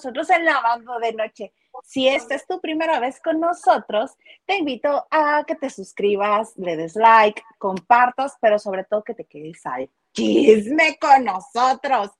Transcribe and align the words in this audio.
nosotros 0.00 0.30
en 0.30 0.46
Lavando 0.46 0.98
de 0.98 1.12
Noche. 1.12 1.52
Si 1.84 2.08
esta 2.08 2.34
es 2.34 2.46
tu 2.46 2.58
primera 2.58 3.00
vez 3.00 3.20
con 3.20 3.38
nosotros, 3.38 4.12
te 4.46 4.56
invito 4.56 5.06
a 5.10 5.44
que 5.46 5.56
te 5.56 5.68
suscribas, 5.68 6.54
le 6.56 6.76
des 6.76 6.96
like, 6.96 7.42
compartas, 7.58 8.38
pero 8.40 8.58
sobre 8.58 8.84
todo 8.84 9.04
que 9.04 9.12
te 9.12 9.26
quedes 9.26 9.64
al 9.66 9.90
chisme 10.14 10.96
con 10.98 11.24
nosotros. 11.24 12.12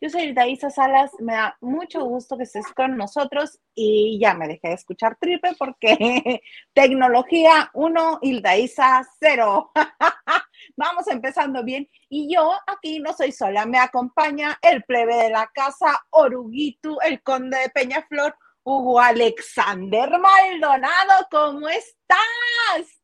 Yo 0.00 0.10
soy 0.10 0.32
Daisa 0.32 0.70
Salas, 0.70 1.10
me 1.18 1.32
da 1.32 1.56
mucho 1.60 2.04
gusto 2.04 2.36
que 2.36 2.44
estés 2.44 2.66
con 2.76 2.96
nosotros 2.96 3.58
y 3.74 4.16
ya 4.20 4.34
me 4.34 4.46
dejé 4.46 4.68
de 4.68 4.74
escuchar 4.74 5.16
triple 5.20 5.56
porque 5.58 6.40
tecnología 6.72 7.70
1 7.74 8.18
y 8.22 8.40
Daisa 8.40 9.02
0. 9.18 9.72
Vamos 10.76 11.06
empezando 11.08 11.62
bien. 11.62 11.88
Y 12.08 12.32
yo 12.34 12.52
aquí 12.66 13.00
no 13.00 13.12
soy 13.12 13.32
sola, 13.32 13.66
me 13.66 13.78
acompaña 13.78 14.58
el 14.62 14.82
plebe 14.84 15.16
de 15.16 15.30
la 15.30 15.50
casa, 15.54 16.04
Oruguito, 16.10 17.00
el 17.02 17.22
conde 17.22 17.58
de 17.58 17.70
Peñaflor, 17.70 18.36
Hugo 18.62 19.00
Alexander 19.00 20.10
Maldonado. 20.18 21.26
¿Cómo 21.30 21.68
estás? 21.68 23.00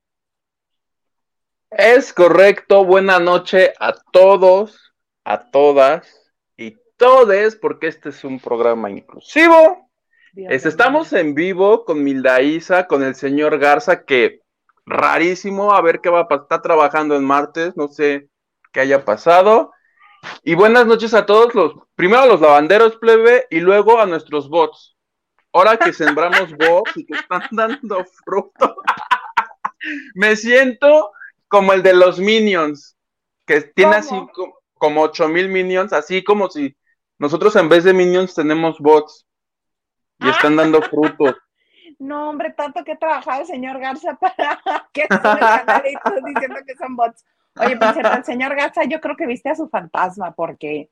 Es 1.70 2.12
correcto. 2.12 2.84
Buena 2.84 3.18
noche 3.18 3.72
a 3.78 3.92
todos, 4.12 4.92
a 5.24 5.50
todas 5.50 6.20
todes, 7.00 7.56
porque 7.56 7.86
este 7.88 8.10
es 8.10 8.22
un 8.24 8.38
programa 8.38 8.90
inclusivo. 8.90 9.90
estamos 10.34 11.14
en 11.14 11.34
vivo 11.34 11.86
con 11.86 12.04
Milda 12.04 12.42
Isa, 12.42 12.86
con 12.86 13.02
el 13.02 13.14
señor 13.14 13.58
Garza, 13.58 14.04
que 14.04 14.39
rarísimo, 14.90 15.72
a 15.72 15.80
ver 15.80 16.00
qué 16.00 16.10
va 16.10 16.20
a 16.20 16.28
pasar, 16.28 16.42
está 16.42 16.62
trabajando 16.62 17.16
en 17.16 17.24
martes, 17.24 17.76
no 17.76 17.88
sé 17.88 18.28
qué 18.72 18.80
haya 18.80 19.04
pasado. 19.04 19.72
Y 20.42 20.54
buenas 20.54 20.86
noches 20.86 21.14
a 21.14 21.24
todos 21.24 21.54
los, 21.54 21.72
primero 21.94 22.22
a 22.22 22.26
los 22.26 22.40
lavanderos 22.40 22.96
plebe 22.96 23.46
y 23.50 23.60
luego 23.60 23.98
a 23.98 24.06
nuestros 24.06 24.48
bots. 24.48 24.96
Ahora 25.52 25.76
que 25.76 25.92
sembramos 25.92 26.50
bots 26.56 26.96
y 26.96 27.06
que 27.06 27.14
están 27.14 27.42
dando 27.50 28.04
fruto, 28.04 28.76
me 30.14 30.36
siento 30.36 31.12
como 31.48 31.72
el 31.72 31.82
de 31.82 31.94
los 31.94 32.20
minions, 32.20 32.96
que 33.46 33.62
tiene 33.62 33.96
así 33.96 34.14
como, 34.34 34.54
como 34.74 35.02
8 35.02 35.28
mil 35.28 35.48
minions, 35.48 35.92
así 35.92 36.22
como 36.22 36.48
si 36.50 36.76
nosotros 37.18 37.56
en 37.56 37.68
vez 37.68 37.84
de 37.84 37.92
minions 37.92 38.34
tenemos 38.34 38.78
bots 38.78 39.26
y 40.20 40.28
están 40.28 40.56
dando 40.56 40.80
frutos. 40.82 41.34
No, 42.00 42.30
hombre, 42.30 42.52
tanto 42.52 42.82
que 42.82 42.92
he 42.92 42.96
trabajado 42.96 43.42
el 43.42 43.46
señor 43.46 43.78
Garza 43.78 44.14
para 44.16 44.60
que 44.92 45.02
el 45.02 45.08
canal 45.08 45.82
diciendo 46.24 46.56
que 46.66 46.74
son 46.76 46.96
bots. 46.96 47.24
Oye, 47.56 47.76
pues 47.76 47.96
el 47.96 48.24
señor 48.24 48.56
Garza, 48.56 48.84
yo 48.84 49.00
creo 49.00 49.16
que 49.16 49.26
viste 49.26 49.50
a 49.50 49.54
su 49.54 49.68
fantasma, 49.68 50.32
porque. 50.32 50.90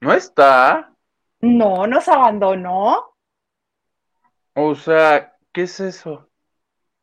¿No 0.00 0.12
está? 0.12 0.92
No, 1.40 1.86
nos 1.86 2.06
abandonó. 2.08 3.14
O 4.54 4.74
sea, 4.74 5.34
¿qué 5.52 5.62
es 5.62 5.80
eso? 5.80 6.28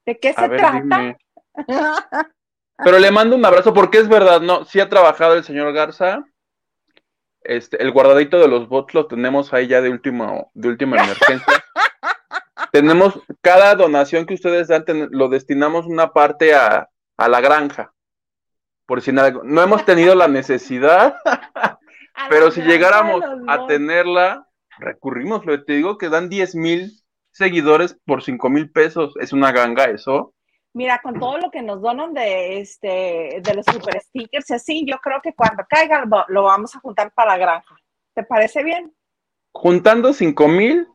¿De 0.06 0.20
qué 0.20 0.34
se 0.34 0.50
trata? 0.50 1.18
Pero 2.78 3.00
le 3.00 3.12
mando 3.12 3.36
un 3.36 3.46
abrazo 3.46 3.74
porque 3.74 3.98
es 3.98 4.08
verdad, 4.08 4.42
¿no? 4.42 4.66
Sí 4.66 4.80
ha 4.80 4.90
trabajado 4.90 5.34
el 5.34 5.44
señor 5.44 5.74
Garza 5.74 6.26
este, 7.46 7.82
el 7.82 7.92
guardadito 7.92 8.40
de 8.40 8.48
los 8.48 8.68
bots 8.68 8.94
lo 8.94 9.06
tenemos 9.06 9.54
ahí 9.54 9.68
ya 9.68 9.82
de 9.82 9.90
último, 9.90 10.52
de 10.54 10.68
última 10.68 10.98
emergencia. 10.98 11.65
Tenemos 12.76 13.22
cada 13.40 13.74
donación 13.76 14.26
que 14.26 14.34
ustedes 14.34 14.68
dan, 14.68 14.84
lo 15.12 15.30
destinamos 15.30 15.86
una 15.86 16.12
parte 16.12 16.54
a, 16.54 16.90
la 17.18 17.40
granja. 17.40 17.94
Por 18.86 19.02
si 19.02 19.14
nada, 19.14 19.32
no 19.46 19.64
hemos 19.64 19.86
tenido 19.86 20.14
la 20.14 20.28
necesidad, 20.28 21.16
pero 22.30 22.52
si 22.52 22.62
llegáramos 22.64 23.24
a 23.48 23.66
tenerla, 23.66 24.50
recurrimos, 24.78 25.46
lo 25.46 25.64
te 25.64 25.72
digo 25.72 25.98
que 25.98 26.10
dan 26.10 26.28
10 26.28 26.56
mil 26.56 26.92
seguidores 27.32 27.98
por 28.06 28.22
5 28.22 28.50
mil 28.50 28.70
pesos. 28.70 29.14
Es 29.22 29.32
una 29.32 29.54
ganga 29.54 29.86
eso. 29.86 30.34
Mira, 30.74 31.00
con 31.02 31.18
todo 31.18 31.38
lo 31.38 31.52
que 31.52 31.62
nos 31.62 31.82
donan 31.82 32.14
de 32.14 32.60
este 32.60 33.40
de 33.42 33.54
los 33.56 33.66
super 33.66 34.02
stickers 34.02 34.52
así, 34.52 34.86
yo 34.86 34.98
creo 34.98 35.22
que 35.24 35.34
cuando 35.34 35.64
caiga 35.70 36.04
lo 36.28 36.44
vamos 36.44 36.76
a 36.76 36.82
juntar 36.82 37.14
para 37.14 37.32
la 37.32 37.38
granja. 37.38 37.74
¿Te 38.14 38.24
parece 38.24 38.66
bien? 38.66 38.94
Juntando 39.54 40.12
cinco 40.12 40.50
mil. 40.50 40.86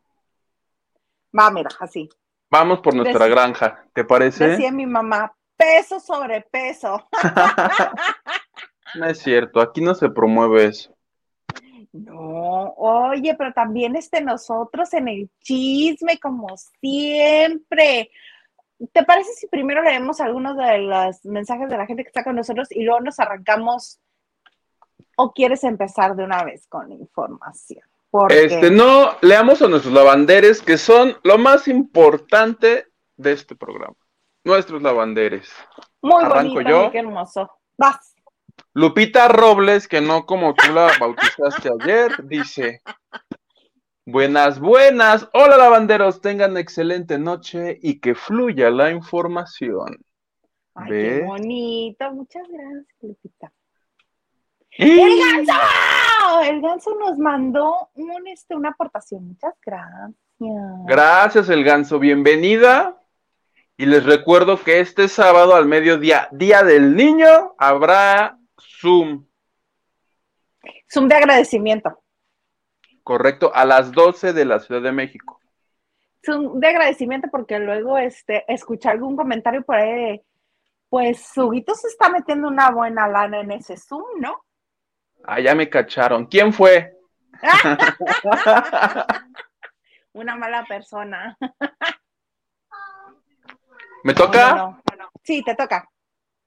Va, 1.37 1.51
mira, 1.51 1.71
así. 1.79 2.09
Vamos 2.51 2.81
por 2.81 2.95
nuestra 2.95 3.29
granja, 3.29 3.87
¿te 3.93 4.05
parece? 4.05 4.49
Decía 4.49 4.73
mi 4.73 4.87
mamá, 4.87 5.33
peso 5.57 6.01
sobre 6.01 6.41
peso. 6.41 7.09
no 8.97 9.07
es 9.07 9.19
cierto, 9.19 9.61
aquí 9.61 9.81
no 9.81 9.95
se 9.95 10.11
promueve 10.11 10.67
eso. 10.67 10.97
No, 11.93 12.75
oye, 12.77 13.35
pero 13.37 13.53
también 13.53 13.97
este 13.97 14.21
nosotros 14.23 14.93
en 14.95 15.09
el 15.09 15.31
chisme, 15.41 16.19
como 16.19 16.49
siempre. 16.81 18.11
¿Te 18.93 19.05
parece 19.05 19.33
si 19.35 19.47
primero 19.49 19.83
leemos 19.83 20.21
algunos 20.21 20.57
de 20.57 20.79
los 20.79 21.25
mensajes 21.25 21.69
de 21.69 21.77
la 21.77 21.87
gente 21.87 22.03
que 22.03 22.09
está 22.09 22.25
con 22.25 22.37
nosotros 22.37 22.69
y 22.71 22.83
luego 22.83 23.01
nos 23.01 23.19
arrancamos? 23.19 24.01
¿O 25.17 25.33
quieres 25.33 25.65
empezar 25.65 26.17
de 26.17 26.25
una 26.25 26.45
vez 26.45 26.67
con 26.67 26.91
información? 26.93 27.90
Este, 28.31 28.71
no, 28.71 29.17
leamos 29.23 29.63
a 29.63 29.69
nuestros 29.69 29.95
lavanderes, 29.95 30.63
que 30.63 30.79
son 30.79 31.17
lo 31.23 31.39
más 31.39 31.69
importante 31.69 32.87
de 33.17 33.33
este 33.33 33.55
programa. 33.55 33.97
Nuestros 34.43 34.83
lavanderes. 34.83 35.53
Muy 36.03 36.25
Arranco 36.25 36.61
yo. 36.61 36.91
qué 36.91 36.99
hermoso. 36.99 37.51
Vas. 37.79 38.15
Lupita 38.75 39.29
Robles, 39.29 39.87
que 39.87 40.01
no 40.01 40.27
como 40.27 40.55
tú 40.55 40.73
la 40.73 40.91
bautizaste 41.01 41.71
ayer, 41.81 42.13
dice: 42.25 42.81
Buenas, 44.07 44.59
buenas. 44.59 45.29
Hola 45.33 45.57
lavanderos, 45.57 46.21
tengan 46.21 46.57
excelente 46.57 47.19
noche 47.19 47.79
y 47.81 48.01
que 48.01 48.15
fluya 48.15 48.71
la 48.71 48.91
información. 48.91 50.05
Ay, 50.75 50.91
qué 50.91 51.23
bonito. 51.25 52.13
Muchas 52.13 52.43
gracias, 52.49 52.87
Lupita. 53.03 53.53
¡El 54.81 55.45
ganso! 55.47 56.41
El 56.43 56.63
ganso 56.63 56.95
nos 56.99 57.19
mandó 57.19 57.91
un, 57.95 58.27
este, 58.29 58.55
una 58.55 58.71
aportación. 58.71 59.29
Muchas 59.29 59.55
gracias. 59.63 60.11
Gracias, 60.87 61.49
el 61.51 61.65
ganso. 61.65 61.99
Bienvenida. 61.99 62.99
Y 63.77 63.85
les 63.85 64.05
recuerdo 64.07 64.59
que 64.59 64.81
este 64.81 65.09
sábado 65.09 65.55
al 65.55 65.67
mediodía, 65.67 66.29
Día 66.33 66.63
del 66.63 66.97
Niño, 66.97 67.55
habrá 67.59 68.39
Zoom. 68.59 69.27
Zoom 70.91 71.09
de 71.09 71.15
agradecimiento. 71.15 72.03
Correcto, 73.03 73.53
a 73.55 73.67
las 73.67 73.93
12 73.93 74.33
de 74.33 74.45
la 74.47 74.61
Ciudad 74.61 74.81
de 74.81 74.93
México. 74.93 75.41
un 76.29 76.59
de 76.59 76.69
agradecimiento 76.69 77.29
porque 77.31 77.59
luego 77.59 77.99
este, 77.99 78.51
escuché 78.51 78.89
algún 78.89 79.15
comentario 79.15 79.63
por 79.63 79.77
ahí 79.77 80.23
pues 80.89 81.25
Suguito 81.35 81.75
se 81.75 81.87
está 81.89 82.09
metiendo 82.09 82.49
una 82.49 82.71
buena 82.71 83.07
lana 83.07 83.41
en 83.41 83.53
ese 83.53 83.77
Zoom, 83.77 84.21
¿no? 84.21 84.43
Ah, 85.25 85.41
ya 85.41 85.55
me 85.55 85.69
cacharon. 85.69 86.27
¿Quién 86.27 86.53
fue? 86.53 86.93
una 90.13 90.37
mala 90.37 90.65
persona. 90.65 91.37
¿Me 94.05 94.15
toca? 94.15 94.81
Sí, 95.23 95.43
te 95.43 95.55
toca. 95.55 95.89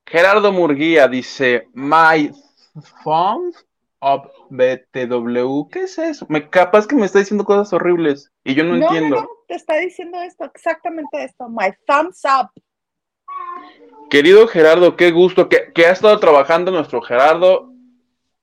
Gerardo 0.05 0.51
Murguía 0.51 1.07
dice, 1.07 1.69
My 1.73 2.31
phone 3.03 3.53
BTW, 4.49 5.69
¿qué 5.69 5.83
es 5.83 5.97
eso? 5.97 6.25
Me 6.29 6.49
capaz 6.49 6.87
que 6.87 6.95
me 6.95 7.05
está 7.05 7.19
diciendo 7.19 7.45
cosas 7.45 7.71
horribles 7.73 8.31
y 8.43 8.53
yo 8.53 8.63
no, 8.63 8.75
entiendo. 8.75 9.15
No, 9.21 9.27
te 9.47 9.55
está 9.55 9.77
diciendo 9.77 10.21
esto, 10.21 10.43
exactamente 10.45 11.23
esto, 11.23 11.47
my 11.49 11.71
thumbs 11.87 12.21
up. 12.25 12.49
Querido 14.09 14.47
Gerardo, 14.47 14.95
qué 14.95 15.11
gusto 15.11 15.47
que, 15.49 15.71
ha 15.85 15.91
estado 15.91 16.19
trabajando 16.19 16.71
nuestro 16.71 17.01
Gerardo. 17.01 17.72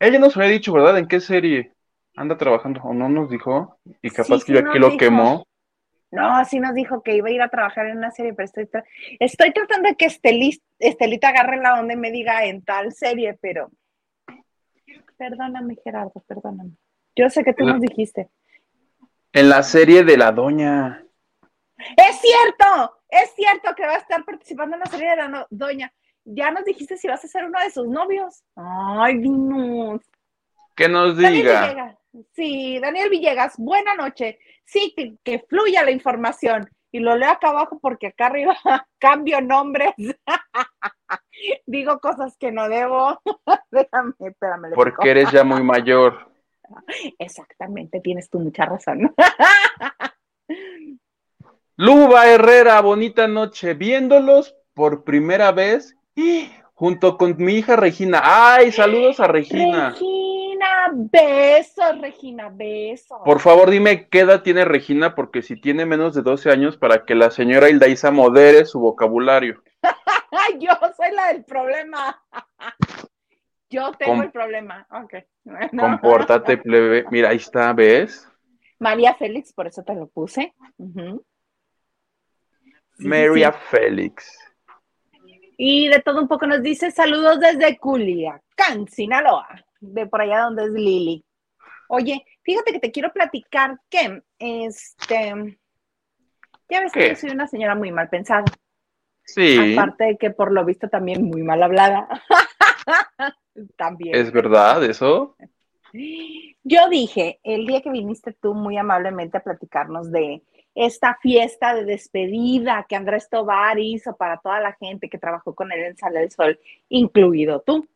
Ella 0.01 0.19
nos 0.19 0.37
había 0.37 0.51
dicho, 0.51 0.73
¿verdad? 0.73 0.99
¿En 0.99 1.07
qué 1.07 1.21
serie 1.21 1.73
anda 2.17 2.37
trabajando? 2.37 2.81
¿O 2.83 2.93
no 2.93 3.09
nos 3.09 3.31
dijo? 3.31 3.79
Y 4.03 4.11
capaz 4.11 4.45
que 4.45 4.55
yo 4.55 4.59
aquí 4.61 4.79
lo 4.81 4.97
quemó. 4.97 5.47
No, 6.11 6.35
así 6.37 6.59
nos 6.59 6.75
dijo 6.75 7.05
que 7.05 7.15
iba 7.15 7.29
a 7.29 7.31
ir 7.31 7.41
a 7.41 7.49
trabajar 7.49 7.87
en 7.87 7.99
una 7.99 8.11
serie, 8.11 8.35
pero 8.35 8.47
estoy, 8.47 8.69
estoy 9.21 9.53
tratando 9.53 9.91
de 9.91 9.95
que 9.95 10.07
Estelita 10.81 11.29
agarre 11.29 11.59
la 11.59 11.79
onda 11.79 11.95
y 11.95 11.97
me 11.97 12.11
diga 12.11 12.45
en 12.47 12.63
tal 12.65 12.93
serie, 12.93 13.39
pero 13.41 13.71
Perdóname, 15.21 15.77
Gerardo, 15.85 16.25
perdóname. 16.27 16.71
Yo 17.15 17.29
sé 17.29 17.45
que 17.45 17.53
tú 17.53 17.67
nos 17.67 17.79
dijiste. 17.79 18.31
En 19.35 19.51
la 19.51 19.63
serie 19.63 20.03
de 20.03 20.17
la 20.17 20.33
doña. 20.33 21.05
Es 21.77 22.21
cierto, 22.23 23.03
es 23.07 23.31
cierto 23.35 23.75
que 23.77 23.85
va 23.85 23.97
a 23.97 23.99
estar 23.99 24.25
participando 24.25 24.77
en 24.77 24.81
la 24.81 24.87
serie 24.87 25.11
de 25.11 25.17
la 25.17 25.47
doña. 25.51 25.93
Ya 26.25 26.51
nos 26.51 26.65
dijiste 26.65 26.97
si 26.97 27.09
vas 27.09 27.25
a 27.25 27.29
ser 27.29 27.45
uno 27.45 27.59
de 27.61 27.71
sus 27.71 27.89
novios. 27.89 28.43
Ay, 28.57 29.19
dinos. 29.19 30.01
Que 30.77 30.89
nos 30.89 31.17
diga. 31.17 31.97
Sí, 32.33 32.79
Daniel 32.81 33.11
Villegas, 33.11 33.55
buena 33.57 33.95
noche. 33.95 34.39
Sí, 34.65 34.93
que, 34.97 35.17
que, 35.23 35.45
fluya 35.49 35.85
la 35.85 35.91
información. 35.91 36.69
Y 36.93 36.99
lo 36.99 37.17
leo 37.17 37.31
acá 37.31 37.51
abajo 37.51 37.79
porque 37.81 38.09
acá 38.09 38.27
arriba 38.27 38.57
cambio 38.99 39.41
nombres. 39.41 39.95
Digo 41.67 42.01
cosas 42.01 42.37
que 42.37 42.51
no 42.51 42.69
debo. 42.69 43.21
Déjame, 43.71 44.13
espérame. 44.19 44.73
Porque 44.75 45.11
eres 45.11 45.31
ya 45.31 45.45
muy 45.45 45.63
mayor. 45.63 46.31
Exactamente, 47.19 48.01
tienes 48.01 48.31
tú 48.31 48.39
mucha 48.39 48.65
razón. 48.65 49.13
Luba 51.77 52.29
Herrera, 52.29 52.81
bonita 52.81 53.27
noche, 53.27 53.75
viéndolos 53.75 54.57
por 54.75 55.03
primera 55.03 55.51
vez 55.51 55.97
junto 56.75 57.19
con 57.19 57.37
mi 57.39 57.55
hija 57.57 57.77
Regina. 57.77 58.23
Ay, 58.25 58.73
saludos 58.73 59.21
a 59.21 59.27
Regina. 59.27 59.91
Regina, 59.91 60.91
besos, 60.93 62.01
Regina, 62.01 62.49
besos. 62.51 63.19
Por 63.25 63.41
favor, 63.41 63.71
dime 63.71 64.09
qué 64.09 64.21
edad 64.21 64.43
tiene 64.43 64.65
Regina, 64.65 65.15
porque 65.15 65.43
si 65.43 65.61
tiene 65.61 65.85
menos 65.85 66.15
de 66.15 66.23
12 66.23 66.51
años, 66.51 66.79
para 66.79 67.05
que 67.05 67.15
la 67.15 67.31
señora 67.31 67.69
Hildaísa 67.69 68.11
modere 68.11 68.65
su 68.65 68.81
vocabulario. 68.81 69.63
Yo 70.59 70.73
soy 70.97 71.15
la 71.15 71.33
del 71.33 71.45
problema. 71.45 72.23
Yo 73.71 73.93
tengo 73.93 74.23
el 74.23 74.33
problema. 74.33 74.87
Ok. 74.91 75.15
Compórtate, 75.79 76.57
plebe. 76.57 77.05
Mira, 77.11 77.29
ahí 77.29 77.37
está, 77.37 77.73
¿ves? 77.73 78.27
María 78.79 79.15
Félix, 79.15 79.53
por 79.53 79.67
eso 79.67 79.83
te 79.85 79.95
lo 79.95 80.07
puse. 80.09 80.55
María 82.99 83.53
Félix. 83.53 84.40
Y 85.63 85.89
de 85.89 86.01
todo 86.01 86.23
un 86.23 86.27
poco 86.27 86.47
nos 86.47 86.63
dice 86.63 86.91
saludos 86.91 87.39
desde 87.39 87.77
Culiacán, 87.77 88.89
Sinaloa, 88.89 89.47
de 89.79 90.07
por 90.07 90.23
allá 90.23 90.41
donde 90.41 90.65
es 90.65 90.71
Lili. 90.71 91.23
Oye, 91.91 92.25
fíjate 92.43 92.73
que 92.73 92.79
te 92.79 92.91
quiero 92.91 93.13
platicar 93.13 93.79
que, 93.91 94.23
este, 94.39 95.59
ya 96.67 96.81
ves 96.81 96.93
que 96.93 97.11
yo 97.11 97.15
soy 97.15 97.31
una 97.33 97.47
señora 97.47 97.75
muy 97.75 97.93
mal 97.93 98.09
pensada. 98.09 98.47
Sí. 99.23 99.75
Aparte 99.75 100.05
de 100.05 100.17
que 100.17 100.31
por 100.31 100.51
lo 100.51 100.65
visto 100.65 100.89
también 100.89 101.25
muy 101.25 101.43
mal 101.43 101.63
hablada. 101.63 102.09
también. 103.77 104.17
¿Es 104.17 104.33
verdad 104.33 104.83
eso? 104.83 105.37
Yo 106.63 106.89
dije, 106.89 107.39
el 107.43 107.67
día 107.67 107.83
que 107.83 107.91
viniste 107.91 108.33
tú 108.33 108.55
muy 108.55 108.79
amablemente 108.79 109.37
a 109.37 109.43
platicarnos 109.43 110.11
de 110.11 110.43
esta 110.75 111.19
fiesta 111.21 111.75
de 111.75 111.85
despedida 111.85 112.87
que 112.89 112.97
Andrés 112.97 113.29
Tobar 113.29 113.79
hizo 113.79 114.17
para 114.17 114.39
toda 114.39 114.61
la 114.61 114.73
gente 114.75 115.09
que 115.09 115.19
trabajó 115.19 115.55
con 115.55 115.73
él 115.73 115.81
en 115.81 115.97
Sala 115.97 116.21
del 116.21 116.31
Sol, 116.31 116.59
incluido 116.89 117.61
tú. 117.61 117.89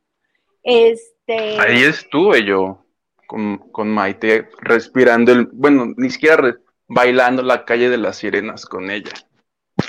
Este... 0.62 1.60
Ahí 1.60 1.82
estuve 1.82 2.44
yo 2.44 2.84
con, 3.26 3.58
con 3.70 3.90
Maite 3.90 4.48
respirando 4.58 5.32
el, 5.32 5.46
bueno, 5.52 5.86
ni 5.96 6.10
siquiera 6.10 6.56
bailando 6.88 7.42
la 7.42 7.64
calle 7.64 7.88
de 7.88 7.98
las 7.98 8.16
sirenas 8.16 8.66
con 8.66 8.90
ella. 8.90 9.12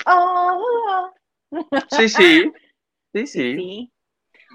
Oh. 0.05 1.11
Sí, 1.89 2.09
sí, 2.09 2.51
sí, 3.13 3.27
sí. 3.27 3.55
sí. 3.55 3.91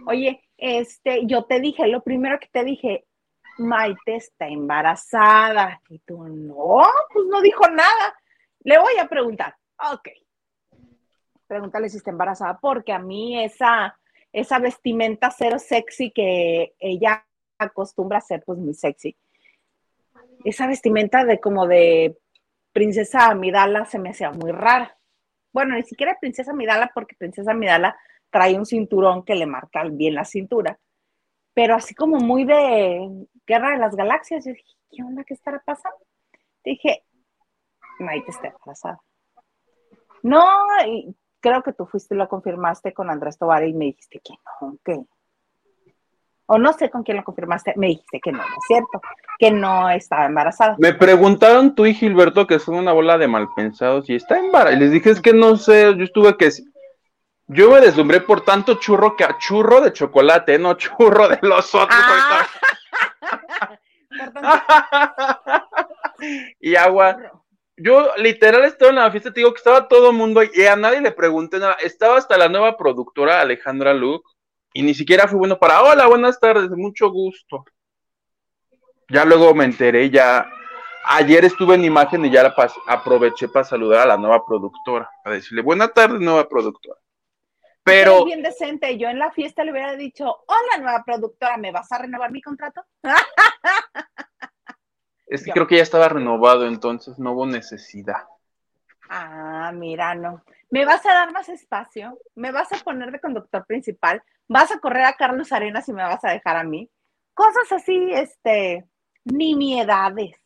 Oye, 0.06 0.42
este, 0.56 1.26
yo 1.26 1.44
te 1.44 1.60
dije, 1.60 1.86
lo 1.86 2.02
primero 2.02 2.38
que 2.38 2.48
te 2.52 2.64
dije, 2.64 3.06
Maite 3.58 4.16
está 4.16 4.48
embarazada. 4.48 5.80
Y 5.88 5.98
tú, 6.00 6.24
no, 6.24 6.82
pues 7.12 7.26
no 7.26 7.40
dijo 7.40 7.68
nada. 7.68 8.19
Le 8.60 8.78
voy 8.78 8.92
a 9.00 9.08
preguntar. 9.08 9.56
Ok. 9.92 10.08
Pregúntale 11.46 11.88
si 11.88 11.96
está 11.96 12.10
embarazada, 12.10 12.58
porque 12.60 12.92
a 12.92 12.98
mí 12.98 13.42
esa, 13.42 13.98
esa 14.32 14.58
vestimenta 14.58 15.30
cero 15.30 15.58
sexy 15.58 16.10
que 16.10 16.74
ella 16.78 17.26
acostumbra 17.58 18.18
a 18.18 18.22
ser, 18.22 18.42
pues 18.44 18.58
muy 18.58 18.74
sexy. 18.74 19.16
Esa 20.44 20.66
vestimenta 20.66 21.24
de 21.24 21.40
como 21.40 21.66
de 21.66 22.18
princesa 22.72 23.26
Amidala 23.26 23.84
se 23.84 23.98
me 23.98 24.10
hacía 24.10 24.30
muy 24.30 24.52
rara. 24.52 24.96
Bueno, 25.52 25.74
ni 25.74 25.82
siquiera 25.82 26.18
princesa 26.20 26.52
Amidala, 26.52 26.90
porque 26.94 27.16
princesa 27.16 27.50
Amidala 27.50 27.98
trae 28.30 28.56
un 28.56 28.64
cinturón 28.64 29.24
que 29.24 29.34
le 29.34 29.46
marca 29.46 29.82
bien 29.84 30.14
la 30.14 30.24
cintura. 30.24 30.78
Pero 31.52 31.74
así 31.74 31.94
como 31.94 32.18
muy 32.18 32.44
de 32.44 33.26
Guerra 33.46 33.72
de 33.72 33.78
las 33.78 33.96
Galaxias, 33.96 34.44
yo 34.44 34.52
dije, 34.52 34.76
¿qué 34.90 35.02
onda? 35.02 35.24
¿Qué 35.24 35.34
estará 35.34 35.60
pasando? 35.64 35.98
Dije, 36.64 37.04
Maite 38.00 38.30
está 38.30 38.48
embarazada. 38.48 39.00
No, 40.22 40.46
creo 41.40 41.62
que 41.62 41.72
tú 41.72 41.86
fuiste 41.86 42.14
y 42.14 42.18
lo 42.18 42.28
confirmaste 42.28 42.92
con 42.92 43.10
Andrés 43.10 43.38
Tobar 43.38 43.64
y 43.64 43.72
me 43.72 43.86
dijiste 43.86 44.20
que 44.22 44.34
no, 44.60 44.76
que. 44.84 45.00
O 46.46 46.58
no 46.58 46.72
sé 46.72 46.90
con 46.90 47.04
quién 47.04 47.16
lo 47.16 47.22
confirmaste, 47.22 47.74
me 47.76 47.88
dijiste 47.88 48.20
que 48.20 48.32
no, 48.32 48.38
no 48.38 48.44
es 48.44 48.64
cierto, 48.66 49.00
que 49.38 49.52
no 49.52 49.88
estaba 49.88 50.26
embarazada. 50.26 50.74
Me 50.78 50.92
preguntaron 50.92 51.76
tú 51.76 51.86
y 51.86 51.94
Gilberto 51.94 52.46
que 52.46 52.58
son 52.58 52.74
una 52.74 52.92
bola 52.92 53.18
de 53.18 53.28
malpensados 53.28 54.10
y 54.10 54.16
está 54.16 54.38
embarazada. 54.38 54.76
Y 54.76 54.80
les 54.80 54.90
dije, 54.90 55.10
es 55.10 55.20
que 55.20 55.32
no 55.32 55.56
sé, 55.56 55.94
yo 55.96 56.04
estuve 56.04 56.36
que. 56.36 56.50
Yo 57.46 57.70
me 57.70 57.80
deslumbré 57.80 58.20
por 58.20 58.42
tanto 58.42 58.74
churro 58.74 59.16
que 59.16 59.24
a 59.24 59.38
churro 59.38 59.80
de 59.80 59.92
chocolate, 59.92 60.58
no 60.58 60.74
churro 60.74 61.28
de 61.28 61.38
los 61.42 61.74
otros. 61.74 61.88
Ah. 61.90 62.46
y 66.60 66.76
agua 66.76 67.16
yo 67.82 68.10
literal 68.16 68.64
estaba 68.64 68.90
en 68.90 68.96
la 68.96 69.10
fiesta, 69.10 69.32
te 69.32 69.40
digo 69.40 69.52
que 69.52 69.58
estaba 69.58 69.88
todo 69.88 70.10
el 70.10 70.16
mundo 70.16 70.42
y 70.42 70.62
a 70.62 70.76
nadie 70.76 71.00
le 71.00 71.12
pregunté 71.12 71.58
nada. 71.58 71.74
Estaba 71.74 72.18
hasta 72.18 72.36
la 72.36 72.48
nueva 72.48 72.76
productora 72.76 73.40
Alejandra 73.40 73.94
Luke 73.94 74.28
y 74.72 74.82
ni 74.82 74.94
siquiera 74.94 75.26
fue 75.26 75.38
bueno 75.38 75.58
para, 75.58 75.82
hola, 75.82 76.06
buenas 76.06 76.38
tardes, 76.38 76.70
mucho 76.70 77.10
gusto. 77.10 77.64
Ya 79.08 79.24
luego 79.24 79.54
me 79.54 79.64
enteré, 79.64 80.08
ya 80.10 80.48
ayer 81.04 81.44
estuve 81.44 81.74
en 81.74 81.84
imagen 81.84 82.24
y 82.24 82.30
ya 82.30 82.42
la 82.42 82.54
aproveché 82.86 83.48
para 83.48 83.64
saludar 83.64 84.00
a 84.00 84.06
la 84.06 84.16
nueva 84.16 84.46
productora, 84.46 85.10
para 85.24 85.36
decirle, 85.36 85.62
buenas 85.62 85.92
tardes, 85.92 86.20
nueva 86.20 86.48
productora. 86.48 86.96
Pero... 87.82 88.24
bien 88.24 88.42
decente, 88.42 88.98
yo 88.98 89.08
en 89.08 89.18
la 89.18 89.32
fiesta 89.32 89.64
le 89.64 89.72
hubiera 89.72 89.96
dicho, 89.96 90.24
hola, 90.46 90.82
nueva 90.82 91.02
productora, 91.04 91.56
¿me 91.56 91.72
vas 91.72 91.90
a 91.90 91.98
renovar 91.98 92.30
mi 92.30 92.40
contrato? 92.40 92.82
Es 95.30 95.44
que 95.44 95.52
creo 95.52 95.68
que 95.68 95.76
ya 95.76 95.82
estaba 95.82 96.08
renovado, 96.08 96.66
entonces 96.66 97.16
no 97.20 97.32
hubo 97.32 97.46
necesidad. 97.46 98.24
Ah, 99.08 99.70
mira, 99.72 100.14
no. 100.16 100.42
¿Me 100.70 100.84
vas 100.84 101.06
a 101.06 101.12
dar 101.12 101.32
más 101.32 101.48
espacio? 101.48 102.18
¿Me 102.34 102.50
vas 102.50 102.72
a 102.72 102.78
poner 102.78 103.12
de 103.12 103.20
conductor 103.20 103.64
principal? 103.64 104.22
¿Vas 104.48 104.72
a 104.72 104.80
correr 104.80 105.04
a 105.04 105.12
Carlos 105.12 105.52
Arenas 105.52 105.88
y 105.88 105.92
me 105.92 106.02
vas 106.02 106.24
a 106.24 106.30
dejar 106.30 106.56
a 106.56 106.64
mí? 106.64 106.90
Cosas 107.32 107.70
así, 107.70 108.10
este, 108.12 108.84
nimiedades. 109.24 110.36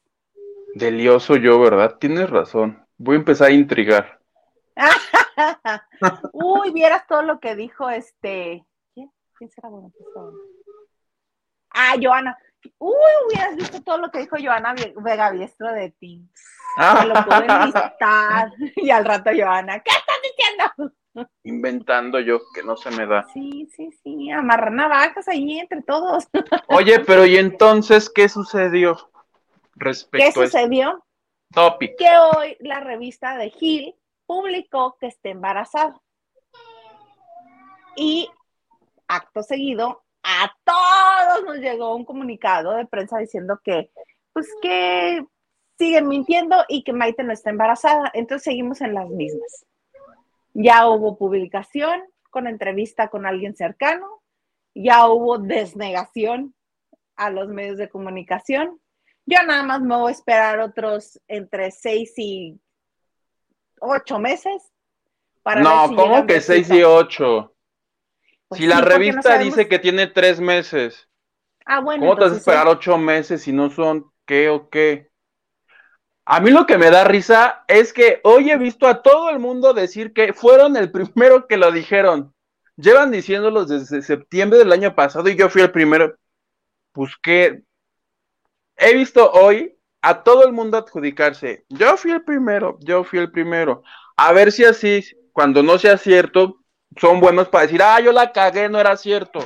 Delioso 0.74 1.36
yo, 1.36 1.58
¿verdad? 1.60 1.96
Tienes 1.98 2.28
razón. 2.28 2.86
Voy 2.98 3.16
a 3.16 3.20
empezar 3.20 3.48
a 3.48 3.52
intrigar. 3.52 4.20
Uy, 6.32 6.72
vieras 6.72 7.06
todo 7.06 7.22
lo 7.22 7.40
que 7.40 7.56
dijo 7.56 7.88
este. 7.88 8.66
¿Quién? 8.92 9.10
¿Quién 9.38 9.50
será 9.50 9.70
bueno? 9.70 9.92
Ah, 11.70 11.94
Joana. 12.00 12.36
Uy, 12.78 12.94
hubieras 13.26 13.56
visto 13.56 13.82
todo 13.82 13.98
lo 13.98 14.10
que 14.10 14.20
dijo 14.20 14.36
Joana 14.40 14.74
Vega 14.96 15.30
Biestro 15.30 15.72
de 15.72 15.90
ti. 15.90 16.22
Ah. 16.76 17.04
lo 17.04 17.14
puedo 17.24 17.42
enlistar. 17.42 18.52
y 18.76 18.90
al 18.90 19.04
rato 19.04 19.30
Joana, 19.36 19.80
¿qué 19.80 19.90
estás 19.90 20.16
diciendo? 20.22 20.94
Inventando 21.44 22.18
yo, 22.18 22.40
que 22.54 22.62
no 22.62 22.76
se 22.76 22.90
me 22.90 23.06
da. 23.06 23.24
Sí, 23.32 23.68
sí, 23.74 23.90
sí, 24.02 24.30
amarrar 24.30 24.72
navajas 24.72 25.28
ahí 25.28 25.60
entre 25.60 25.82
todos. 25.82 26.28
Oye, 26.68 27.00
pero 27.00 27.24
¿y 27.24 27.36
entonces 27.36 28.10
qué 28.10 28.28
sucedió 28.28 28.96
respecto 29.76 30.40
¿Qué 30.40 30.46
sucedió? 30.46 31.04
Topic. 31.52 31.96
Que 31.96 32.08
hoy 32.18 32.56
la 32.60 32.80
revista 32.80 33.36
de 33.36 33.50
Gil 33.50 33.94
publicó 34.26 34.96
que 34.98 35.06
está 35.06 35.28
embarazada. 35.28 36.00
Y 37.96 38.28
acto 39.06 39.42
seguido 39.42 40.03
a 40.24 40.50
todos 40.64 41.44
nos 41.44 41.58
llegó 41.58 41.94
un 41.94 42.04
comunicado 42.04 42.72
de 42.72 42.86
prensa 42.86 43.18
diciendo 43.18 43.60
que, 43.62 43.90
pues 44.32 44.48
que 44.62 45.24
siguen 45.78 46.08
mintiendo 46.08 46.64
y 46.68 46.82
que 46.82 46.92
Maite 46.92 47.22
no 47.22 47.32
está 47.32 47.50
embarazada. 47.50 48.10
Entonces 48.14 48.44
seguimos 48.44 48.80
en 48.80 48.94
las 48.94 49.08
mismas. 49.08 49.66
Ya 50.54 50.88
hubo 50.88 51.18
publicación 51.18 52.02
con 52.30 52.46
entrevista 52.46 53.08
con 53.08 53.26
alguien 53.26 53.54
cercano, 53.54 54.22
ya 54.74 55.06
hubo 55.08 55.38
desnegación 55.38 56.54
a 57.16 57.30
los 57.30 57.48
medios 57.48 57.76
de 57.76 57.88
comunicación. 57.88 58.80
Yo 59.26 59.40
nada 59.46 59.62
más 59.62 59.80
me 59.80 59.96
voy 59.96 60.08
a 60.08 60.12
esperar 60.12 60.58
otros 60.58 61.20
entre 61.28 61.70
seis 61.70 62.12
y 62.16 62.60
ocho 63.80 64.18
meses. 64.18 64.72
Para 65.42 65.60
no, 65.60 65.94
¿cómo 65.94 66.26
que 66.26 66.40
seis 66.40 66.68
y 66.70 66.82
ocho? 66.82 67.53
Pues 68.54 68.62
si 68.62 68.68
la 68.68 68.80
revista 68.80 69.36
dice 69.38 69.66
que 69.66 69.80
tiene 69.80 70.06
tres 70.06 70.38
meses, 70.38 71.08
ah, 71.66 71.80
bueno, 71.80 72.02
¿cómo 72.02 72.14
te 72.14 72.20
vas 72.22 72.32
a 72.34 72.36
esperar 72.36 72.68
ocho 72.68 72.96
meses 72.96 73.42
si 73.42 73.52
no 73.52 73.68
son 73.68 74.12
qué 74.24 74.48
o 74.48 74.68
qué? 74.68 75.10
A 76.24 76.38
mí 76.38 76.50
lo 76.50 76.64
que 76.64 76.78
me 76.78 76.90
da 76.90 77.02
risa 77.02 77.64
es 77.66 77.92
que 77.92 78.20
hoy 78.22 78.50
he 78.50 78.56
visto 78.56 78.86
a 78.86 79.02
todo 79.02 79.28
el 79.30 79.40
mundo 79.40 79.74
decir 79.74 80.12
que 80.12 80.32
fueron 80.32 80.76
el 80.76 80.92
primero 80.92 81.48
que 81.48 81.56
lo 81.56 81.72
dijeron. 81.72 82.32
Llevan 82.76 83.10
diciéndolo 83.10 83.64
desde 83.64 84.02
septiembre 84.02 84.60
del 84.60 84.72
año 84.72 84.94
pasado 84.94 85.28
y 85.28 85.36
yo 85.36 85.50
fui 85.50 85.62
el 85.62 85.72
primero. 85.72 86.16
Pues 86.92 87.16
que 87.20 87.62
he 88.76 88.94
visto 88.94 89.32
hoy 89.32 89.76
a 90.00 90.22
todo 90.22 90.46
el 90.46 90.52
mundo 90.52 90.78
adjudicarse. 90.78 91.64
Yo 91.68 91.96
fui 91.96 92.12
el 92.12 92.22
primero, 92.22 92.78
yo 92.80 93.02
fui 93.02 93.18
el 93.18 93.32
primero. 93.32 93.82
A 94.16 94.32
ver 94.32 94.52
si 94.52 94.64
así, 94.64 95.04
cuando 95.32 95.62
no 95.62 95.76
sea 95.78 95.98
cierto, 95.98 96.63
son 96.96 97.20
buenos 97.20 97.48
para 97.48 97.62
decir, 97.66 97.82
ah, 97.82 98.00
yo 98.00 98.12
la 98.12 98.32
cagué, 98.32 98.68
no 98.68 98.78
era 98.78 98.96
cierto. 98.96 99.40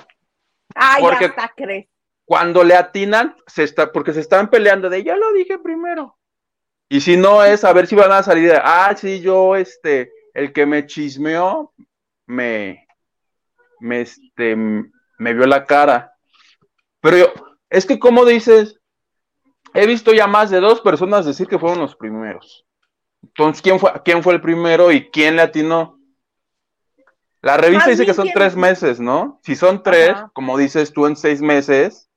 Ay, 0.74 1.02
Porque, 1.02 1.26
hasta 1.26 1.52
crees. 1.56 1.86
cuando 2.24 2.62
le 2.64 2.74
atinan, 2.74 3.36
se 3.46 3.64
está, 3.64 3.92
porque 3.92 4.12
se 4.12 4.20
están 4.20 4.50
peleando 4.50 4.90
de 4.90 5.02
ya 5.02 5.16
lo 5.16 5.32
dije 5.32 5.58
primero. 5.58 6.16
Y 6.88 7.00
si 7.00 7.16
no 7.16 7.44
es 7.44 7.64
a 7.64 7.72
ver 7.72 7.86
si 7.86 7.94
van 7.94 8.12
a 8.12 8.22
salir 8.22 8.50
de, 8.50 8.60
ah, 8.62 8.94
sí, 8.96 9.20
yo, 9.20 9.56
este, 9.56 10.10
el 10.34 10.52
que 10.52 10.66
me 10.66 10.86
chismeó, 10.86 11.74
me, 12.26 12.86
me, 13.80 14.02
este, 14.02 14.56
me 14.56 15.34
vio 15.34 15.46
la 15.46 15.64
cara. 15.64 16.12
Pero 17.00 17.16
yo, 17.18 17.26
es 17.70 17.84
que 17.84 17.98
como 17.98 18.24
dices, 18.24 18.80
he 19.74 19.86
visto 19.86 20.12
ya 20.12 20.26
más 20.26 20.50
de 20.50 20.60
dos 20.60 20.80
personas 20.80 21.26
decir 21.26 21.46
que 21.46 21.58
fueron 21.58 21.78
los 21.78 21.94
primeros. 21.96 22.64
Entonces, 23.22 23.60
¿quién 23.62 23.78
fue, 23.78 23.92
quién 24.04 24.22
fue 24.22 24.34
el 24.34 24.40
primero 24.40 24.90
y 24.90 25.10
quién 25.10 25.36
le 25.36 25.42
atinó? 25.42 25.97
La 27.48 27.56
revista 27.56 27.88
dice 27.88 28.04
que 28.04 28.12
son 28.12 28.28
tres 28.34 28.56
meses, 28.56 29.00
¿no? 29.00 29.40
Si 29.42 29.56
son 29.56 29.82
tres, 29.82 30.14
como 30.34 30.58
dices 30.58 30.92
tú, 30.92 31.06
en 31.06 31.16
seis 31.16 31.40
meses, 31.40 32.10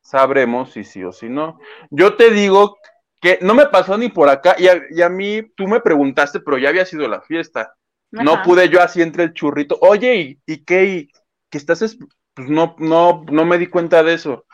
sabremos 0.00 0.72
si 0.72 0.82
sí 0.82 1.04
o 1.04 1.12
si 1.12 1.28
no. 1.28 1.58
Yo 1.90 2.16
te 2.16 2.30
digo 2.30 2.78
que 3.20 3.38
no 3.42 3.52
me 3.52 3.66
pasó 3.66 3.98
ni 3.98 4.08
por 4.08 4.30
acá, 4.30 4.56
y 4.58 5.02
a, 5.02 5.08
mí, 5.10 5.42
tú 5.56 5.68
me 5.68 5.80
preguntaste, 5.80 6.40
pero 6.40 6.56
ya 6.56 6.70
había 6.70 6.86
sido 6.86 7.06
la 7.06 7.20
fiesta. 7.20 7.74
No 8.10 8.42
pude 8.42 8.70
yo 8.70 8.80
así 8.80 9.02
entre 9.02 9.24
el 9.24 9.34
churrito. 9.34 9.76
Oye, 9.82 10.16
¿y, 10.16 10.40
y 10.46 10.64
qué? 10.64 11.08
¿Qué 11.50 11.58
estás? 11.58 11.98
Pues 12.32 12.48
no, 12.48 12.74
no, 12.78 13.26
no 13.30 13.44
me 13.44 13.58
di 13.58 13.66
cuenta 13.66 14.02
de 14.02 14.14
eso. 14.14 14.46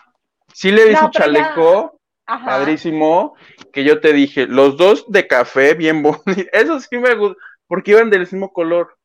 Sí 0.53 0.73
le 0.73 0.87
vi 0.89 0.97
su 0.97 1.11
chaleco, 1.11 2.01
padrísimo, 2.27 3.37
que 3.73 3.85
yo 3.85 4.01
te 4.01 4.13
dije, 4.13 4.49
los 4.49 4.77
dos 4.77 5.05
de 5.07 5.29
café, 5.29 5.75
bien 5.75 6.03
bonitos. 6.03 6.25
Eso 6.53 6.81
sí 6.81 6.99
me 6.99 7.15
gusta, 7.15 7.41
porque 7.69 7.93
iban 7.93 8.11
del 8.11 8.23
mismo 8.23 8.53
color. 8.53 8.98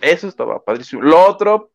Eso 0.00 0.28
estaba 0.28 0.62
padrísimo. 0.62 1.02
Lo 1.02 1.26
otro 1.26 1.72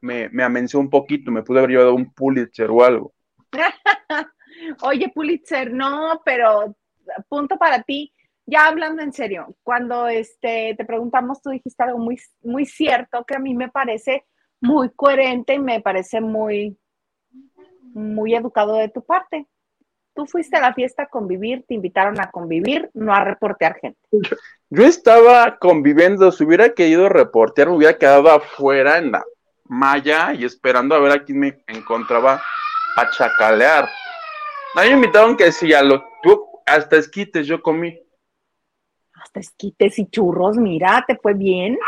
me, 0.00 0.28
me 0.28 0.42
amenció 0.42 0.78
un 0.78 0.90
poquito, 0.90 1.30
me 1.30 1.42
pude 1.42 1.58
haber 1.58 1.70
llevado 1.70 1.94
un 1.94 2.12
Pulitzer 2.12 2.70
o 2.70 2.84
algo. 2.84 3.14
Oye, 4.82 5.10
Pulitzer, 5.14 5.72
no, 5.72 6.20
pero 6.24 6.76
punto 7.28 7.56
para 7.56 7.82
ti. 7.82 8.12
Ya 8.46 8.66
hablando 8.66 9.02
en 9.02 9.12
serio, 9.12 9.56
cuando 9.62 10.06
este, 10.06 10.74
te 10.76 10.84
preguntamos, 10.84 11.40
tú 11.40 11.50
dijiste 11.50 11.82
algo 11.82 11.98
muy, 11.98 12.20
muy 12.42 12.66
cierto 12.66 13.24
que 13.24 13.36
a 13.36 13.38
mí 13.38 13.54
me 13.54 13.70
parece 13.70 14.26
muy 14.60 14.90
coherente 14.90 15.54
y 15.54 15.58
me 15.58 15.80
parece 15.80 16.20
muy, 16.20 16.78
muy 17.94 18.34
educado 18.34 18.74
de 18.74 18.90
tu 18.90 19.02
parte. 19.02 19.46
Tú 20.14 20.26
fuiste 20.26 20.56
a 20.56 20.60
la 20.60 20.74
fiesta 20.74 21.04
a 21.04 21.06
convivir, 21.06 21.64
te 21.66 21.74
invitaron 21.74 22.20
a 22.20 22.30
convivir, 22.30 22.88
no 22.94 23.12
a 23.12 23.24
reportear 23.24 23.76
gente. 23.80 23.98
Yo, 24.70 24.86
estaba 24.86 25.58
conviviendo, 25.58 26.30
si 26.30 26.44
hubiera 26.44 26.72
querido 26.72 27.08
reportear, 27.08 27.68
me 27.68 27.76
hubiera 27.76 27.98
quedado 27.98 28.30
afuera 28.30 28.98
en 28.98 29.10
la 29.12 29.24
malla 29.64 30.32
y 30.34 30.44
esperando 30.44 30.94
a 30.94 31.00
ver 31.00 31.12
a 31.12 31.24
quién 31.24 31.40
me 31.40 31.64
encontraba 31.66 32.40
a 32.96 33.10
chacalear. 33.10 33.88
A 34.76 34.82
mí 34.82 34.88
me 34.88 34.94
invitaron 34.94 35.36
que 35.36 35.50
sí, 35.50 35.72
a 35.72 35.82
lo, 35.82 36.04
hasta 36.66 36.96
esquites 36.96 37.46
yo 37.46 37.60
comí. 37.60 37.98
Hasta 39.14 39.40
esquites 39.40 39.98
y 39.98 40.06
churros, 40.06 40.56
mira, 40.56 41.04
te 41.06 41.16
fue 41.16 41.34
bien. 41.34 41.78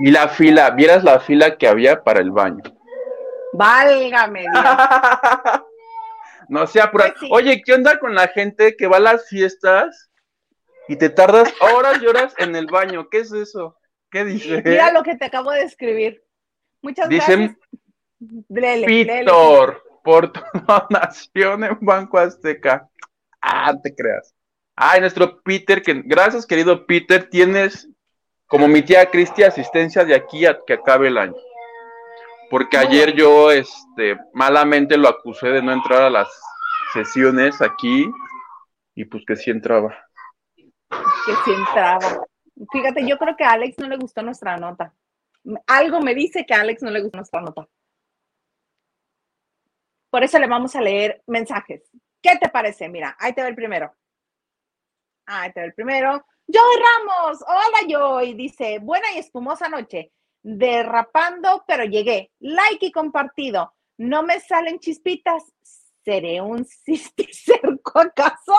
y 0.00 0.10
la 0.10 0.28
fila, 0.28 0.70
vieras 0.70 1.04
la 1.04 1.20
fila 1.20 1.56
que 1.56 1.68
había 1.68 2.02
para 2.02 2.20
el 2.20 2.30
baño. 2.30 2.62
Válgame 3.52 4.40
Dios. 4.40 4.64
no 6.48 6.66
sea 6.66 6.90
pues 6.90 7.12
Oye, 7.30 7.62
¿qué 7.62 7.74
onda 7.74 7.98
con 7.98 8.14
la 8.14 8.28
gente 8.28 8.76
que 8.76 8.86
va 8.86 8.96
a 8.98 9.00
las 9.00 9.28
fiestas 9.28 10.10
y 10.88 10.96
te 10.96 11.10
tardas 11.10 11.52
horas 11.60 12.00
y 12.02 12.06
horas 12.06 12.34
en 12.38 12.56
el 12.56 12.66
baño? 12.66 13.08
¿Qué 13.10 13.18
es 13.18 13.32
eso? 13.32 13.76
¿Qué 14.10 14.24
dice? 14.24 14.62
Mira 14.64 14.92
lo 14.92 15.02
que 15.02 15.16
te 15.16 15.26
acabo 15.26 15.50
de 15.50 15.62
escribir. 15.62 16.22
Muchas 16.80 17.08
Dicen, 17.08 17.58
gracias. 18.48 18.86
Víctor 18.86 19.82
por 20.02 20.32
tu 20.32 20.40
donación 20.66 21.64
en 21.64 21.78
Banco 21.80 22.18
Azteca. 22.18 22.88
Ah, 23.40 23.74
te 23.82 23.94
creas. 23.94 24.34
Ay, 24.74 25.00
nuestro 25.00 25.42
Peter, 25.42 25.82
que 25.82 26.02
gracias 26.04 26.46
querido 26.46 26.86
Peter, 26.86 27.28
tienes 27.28 27.88
como 28.46 28.68
mi 28.68 28.80
tía 28.80 29.10
Cristi 29.10 29.42
asistencia 29.42 30.04
de 30.04 30.14
aquí 30.14 30.46
a 30.46 30.58
que 30.66 30.74
acabe 30.74 31.08
el 31.08 31.18
año. 31.18 31.34
Porque 32.50 32.76
ayer 32.76 33.14
yo, 33.14 33.50
este, 33.50 34.16
malamente 34.32 34.96
lo 34.96 35.08
acusé 35.08 35.48
de 35.48 35.62
no 35.62 35.72
entrar 35.72 36.02
a 36.02 36.10
las 36.10 36.28
sesiones 36.92 37.60
aquí 37.60 38.10
y 38.94 39.04
pues 39.04 39.24
que 39.26 39.36
sí 39.36 39.50
entraba. 39.50 39.96
Que 40.88 41.32
sí 41.44 41.52
entraba. 41.52 42.26
Fíjate, 42.72 43.06
yo 43.06 43.18
creo 43.18 43.36
que 43.36 43.44
a 43.44 43.52
Alex 43.52 43.78
no 43.78 43.88
le 43.88 43.96
gustó 43.96 44.22
nuestra 44.22 44.56
nota. 44.56 44.94
Algo 45.66 46.00
me 46.00 46.14
dice 46.14 46.44
que 46.46 46.54
a 46.54 46.60
Alex 46.60 46.82
no 46.82 46.90
le 46.90 47.02
gustó 47.02 47.18
nuestra 47.18 47.40
nota. 47.40 47.68
Por 50.10 50.24
eso 50.24 50.38
le 50.38 50.46
vamos 50.46 50.74
a 50.74 50.80
leer 50.80 51.22
mensajes. 51.26 51.82
¿Qué 52.22 52.36
te 52.40 52.48
parece? 52.48 52.88
Mira, 52.88 53.16
ahí 53.20 53.34
te 53.34 53.42
va 53.42 53.48
el 53.48 53.54
primero. 53.54 53.94
Ahí 55.26 55.52
te 55.52 55.60
va 55.60 55.66
el 55.66 55.74
primero. 55.74 56.24
Joy 56.46 56.82
Ramos, 56.82 57.44
hola 57.46 57.78
Joy, 57.86 58.32
dice, 58.32 58.78
buena 58.78 59.12
y 59.12 59.18
espumosa 59.18 59.68
noche, 59.68 60.12
derrapando, 60.56 61.64
pero 61.66 61.84
llegué. 61.84 62.30
Like 62.40 62.86
y 62.86 62.92
compartido. 62.92 63.74
No 63.96 64.22
me 64.22 64.40
salen 64.40 64.78
chispitas. 64.78 65.44
¿Seré 66.04 66.40
un 66.40 66.64
cisticerco 66.64 68.00
acaso? 68.00 68.54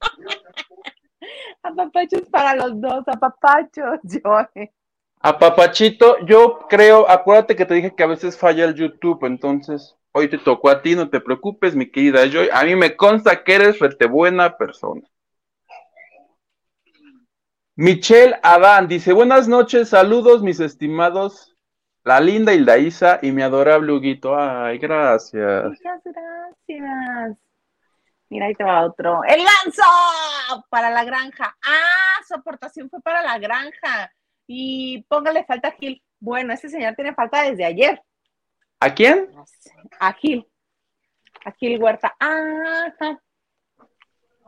Apapachos 1.62 2.22
para 2.30 2.54
los 2.54 2.80
dos, 2.80 3.04
apapachos, 3.06 4.00
Joy. 4.02 4.70
Apapachito, 5.20 6.16
yo 6.24 6.60
creo, 6.68 7.08
acuérdate 7.08 7.54
que 7.54 7.66
te 7.66 7.74
dije 7.74 7.94
que 7.94 8.02
a 8.02 8.06
veces 8.06 8.38
falla 8.38 8.64
el 8.64 8.74
YouTube, 8.74 9.24
entonces 9.26 9.96
Hoy 10.12 10.28
te 10.28 10.38
tocó 10.38 10.70
a 10.70 10.82
ti, 10.82 10.96
no 10.96 11.08
te 11.08 11.20
preocupes, 11.20 11.76
mi 11.76 11.88
querida 11.90 12.26
Joy. 12.26 12.48
A 12.52 12.64
mí 12.64 12.74
me 12.74 12.96
consta 12.96 13.44
que 13.44 13.54
eres 13.54 13.78
rete 13.78 14.06
buena 14.06 14.56
persona. 14.56 15.02
Michelle 17.76 18.36
Adán 18.42 18.88
dice: 18.88 19.12
Buenas 19.12 19.48
noches, 19.48 19.88
saludos, 19.90 20.42
mis 20.42 20.60
estimados, 20.60 21.56
la 22.04 22.20
linda 22.20 22.52
Hilda 22.52 22.78
Isa 22.78 23.18
y 23.22 23.32
mi 23.32 23.42
adorable 23.42 23.92
Huguito. 23.92 24.36
Ay, 24.36 24.78
gracias. 24.78 25.64
Muchas 25.64 26.02
gracias. 26.04 27.38
Mira, 28.28 28.46
ahí 28.46 28.54
te 28.54 28.64
va 28.64 28.86
otro. 28.86 29.22
¡El 29.24 29.40
lanzo! 29.42 30.64
Para 30.68 30.90
la 30.90 31.04
granja. 31.04 31.56
Ah, 31.66 32.22
su 32.26 32.34
aportación 32.34 32.88
fue 32.88 33.00
para 33.02 33.22
la 33.22 33.38
granja. 33.38 34.12
Y 34.46 35.02
póngale 35.08 35.44
falta 35.44 35.68
a 35.68 35.72
Gil. 35.72 36.02
Bueno, 36.20 36.52
ese 36.52 36.68
señor 36.68 36.94
tiene 36.94 37.14
falta 37.14 37.42
desde 37.42 37.64
ayer. 37.64 38.00
¿A 38.78 38.94
quién? 38.94 39.30
A 39.98 40.12
Gil. 40.12 40.46
A 41.44 41.52
Gil 41.52 41.82
Huerta. 41.82 42.14
Ajá. 42.18 43.20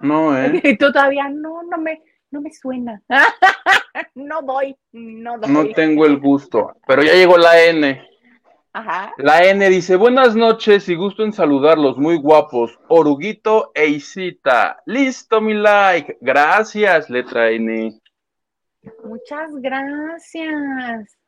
No, 0.01 0.37
¿eh? 0.37 0.61
Y 0.65 0.77
tú 0.79 0.93
todavía, 0.93 1.29
no, 1.29 1.63
no 1.63 1.79
me, 1.79 2.03
no 2.33 2.41
me 2.41 2.53
suena. 2.53 3.01
no 4.15 4.43
doy, 4.43 4.77
no 4.93 5.39
doy. 5.39 5.51
No 5.53 5.69
tengo 5.75 6.07
el 6.07 6.19
gusto, 6.19 6.75
pero 6.87 7.03
ya 7.03 7.13
llegó 7.13 7.37
la 7.37 7.63
N. 7.63 8.09
Ajá. 8.73 9.13
La 9.19 9.45
N 9.45 9.69
dice, 9.69 9.97
buenas 9.97 10.35
noches 10.35 10.89
y 10.89 10.95
gusto 10.95 11.23
en 11.25 11.35
saludarlos, 11.35 11.99
muy 11.99 12.17
guapos. 12.17 12.79
Oruguito 12.89 13.71
e 13.75 13.87
Isita. 13.89 14.83
Listo, 14.87 15.43
mi 15.43 15.53
like. 15.53 16.17
Gracias, 16.23 17.11
letra 17.11 17.51
N. 17.51 18.01
Muchas 19.05 19.51
gracias. 19.57 21.19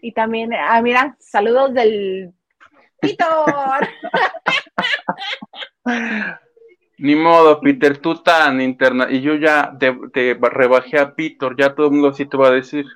Y 0.00 0.12
también, 0.12 0.54
ah, 0.54 0.80
mira, 0.80 1.16
saludos 1.20 1.74
del 1.74 2.32
Pitor. 2.98 3.86
Ni 7.02 7.16
modo, 7.16 7.60
Peter, 7.60 7.98
tú 7.98 8.22
tan 8.22 8.60
interna. 8.60 9.10
Y 9.10 9.22
yo 9.22 9.34
ya 9.34 9.76
te, 9.76 9.92
rebajé 10.40 11.00
a 11.00 11.12
Peter, 11.16 11.52
ya 11.58 11.74
todo 11.74 11.86
el 11.86 11.92
mundo 11.94 12.08
así 12.10 12.26
te 12.26 12.36
va 12.36 12.46
a 12.46 12.52
decir. 12.52 12.86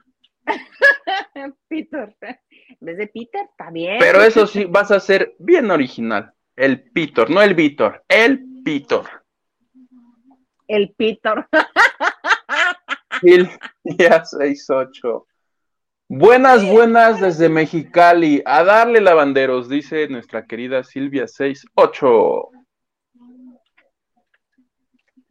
Peter. 1.69 2.17
En 2.21 2.79
vez 2.79 2.99
de 2.99 3.09
Peter, 3.09 3.41
está 3.51 3.69
bien. 3.73 3.97
Pero 3.99 4.23
eso 4.23 4.47
sí, 4.47 4.65
vas 4.65 4.93
a 4.93 5.01
ser 5.01 5.35
bien 5.41 5.73
original. 5.73 6.33
El 6.55 6.89
Peter, 6.93 7.29
no 7.29 7.43
el 7.43 7.57
Víctor, 7.57 8.05
el 8.07 8.63
Peter. 8.65 9.01
El 10.69 10.95
Peter. 10.97 11.45
Día 13.23 14.23
6-8. 14.23 15.25
Buenas, 16.09 16.65
buenas 16.65 17.21
desde 17.21 17.49
Mexicali. 17.49 18.41
A 18.47 18.63
darle 18.63 19.01
lavanderos, 19.01 19.69
dice 19.69 20.07
nuestra 20.07 20.47
querida 20.47 20.85
Silvia 20.85 21.27
68. 21.27 22.53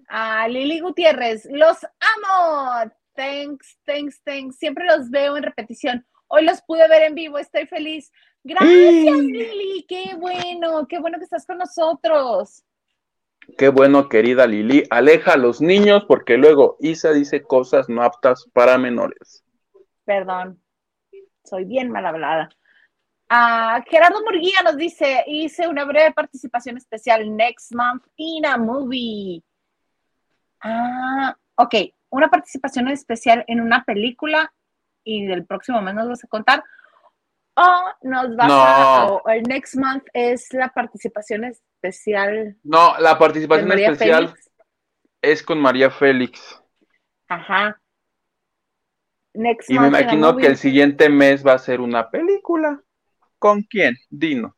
A 0.07 0.47
Lili 0.47 0.79
Gutiérrez, 0.79 1.47
los 1.51 1.77
amo. 1.83 2.91
Thanks, 3.13 3.77
thanks, 3.85 4.21
thanks. 4.23 4.57
Siempre 4.57 4.85
los 4.85 5.09
veo 5.09 5.37
en 5.37 5.43
repetición. 5.43 6.05
Hoy 6.27 6.43
los 6.43 6.61
pude 6.61 6.87
ver 6.87 7.03
en 7.03 7.15
vivo, 7.15 7.37
estoy 7.37 7.65
feliz. 7.67 8.11
Gracias, 8.43 9.17
Lili. 9.17 9.85
Qué 9.87 10.15
bueno, 10.17 10.87
qué 10.87 10.99
bueno 10.99 11.17
que 11.17 11.23
estás 11.23 11.45
con 11.45 11.57
nosotros. 11.57 12.63
Qué 13.57 13.69
bueno, 13.69 14.09
querida 14.09 14.47
Lili. 14.47 14.83
Aleja 14.89 15.33
a 15.33 15.37
los 15.37 15.61
niños 15.61 16.05
porque 16.07 16.37
luego 16.37 16.77
Isa 16.79 17.11
dice 17.11 17.43
cosas 17.43 17.89
no 17.89 18.03
aptas 18.03 18.49
para 18.53 18.77
menores. 18.77 19.43
Perdón 20.03 20.61
soy 21.45 21.65
bien 21.65 21.91
mal 21.91 22.05
hablada. 22.05 22.49
Ah, 23.29 23.83
Gerardo 23.87 24.21
Murguía 24.23 24.59
nos 24.63 24.77
dice, 24.77 25.23
hice 25.27 25.67
una 25.67 25.85
breve 25.85 26.11
participación 26.13 26.77
especial 26.77 27.35
next 27.35 27.73
month 27.73 28.03
in 28.17 28.45
a 28.45 28.57
movie. 28.57 29.43
Ah, 30.67 31.37
ok, 31.55 31.75
una 32.09 32.29
participación 32.29 32.87
especial 32.87 33.45
en 33.47 33.61
una 33.61 33.83
película 33.83 34.51
y 35.03 35.27
del 35.27 35.45
próximo 35.45 35.79
mes 35.81 35.93
nos 35.93 36.09
vas 36.09 36.23
a 36.23 36.27
contar. 36.27 36.63
O 37.55 37.83
nos 38.01 38.35
vas 38.35 38.51
a, 38.51 39.05
o 39.05 39.29
el 39.29 39.43
next 39.43 39.75
month 39.75 40.03
es 40.11 40.51
la 40.53 40.69
participación 40.69 41.45
especial. 41.45 42.57
No, 42.63 42.97
la 42.99 43.17
participación 43.17 43.71
especial 43.71 44.33
es 45.21 45.43
con 45.43 45.59
María 45.59 45.89
Félix. 45.91 46.61
Ajá. 47.29 47.79
Next 49.33 49.69
y 49.69 49.77
me 49.77 49.87
imagino 49.87 50.35
que 50.35 50.47
el 50.47 50.57
siguiente 50.57 51.09
mes 51.09 51.45
va 51.45 51.53
a 51.53 51.59
ser 51.59 51.79
una 51.79 52.09
película. 52.09 52.81
¿Con 53.37 53.61
quién? 53.63 53.95
Dino. 54.09 54.55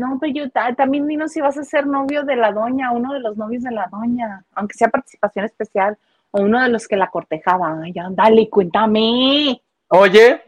No, 0.00 0.18
pero 0.18 0.32
yo 0.32 0.50
también 0.50 1.06
Dino 1.06 1.28
si 1.28 1.42
vas 1.42 1.58
a 1.58 1.62
ser 1.62 1.86
novio 1.86 2.22
de 2.22 2.34
la 2.34 2.52
doña, 2.52 2.90
uno 2.90 3.12
de 3.12 3.20
los 3.20 3.36
novios 3.36 3.62
de 3.64 3.70
la 3.70 3.86
doña, 3.92 4.46
aunque 4.54 4.72
sea 4.72 4.88
participación 4.88 5.44
especial, 5.44 5.98
o 6.30 6.40
uno 6.40 6.62
de 6.62 6.70
los 6.70 6.88
que 6.88 6.96
la 6.96 7.10
cortejaba. 7.10 7.82
Ya, 7.94 8.08
dale, 8.10 8.48
cuéntame. 8.48 9.60
Oye, 9.88 10.42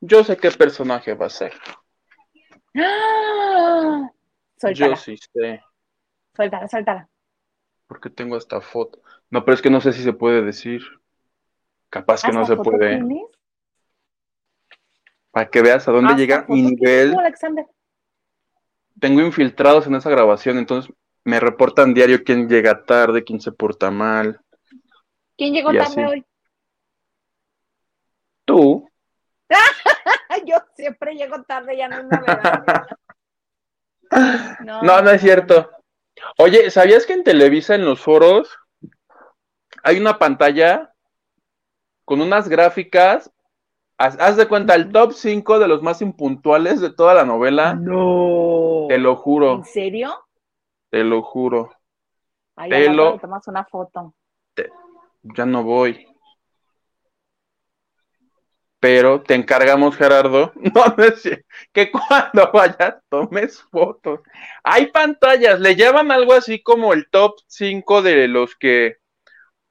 yo 0.00 0.24
sé 0.24 0.38
qué 0.38 0.50
personaje 0.52 1.12
va 1.12 1.26
a 1.26 1.28
ser. 1.28 1.52
¡Ah! 2.76 4.10
Yo 4.74 4.96
sí 4.96 5.18
sé. 5.18 5.62
Suéltala, 6.34 6.66
suéltala. 6.66 7.08
Porque 7.86 8.08
tengo 8.08 8.38
esta 8.38 8.62
foto. 8.62 9.02
No, 9.28 9.44
pero 9.44 9.54
es 9.54 9.60
que 9.60 9.68
no 9.68 9.82
sé 9.82 9.92
si 9.92 10.02
se 10.02 10.14
puede 10.14 10.40
decir. 10.40 10.82
Capaz 11.90 12.22
que 12.22 12.32
no 12.32 12.46
se 12.46 12.56
puede. 12.56 13.04
Para 15.30 15.50
que 15.50 15.60
veas 15.60 15.86
a 15.88 15.92
dónde 15.92 16.14
llega 16.14 16.46
mi 16.48 16.62
nivel. 16.62 17.14
Tengo 19.00 19.20
infiltrados 19.20 19.86
en 19.86 19.94
esa 19.96 20.10
grabación, 20.10 20.58
entonces 20.58 20.92
me 21.24 21.40
reportan 21.40 21.94
diario 21.94 22.22
quién 22.22 22.48
llega 22.48 22.84
tarde, 22.84 23.24
quién 23.24 23.40
se 23.40 23.52
porta 23.52 23.90
mal. 23.90 24.40
¿Quién 25.36 25.52
llegó 25.52 25.72
tarde 25.72 26.06
hoy? 26.06 26.24
Tú. 28.44 28.88
Yo 30.46 30.56
siempre 30.74 31.14
llego 31.14 31.42
tarde, 31.42 31.76
ya 31.76 31.88
no 31.88 31.96
es 31.98 32.04
novedad. 32.04 32.86
no, 34.64 34.82
no, 34.82 35.02
no 35.02 35.10
es 35.10 35.20
cierto. 35.20 35.70
Oye, 36.38 36.70
¿sabías 36.70 37.06
que 37.06 37.14
en 37.14 37.24
Televisa, 37.24 37.74
en 37.74 37.84
los 37.84 38.00
foros, 38.00 38.56
hay 39.82 39.98
una 39.98 40.18
pantalla 40.18 40.92
con 42.04 42.20
unas 42.20 42.48
gráficas 42.48 43.30
Haz, 43.96 44.36
de 44.36 44.48
cuenta, 44.48 44.74
el 44.74 44.90
top 44.90 45.12
5 45.12 45.58
de 45.58 45.68
los 45.68 45.82
más 45.82 46.02
impuntuales 46.02 46.80
de 46.80 46.92
toda 46.92 47.14
la 47.14 47.24
novela. 47.24 47.74
No. 47.74 48.86
Te 48.88 48.98
lo 48.98 49.16
juro. 49.16 49.54
¿En 49.54 49.64
serio? 49.64 50.14
Te 50.90 51.04
lo 51.04 51.22
juro. 51.22 51.70
Ahí 52.56 52.70
te 52.70 52.88
lo... 52.90 53.18
tomas 53.18 53.46
una 53.46 53.64
foto. 53.64 54.14
Ya 55.22 55.46
no 55.46 55.62
voy. 55.62 56.06
Pero 58.84 59.22
te 59.22 59.34
encargamos, 59.34 59.96
Gerardo, 59.96 60.52
no, 60.56 60.84
no 60.84 61.04
que 61.72 61.90
cuando 61.90 62.50
vayas 62.52 62.96
tomes 63.08 63.62
fotos. 63.70 64.20
Hay 64.62 64.88
pantallas, 64.88 65.58
le 65.58 65.74
llaman 65.74 66.10
algo 66.10 66.34
así 66.34 66.62
como 66.62 66.92
el 66.92 67.08
top 67.08 67.36
5 67.46 68.02
de 68.02 68.28
los 68.28 68.54
que 68.56 68.98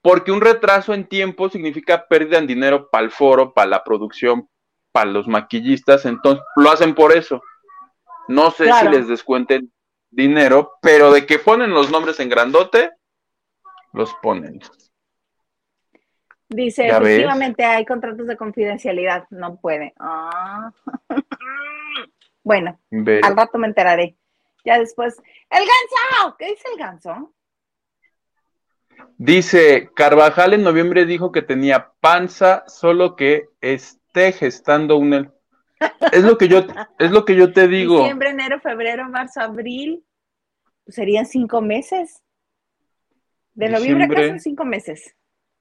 porque 0.04 0.32
un 0.32 0.42
retraso 0.42 0.92
en 0.92 1.06
tiempo 1.06 1.48
significa 1.48 2.06
pérdida 2.06 2.36
en 2.36 2.46
dinero 2.46 2.90
para 2.90 3.04
el 3.04 3.10
foro, 3.10 3.54
para 3.54 3.68
la 3.68 3.84
producción, 3.84 4.50
para 4.92 5.10
los 5.10 5.26
maquillistas, 5.26 6.04
entonces 6.04 6.44
lo 6.56 6.70
hacen 6.70 6.94
por 6.94 7.16
eso. 7.16 7.42
No 8.28 8.50
sé 8.50 8.70
si 8.70 8.88
les 8.88 9.08
descuenten 9.08 9.72
dinero, 10.10 10.74
pero 10.82 11.10
de 11.10 11.24
que 11.24 11.38
ponen 11.38 11.70
los 11.70 11.90
nombres 11.90 12.20
en 12.20 12.28
grandote, 12.28 12.90
los 13.94 14.12
ponen. 14.20 14.60
Dice, 16.50 16.86
efectivamente 16.86 17.64
hay 17.64 17.86
contratos 17.86 18.26
de 18.26 18.36
confidencialidad, 18.36 19.26
no 19.30 19.56
puede. 19.56 19.94
Ah. 19.98 20.70
bueno, 22.44 22.78
al 23.22 23.36
rato 23.36 23.56
me 23.56 23.68
enteraré. 23.68 24.18
Ya 24.66 24.78
después, 24.78 25.16
el 25.48 25.64
ganso, 25.64 26.36
¿qué 26.38 26.48
dice 26.48 26.68
el 26.70 26.78
ganso? 26.78 27.33
Dice, 29.18 29.90
Carvajal 29.94 30.54
en 30.54 30.62
noviembre 30.62 31.06
dijo 31.06 31.32
que 31.32 31.42
tenía 31.42 31.92
panza, 32.00 32.64
solo 32.66 33.16
que 33.16 33.48
esté 33.60 34.32
gestando 34.32 34.96
un... 34.96 35.32
Es 36.12 36.24
lo 36.24 36.38
que 36.38 36.48
yo, 36.48 36.64
es 36.98 37.10
lo 37.10 37.24
que 37.24 37.36
yo 37.36 37.52
te 37.52 37.68
digo. 37.68 37.98
Diciembre, 37.98 38.30
enero, 38.30 38.60
febrero, 38.60 39.08
marzo, 39.08 39.40
abril, 39.40 40.04
pues 40.84 40.94
serían 40.94 41.26
cinco 41.26 41.60
meses. 41.60 42.22
De 43.54 43.68
noviembre 43.68 44.24
a 44.24 44.28
son 44.28 44.40
cinco 44.40 44.64
meses. 44.64 45.14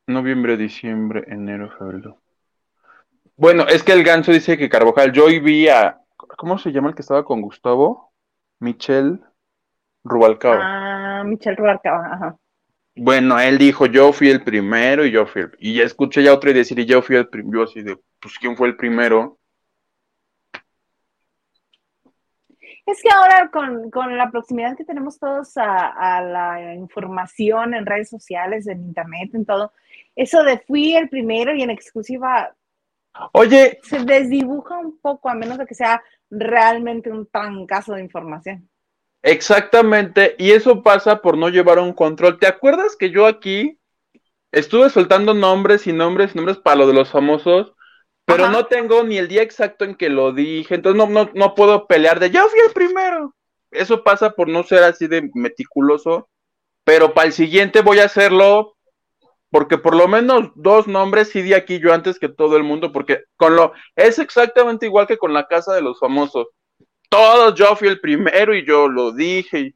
Noviembre, 0.08 0.58
diciembre, 0.58 1.23
enero, 1.27 1.71
febrero. 1.77 2.21
Bueno, 3.36 3.67
es 3.67 3.84
que 3.84 3.93
el 3.93 4.03
ganso 4.03 4.32
dice 4.32 4.58
que 4.58 4.69
Carvajal, 4.69 5.12
yo 5.12 5.25
hoy 5.25 5.39
vi 5.39 5.67
a, 5.67 5.99
¿cómo 6.15 6.58
se 6.58 6.71
llama 6.71 6.89
el 6.89 6.95
que 6.95 7.01
estaba 7.01 7.23
con 7.25 7.41
Gustavo? 7.41 8.13
Michel 8.60 9.21
Rubalcaba. 10.03 10.60
Ah, 10.62 11.23
Michel 11.23 11.58
Rubalcaba, 11.58 12.13
ajá. 12.13 12.38
Bueno, 12.95 13.39
él 13.39 13.58
dijo, 13.58 13.88
yo 13.88 14.13
fui 14.13 14.29
el 14.29 14.43
primero 14.43 15.06
y 15.06 15.12
yo 15.12 15.25
fui 15.25 15.43
el... 15.43 15.51
Y 15.60 15.75
ya 15.75 15.84
escuché 15.84 16.21
ya 16.21 16.34
otro 16.34 16.51
y 16.51 16.53
decir, 16.53 16.77
y 16.77 16.86
yo 16.86 17.01
fui 17.01 17.15
el 17.15 17.27
primero, 17.27 17.60
yo 17.60 17.63
así 17.63 17.82
de, 17.82 17.97
pues, 18.19 18.38
¿quién 18.39 18.56
fue 18.56 18.67
el 18.67 18.75
primero? 18.75 19.39
Es 22.86 23.01
que 23.01 23.10
ahora 23.10 23.49
con, 23.49 24.17
la 24.17 24.29
proximidad 24.29 24.77
que 24.77 24.86
tenemos 24.86 25.17
todos 25.17 25.53
a, 25.56 26.21
la 26.21 26.75
información 26.75 27.73
en 27.73 27.86
redes 27.86 28.10
sociales, 28.10 28.67
en 28.67 28.84
internet, 28.84 29.34
en 29.34 29.45
todo, 29.45 29.71
eso 30.15 30.43
de 30.43 30.60
fui 30.60 30.95
el 30.95 31.10
primero 31.10 31.56
y 31.56 31.63
en 31.63 31.71
exclusiva... 31.71 32.53
Oye. 33.32 33.79
Se 33.84 34.03
desdibuja 34.03 34.77
un 34.77 34.99
poco, 34.99 35.29
a 35.29 35.34
menos 35.34 35.58
de 35.58 35.65
que 35.65 35.75
sea 35.75 36.03
realmente 36.29 37.12
un 37.12 37.65
caso 37.65 37.93
de 37.93 38.01
información. 38.01 38.69
Exactamente, 39.23 40.36
y 40.38 40.51
eso 40.51 40.83
pasa 40.83 41.21
por 41.21 41.38
no 41.38 41.47
llevar 41.49 41.79
un 41.79 41.93
control. 41.93 42.39
¿Te 42.39 42.47
acuerdas 42.47 42.97
que 42.97 43.09
yo 43.09 43.25
aquí 43.25 43.79
estuve 44.51 44.89
soltando 44.89 45.33
nombres 45.33 45.88
y 45.88 45.93
nombres 45.93 46.31
y 46.33 46.38
nombres 46.38 46.57
para 46.57 46.77
lo 46.77 46.88
de 46.88 46.93
los 46.93 47.09
famosos, 47.09 47.73
pero 48.25 48.49
no 48.49 48.67
tengo 48.67 49.03
ni 49.03 49.17
el 49.17 49.27
día 49.27 49.41
exacto 49.41 49.83
en 49.83 49.95
que 49.95 50.09
lo 50.09 50.31
dije, 50.31 50.75
entonces 50.75 50.97
no, 50.97 51.07
no, 51.07 51.29
no 51.33 51.55
puedo 51.55 51.88
pelear 51.88 52.19
de 52.19 52.29
yo 52.29 52.47
fui 52.47 52.59
el 52.65 52.71
primero. 52.71 53.36
Eso 53.71 54.03
pasa 54.03 54.31
por 54.31 54.47
no 54.47 54.63
ser 54.63 54.83
así 54.83 55.07
de 55.07 55.29
meticuloso, 55.33 56.29
pero 56.83 57.13
para 57.13 57.27
el 57.27 57.33
siguiente 57.33 57.81
voy 57.81 57.99
a 57.99 58.05
hacerlo 58.05 58.75
porque 59.49 59.77
por 59.77 59.95
lo 59.95 60.07
menos 60.07 60.51
dos 60.55 60.88
nombres 60.88 61.29
sí 61.29 61.41
di 61.41 61.53
aquí 61.53 61.79
yo 61.79 61.93
antes 61.93 62.19
que 62.19 62.29
todo 62.29 62.55
el 62.57 62.63
mundo, 62.63 62.91
porque 62.91 63.23
con 63.36 63.55
lo 63.55 63.73
es 63.95 64.19
exactamente 64.19 64.86
igual 64.86 65.07
que 65.07 65.17
con 65.17 65.33
la 65.33 65.47
casa 65.47 65.73
de 65.73 65.81
los 65.81 65.99
famosos 65.99 66.47
todos, 67.13 67.54
yo 67.54 67.76
fui 67.76 67.88
el 67.89 67.99
primero 67.99 68.56
y 68.56 68.65
yo 68.65 68.88
lo 68.88 69.12
dije. 69.12 69.76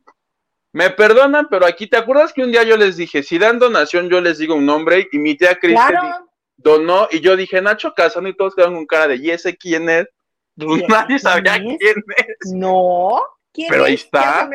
Me 0.74 0.90
perdonan, 0.90 1.48
pero 1.50 1.68
aquí 1.68 1.88
te 1.88 1.98
acuerdas 1.98 2.34
que 2.34 2.44
un 2.44 2.52
día 2.52 2.64
yo 2.64 2.76
les 2.78 2.98
dije, 2.98 3.22
si 3.22 3.38
dan 3.38 3.60
donación, 3.60 4.10
yo 4.10 4.20
les 4.22 4.40
digo 4.40 4.56
un 4.56 4.66
nombre 4.66 5.08
y 5.12 5.20
mi 5.20 5.36
tía 5.36 5.56
Cristian 5.56 6.26
donó 6.56 7.08
y 7.12 7.20
yo 7.20 7.36
dije 7.36 7.62
Nacho 7.62 7.94
Casano 7.94 8.28
y 8.28 8.36
todos 8.36 8.56
quedaron 8.56 8.76
con 8.76 8.86
cara 8.88 9.10
de, 9.10 9.18
¿y 9.18 9.30
ese 9.30 9.56
quién 9.56 9.88
es? 9.88 10.08
Pues 10.56 10.84
nadie 10.90 11.20
sabía 11.20 11.60
quién 11.60 11.78
es. 11.80 12.54
No, 12.54 13.22
¿quién 13.54 13.68
pero 13.70 13.84
ahí 13.86 13.94
está, 13.94 14.50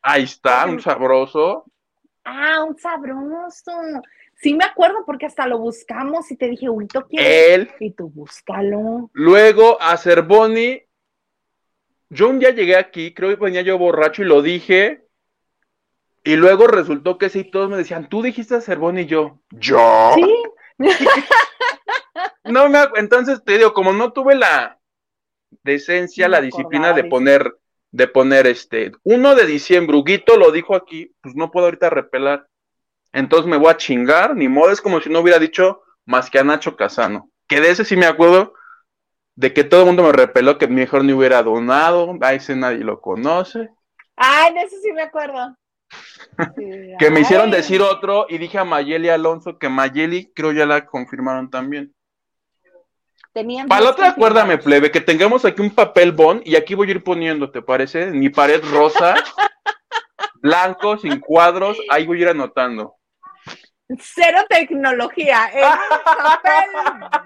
ahí, 0.00 0.22
está, 0.22 0.64
un 0.64 0.80
sabroso. 0.80 1.64
Ah, 2.24 2.64
un 2.64 2.78
sabroso. 2.78 3.72
Sí 4.36 4.54
me 4.54 4.64
acuerdo 4.64 5.04
porque 5.04 5.26
hasta 5.26 5.46
lo 5.46 5.58
buscamos 5.58 6.30
y 6.30 6.36
te 6.36 6.48
dije, 6.48 6.68
uy, 6.70 6.88
quién 6.88 7.24
Él. 7.24 7.70
Y 7.78 7.90
tú 7.90 8.08
búscalo. 8.08 9.10
Luego 9.12 9.80
a 9.80 9.98
Cervoni 9.98 10.85
yo 12.08 12.28
un 12.28 12.38
día 12.38 12.50
llegué 12.50 12.76
aquí, 12.76 13.12
creo 13.14 13.30
que 13.30 13.44
venía 13.44 13.62
yo 13.62 13.78
borracho 13.78 14.22
y 14.22 14.26
lo 14.26 14.42
dije. 14.42 15.06
Y 16.24 16.36
luego 16.36 16.66
resultó 16.66 17.18
que 17.18 17.28
sí, 17.28 17.44
todos 17.44 17.70
me 17.70 17.76
decían, 17.76 18.08
tú 18.08 18.22
dijiste 18.22 18.56
a 18.56 18.60
Cervón 18.60 18.98
y 18.98 19.06
yo, 19.06 19.40
¿yo? 19.50 20.14
Sí. 20.16 20.42
no 22.44 22.68
me 22.68 22.80
entonces 22.96 23.42
te 23.44 23.58
digo, 23.58 23.72
como 23.72 23.92
no 23.92 24.12
tuve 24.12 24.34
la 24.34 24.78
decencia, 25.62 26.28
la 26.28 26.40
disciplina 26.40 26.92
de 26.92 27.04
poner, 27.04 27.56
de 27.92 28.08
poner 28.08 28.46
este, 28.46 28.92
uno 29.04 29.34
de 29.34 29.46
diciembre, 29.46 29.96
Huguito 29.96 30.36
lo 30.36 30.50
dijo 30.50 30.74
aquí, 30.74 31.14
pues 31.20 31.34
no 31.36 31.50
puedo 31.50 31.66
ahorita 31.66 31.90
repelar. 31.90 32.48
Entonces 33.12 33.48
me 33.48 33.56
voy 33.56 33.70
a 33.70 33.76
chingar, 33.76 34.34
ni 34.36 34.48
modo, 34.48 34.70
es 34.70 34.80
como 34.80 35.00
si 35.00 35.08
no 35.08 35.20
hubiera 35.20 35.38
dicho 35.38 35.82
más 36.04 36.28
que 36.28 36.38
a 36.38 36.44
Nacho 36.44 36.76
Casano. 36.76 37.30
Que 37.46 37.60
de 37.60 37.70
ese 37.70 37.84
sí 37.84 37.96
me 37.96 38.06
acuerdo, 38.06 38.54
de 39.36 39.52
que 39.52 39.64
todo 39.64 39.80
el 39.82 39.86
mundo 39.86 40.02
me 40.02 40.12
repeló 40.12 40.58
que 40.58 40.66
mejor 40.66 41.04
ni 41.04 41.12
hubiera 41.12 41.42
donado, 41.42 42.14
a 42.22 42.32
ese 42.32 42.56
nadie 42.56 42.78
lo 42.78 43.00
conoce. 43.00 43.68
Ay, 44.16 44.54
de 44.54 44.60
eso 44.62 44.76
sí 44.82 44.92
me 44.92 45.02
acuerdo. 45.02 45.54
que 46.98 47.10
me 47.10 47.20
hicieron 47.20 47.50
decir 47.50 47.80
otro 47.80 48.26
y 48.28 48.38
dije 48.38 48.58
a 48.58 48.64
Mayeli 48.64 49.08
Alonso 49.08 49.58
que 49.58 49.68
Mayeli 49.68 50.32
creo 50.34 50.52
ya 50.52 50.66
la 50.66 50.86
confirmaron 50.86 51.50
también. 51.50 51.94
Tenían 53.32 53.68
Para 53.68 53.82
la 53.82 53.90
otra, 53.90 54.08
acuérdame, 54.08 54.56
plebe, 54.56 54.90
que 54.90 55.02
tengamos 55.02 55.44
aquí 55.44 55.60
un 55.60 55.70
papel 55.70 56.12
bond 56.12 56.40
y 56.46 56.56
aquí 56.56 56.74
voy 56.74 56.88
a 56.88 56.92
ir 56.92 57.04
poniendo, 57.04 57.50
¿te 57.50 57.60
parece? 57.60 58.06
Mi 58.06 58.30
pared 58.30 58.64
rosa, 58.64 59.14
blanco, 60.40 60.96
sin 60.96 61.20
cuadros, 61.20 61.78
ahí 61.90 62.06
voy 62.06 62.18
a 62.18 62.22
ir 62.22 62.28
anotando. 62.28 62.96
Cero 64.00 64.38
tecnología, 64.48 65.48
en 65.52 65.62
papel 65.62 66.70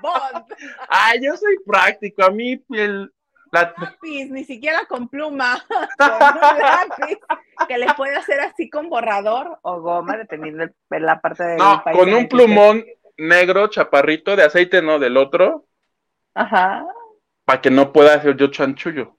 bond. 0.03 0.45
Ay, 0.89 1.21
yo 1.23 1.37
soy 1.37 1.57
práctico, 1.65 2.23
a 2.23 2.31
mí 2.31 2.63
el, 2.71 3.11
la- 3.51 3.75
lápiz, 3.79 4.27
ni 4.31 4.45
siquiera 4.45 4.85
con 4.87 5.09
pluma, 5.09 5.65
con 5.99 6.11
un 6.11 6.59
lápiz 6.59 7.19
que 7.67 7.79
le 7.79 7.95
puede 7.95 8.17
hacer 8.17 8.41
así 8.41 8.69
con 8.69 8.91
borrador 8.91 9.59
o 9.63 9.81
goma, 9.81 10.17
dependiendo 10.19 10.67
de 10.91 11.01
la 11.01 11.21
parte 11.21 11.45
del 11.45 11.59
no, 11.59 11.83
país 11.83 11.97
con 11.97 12.13
un 12.13 12.29
plumón 12.29 12.85
negro, 13.17 13.69
chaparrito, 13.69 14.37
de 14.37 14.45
aceite, 14.45 14.83
no, 14.83 14.99
del 14.99 15.17
otro, 15.17 15.67
Ajá. 16.35 16.85
para 17.45 17.61
que 17.61 17.71
no 17.71 17.93
pueda 17.93 18.15
hacer 18.15 18.37
yo 18.37 18.49
chanchullo. 18.49 19.17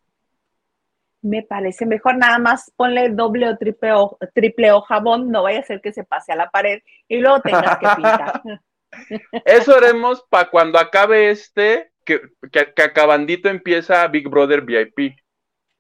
Me 1.21 1.43
parece 1.43 1.85
mejor 1.85 2.17
nada 2.17 2.39
más 2.39 2.71
ponle 2.75 3.09
doble 3.09 3.47
o 3.47 3.57
triple, 3.57 3.93
o 3.93 4.17
triple 4.33 4.71
o 4.71 4.81
jabón, 4.81 5.29
no 5.29 5.43
vaya 5.43 5.59
a 5.59 5.63
ser 5.63 5.81
que 5.81 5.93
se 5.93 6.03
pase 6.03 6.31
a 6.31 6.35
la 6.35 6.49
pared 6.49 6.81
y 7.07 7.17
luego 7.17 7.41
tengas 7.41 7.77
que 7.77 7.87
pintar. 7.95 8.41
Eso 9.45 9.75
haremos 9.75 10.23
para 10.29 10.49
cuando 10.49 10.79
acabe 10.79 11.29
este, 11.29 11.91
que, 12.05 12.21
que, 12.51 12.73
que 12.73 12.81
acabandito 12.81 13.49
empieza 13.49 14.07
Big 14.07 14.27
Brother 14.27 14.61
VIP. 14.61 15.15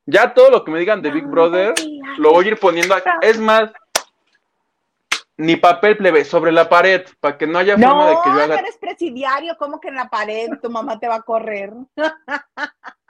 Ya 0.05 0.33
todo 0.33 0.49
lo 0.49 0.63
que 0.63 0.71
me 0.71 0.79
digan 0.79 1.01
de 1.01 1.11
Big 1.11 1.25
Brother, 1.25 1.73
lo 2.17 2.31
voy 2.31 2.45
a 2.45 2.47
ir 2.49 2.59
poniendo 2.59 2.95
aquí. 2.95 3.09
Es 3.21 3.37
más, 3.37 3.71
ni 5.37 5.55
papel 5.55 5.97
plebe, 5.97 6.25
sobre 6.25 6.51
la 6.51 6.69
pared, 6.69 7.05
para 7.19 7.37
que 7.37 7.47
no 7.47 7.59
haya 7.59 7.77
forma 7.77 8.07
de 8.07 8.13
No, 8.13 8.21
que 8.21 8.29
yo 8.29 8.35
no 8.35 8.41
haga. 8.41 8.59
eres 8.59 8.77
presidiario, 8.77 9.55
como 9.57 9.79
que 9.79 9.89
en 9.89 9.95
la 9.95 10.09
pared 10.09 10.49
tu 10.61 10.69
mamá 10.69 10.99
te 10.99 11.07
va 11.07 11.15
a 11.15 11.21
correr. 11.21 11.73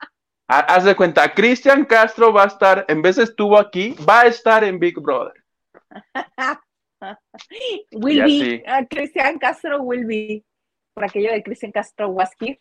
Ha- 0.51 0.65
Haz 0.75 0.83
de 0.83 0.95
cuenta, 0.95 1.33
Cristian 1.33 1.85
Castro 1.85 2.33
va 2.33 2.43
a 2.43 2.47
estar, 2.47 2.83
en 2.89 3.01
vez 3.01 3.15
de 3.15 3.23
estuvo 3.23 3.57
aquí, 3.57 3.95
va 4.07 4.21
a 4.21 4.25
estar 4.27 4.65
en 4.65 4.79
Big 4.79 4.99
Brother. 4.99 5.41
Will 7.93 8.21
be, 8.23 8.27
sí. 8.29 8.63
ah, 8.67 8.85
Cristian 8.87 9.39
Castro 9.39 9.81
will 9.81 10.05
be, 10.05 10.43
por 10.93 11.05
aquello 11.05 11.31
de 11.31 11.41
Cristian 11.41 11.71
Castro 11.71 12.09
was 12.09 12.29
here. 12.39 12.59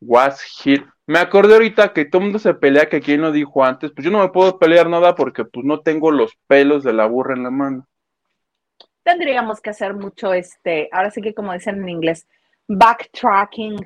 Was 0.00 0.40
here. 0.64 0.84
Me 1.06 1.18
acordé 1.18 1.54
ahorita 1.54 1.92
que 1.92 2.04
todo 2.04 2.20
el 2.20 2.26
mundo 2.26 2.38
se 2.38 2.54
pelea, 2.54 2.88
que 2.88 3.00
quien 3.00 3.20
lo 3.22 3.32
dijo 3.32 3.64
antes, 3.64 3.90
pues 3.92 4.04
yo 4.04 4.10
no 4.10 4.20
me 4.20 4.28
puedo 4.28 4.58
pelear 4.58 4.88
nada 4.88 5.14
porque 5.14 5.44
pues 5.44 5.64
no 5.64 5.80
tengo 5.80 6.10
los 6.10 6.36
pelos 6.46 6.84
de 6.84 6.92
la 6.92 7.06
burra 7.06 7.34
en 7.34 7.42
la 7.42 7.50
mano. 7.50 7.88
Tendríamos 9.02 9.60
que 9.60 9.70
hacer 9.70 9.94
mucho, 9.94 10.32
este, 10.32 10.88
ahora 10.92 11.10
sí 11.10 11.20
que 11.22 11.34
como 11.34 11.52
dicen 11.54 11.80
en 11.82 11.88
inglés, 11.88 12.28
backtracking. 12.68 13.76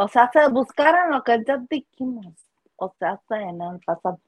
O 0.00 0.06
sea, 0.06 0.30
se 0.32 0.48
buscaron 0.48 1.10
lo 1.10 1.24
que 1.24 1.42
ya 1.44 1.60
dijimos. 1.68 2.32
O 2.76 2.94
sea, 3.00 3.20
en 3.30 3.60
el 3.60 3.80
pasado. 3.84 4.20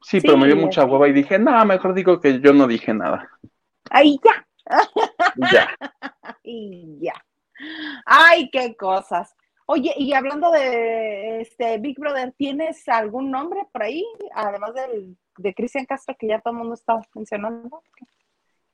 Sí, 0.00 0.20
pero 0.20 0.36
me 0.36 0.46
dio 0.46 0.54
mucha 0.54 0.84
hueva 0.84 1.08
y 1.08 1.12
dije, 1.12 1.40
no, 1.40 1.64
mejor 1.64 1.92
digo 1.92 2.20
que 2.20 2.40
yo 2.40 2.52
no 2.52 2.68
dije 2.68 2.94
nada. 2.94 3.28
Ahí 3.90 4.20
ya. 4.24 4.46
Ya. 5.50 5.68
Y 6.44 6.98
ya. 7.00 7.14
Ay, 8.06 8.48
qué 8.50 8.76
cosas. 8.76 9.34
Oye, 9.66 9.92
y 9.96 10.14
hablando 10.14 10.52
de 10.52 11.40
este 11.40 11.78
Big 11.78 11.98
Brother, 11.98 12.32
¿tienes 12.38 12.88
algún 12.88 13.30
nombre 13.32 13.66
por 13.72 13.82
ahí? 13.82 14.06
Además 14.34 14.72
del, 14.74 15.16
de 15.36 15.52
Cristian 15.52 15.84
Castro, 15.84 16.16
que 16.16 16.28
ya 16.28 16.40
todo 16.40 16.52
el 16.52 16.60
mundo 16.60 16.74
está 16.74 16.98
mencionando. 17.12 17.82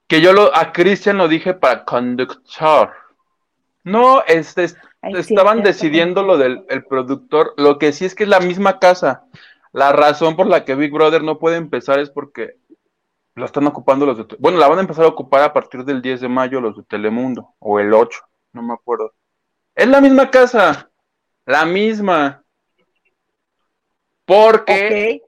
Que 0.06 0.20
yo 0.20 0.34
lo, 0.34 0.54
a 0.54 0.72
Cristian 0.72 1.16
lo 1.16 1.26
dije 1.26 1.54
para 1.54 1.86
conductor. 1.86 3.03
No, 3.84 4.24
este, 4.26 4.66
Ay, 5.02 5.12
estaban 5.16 5.62
decidiendo 5.62 6.22
lo 6.22 6.38
del 6.38 6.64
el 6.68 6.84
productor. 6.84 7.54
Lo 7.56 7.78
que 7.78 7.92
sí 7.92 8.04
es 8.04 8.14
que 8.14 8.24
es 8.24 8.28
la 8.28 8.40
misma 8.40 8.78
casa. 8.78 9.24
La 9.72 9.92
razón 9.92 10.36
por 10.36 10.46
la 10.46 10.64
que 10.64 10.74
Big 10.74 10.92
Brother 10.92 11.22
no 11.22 11.38
puede 11.38 11.56
empezar 11.56 11.98
es 11.98 12.10
porque 12.10 12.56
lo 13.34 13.44
están 13.44 13.66
ocupando 13.66 14.06
los 14.06 14.16
de... 14.16 14.36
Bueno, 14.38 14.58
la 14.58 14.68
van 14.68 14.78
a 14.78 14.82
empezar 14.82 15.04
a 15.04 15.08
ocupar 15.08 15.42
a 15.42 15.52
partir 15.52 15.84
del 15.84 16.00
10 16.00 16.22
de 16.22 16.28
mayo 16.28 16.60
los 16.60 16.76
de 16.76 16.84
Telemundo, 16.84 17.54
o 17.58 17.80
el 17.80 17.92
8, 17.92 18.20
no 18.52 18.62
me 18.62 18.74
acuerdo. 18.74 19.12
Es 19.74 19.88
la 19.88 20.00
misma 20.00 20.30
casa, 20.30 20.90
la 21.44 21.66
misma. 21.66 22.44
Porque 24.24 25.22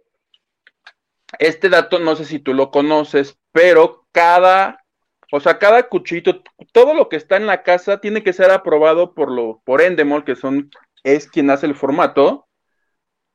este 1.39 1.69
dato, 1.69 1.99
no 1.99 2.17
sé 2.17 2.25
si 2.25 2.39
tú 2.39 2.55
lo 2.55 2.71
conoces, 2.71 3.37
pero 3.53 4.07
cada, 4.13 4.85
o 5.37 5.41
sea, 5.41 5.59
cada 5.59 5.89
cuchito, 5.89 6.43
todo 6.73 6.95
lo 6.95 7.09
que 7.09 7.17
está 7.17 7.37
en 7.37 7.47
la 7.47 7.63
casa 7.63 8.01
tiene 8.01 8.23
que 8.23 8.33
ser 8.33 8.51
aprobado 8.51 9.15
por 9.15 9.31
lo, 9.31 9.61
por 9.65 9.83
Endemol, 9.83 10.25
que 10.25 10.37
son, 10.37 10.71
es 11.05 11.29
quien 11.29 11.51
hace 11.51 11.67
el 11.67 11.75
formato. 11.75 12.49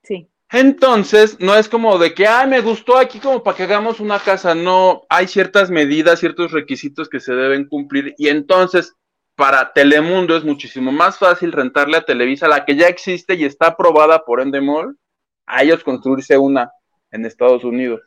Sí. 0.03 0.29
Entonces, 0.51 1.39
no 1.39 1.55
es 1.55 1.69
como 1.69 1.97
de 1.97 2.13
que, 2.13 2.27
ay, 2.27 2.47
me 2.47 2.59
gustó 2.59 2.97
aquí 2.97 3.19
como 3.19 3.41
para 3.43 3.55
que 3.55 3.63
hagamos 3.63 3.99
una 3.99 4.19
casa. 4.19 4.53
No, 4.53 5.03
hay 5.09 5.27
ciertas 5.27 5.69
medidas, 5.69 6.19
ciertos 6.19 6.51
requisitos 6.51 7.07
que 7.07 7.19
se 7.21 7.33
deben 7.33 7.67
cumplir. 7.67 8.15
Y 8.17 8.27
entonces, 8.27 8.95
para 9.35 9.71
Telemundo 9.71 10.35
es 10.35 10.43
muchísimo 10.43 10.91
más 10.91 11.17
fácil 11.17 11.51
rentarle 11.51 11.97
a 11.97 12.05
Televisa, 12.05 12.47
la 12.47 12.65
que 12.65 12.75
ya 12.75 12.87
existe 12.87 13.35
y 13.35 13.45
está 13.45 13.67
aprobada 13.67 14.25
por 14.25 14.41
Endemol, 14.41 14.97
a 15.45 15.63
ellos 15.63 15.83
construirse 15.83 16.37
una 16.37 16.71
en 17.11 17.25
Estados 17.25 17.63
Unidos. 17.63 18.01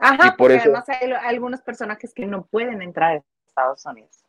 Ajá, 0.00 0.28
Y 0.28 0.36
por 0.36 0.52
eso- 0.52 0.62
además 0.64 0.88
hay 0.88 1.12
algunos 1.12 1.60
personajes 1.62 2.12
que 2.14 2.26
no 2.26 2.46
pueden 2.46 2.82
entrar 2.82 3.16
a 3.16 3.22
Estados 3.46 3.84
Unidos. 3.86 4.24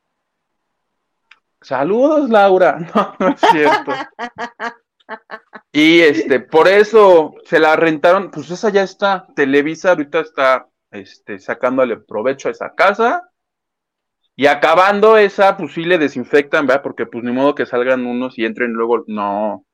Saludos, 1.62 2.30
Laura. 2.30 2.78
No, 2.96 3.16
no 3.20 3.30
es 3.34 3.42
cierto. 3.42 3.92
Y 5.72 6.02
este, 6.02 6.40
por 6.40 6.68
eso 6.68 7.34
se 7.46 7.60
la 7.60 7.76
rentaron, 7.76 8.30
pues 8.30 8.52
esa 8.52 8.70
ya 8.70 8.84
está. 8.84 9.26
Televisa 9.36 9.90
ahorita 9.90 10.20
está 10.20 10.68
este, 10.92 11.40
sacándole 11.40 11.98
provecho 11.98 12.48
a 12.48 12.52
esa 12.52 12.76
casa. 12.76 13.28
Y 14.36 14.46
acabando 14.46 15.18
esa, 15.18 15.58
pues 15.58 15.74
sí 15.74 15.84
le 15.84 15.98
desinfectan, 15.98 16.68
¿verdad? 16.68 16.84
Porque 16.84 17.08
pues 17.08 17.24
ni 17.24 17.32
modo 17.32 17.56
que 17.56 17.66
salgan 17.66 18.06
unos 18.06 18.38
y 18.38 18.46
entren 18.46 18.74
luego, 18.74 19.04
no, 19.08 19.66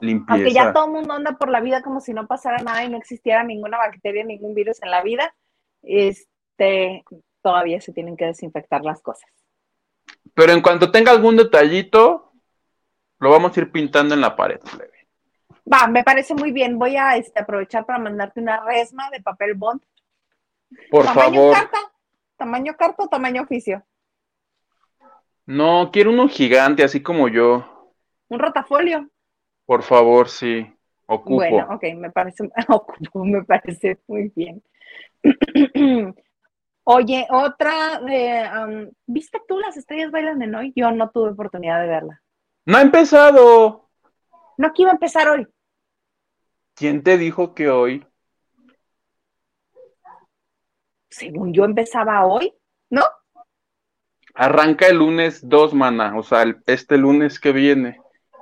limpieza. 0.00 0.34
Aunque 0.34 0.52
ya 0.52 0.72
todo 0.72 0.86
el 0.86 0.92
mundo 0.92 1.14
anda 1.14 1.32
por 1.32 1.50
la 1.50 1.60
vida 1.60 1.82
como 1.82 2.00
si 2.00 2.12
no 2.12 2.26
pasara 2.26 2.58
nada 2.62 2.84
y 2.84 2.88
no 2.88 2.96
existiera 2.96 3.44
ninguna 3.44 3.78
bacteria, 3.78 4.24
ningún 4.24 4.54
virus 4.54 4.82
en 4.82 4.90
la 4.90 5.02
vida, 5.02 5.34
este, 5.82 7.04
todavía 7.42 7.80
se 7.80 7.92
tienen 7.92 8.16
que 8.16 8.26
desinfectar 8.26 8.82
las 8.82 9.02
cosas. 9.02 9.30
Pero 10.34 10.52
en 10.52 10.60
cuanto 10.62 10.90
tenga 10.90 11.12
algún 11.12 11.36
detallito, 11.36 12.32
lo 13.18 13.30
vamos 13.30 13.56
a 13.56 13.60
ir 13.60 13.70
pintando 13.70 14.14
en 14.14 14.20
la 14.20 14.36
pared. 14.36 14.60
plebe. 14.60 15.08
Va, 15.72 15.86
me 15.86 16.02
parece 16.02 16.34
muy 16.34 16.52
bien. 16.52 16.78
Voy 16.78 16.96
a 16.96 17.16
este, 17.16 17.40
aprovechar 17.40 17.84
para 17.86 17.98
mandarte 17.98 18.40
una 18.40 18.64
resma 18.64 19.10
de 19.10 19.20
papel 19.20 19.54
bond. 19.54 19.82
Por 20.90 21.04
¿Tamaño 21.04 21.34
favor. 21.34 21.54
carta? 21.54 21.78
¿Tamaño 22.36 22.74
carta 22.76 23.02
o 23.04 23.08
tamaño 23.08 23.42
oficio? 23.42 23.84
No, 25.46 25.90
quiero 25.92 26.10
uno 26.10 26.28
gigante, 26.28 26.84
así 26.84 27.02
como 27.02 27.28
yo. 27.28 27.92
¿Un 28.28 28.38
rotafolio? 28.38 29.08
Por 29.70 29.84
favor, 29.84 30.28
sí. 30.28 30.66
Ocupo. 31.06 31.36
Bueno, 31.36 31.68
ok, 31.70 31.84
me 31.94 32.10
parece, 32.10 32.50
ocupo, 32.68 33.24
me 33.24 33.44
parece 33.44 34.00
muy 34.08 34.32
bien. 34.34 34.64
Oye, 36.82 37.28
otra, 37.30 38.00
de, 38.00 38.50
um, 38.58 38.90
¿viste 39.06 39.40
tú 39.46 39.60
las 39.60 39.76
estrellas 39.76 40.10
bailan 40.10 40.42
en 40.42 40.56
hoy? 40.56 40.72
Yo 40.74 40.90
no 40.90 41.10
tuve 41.10 41.30
oportunidad 41.30 41.80
de 41.82 41.86
verla. 41.86 42.20
No 42.66 42.78
ha 42.78 42.82
empezado. 42.82 43.88
No, 44.58 44.72
que 44.72 44.82
iba 44.82 44.90
a 44.90 44.94
empezar 44.94 45.28
hoy. 45.28 45.46
¿Quién 46.74 47.04
te 47.04 47.16
dijo 47.16 47.54
que 47.54 47.70
hoy? 47.70 48.04
Según 51.10 51.54
yo 51.54 51.64
empezaba 51.64 52.26
hoy, 52.26 52.52
¿no? 52.90 53.02
Arranca 54.34 54.88
el 54.88 54.96
lunes 54.96 55.48
2, 55.48 55.74
mana, 55.74 56.18
o 56.18 56.24
sea, 56.24 56.42
el- 56.42 56.60
este 56.66 56.98
lunes 56.98 57.38
que 57.38 57.52
viene. 57.52 57.99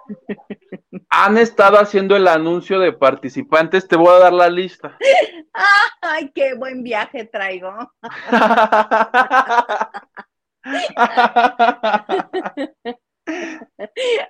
Han 1.11 1.39
estado 1.39 1.79
haciendo 1.79 2.17
el 2.17 2.29
anuncio 2.29 2.79
de 2.81 2.93
participantes, 2.93 3.89
te 3.89 3.97
voy 3.97 4.15
a 4.15 4.19
dar 4.19 4.33
la 4.33 4.49
lista. 4.49 4.97
Ay, 6.01 6.31
qué 6.35 6.55
buen 6.55 6.83
viaje 6.83 7.25
traigo. 7.25 7.73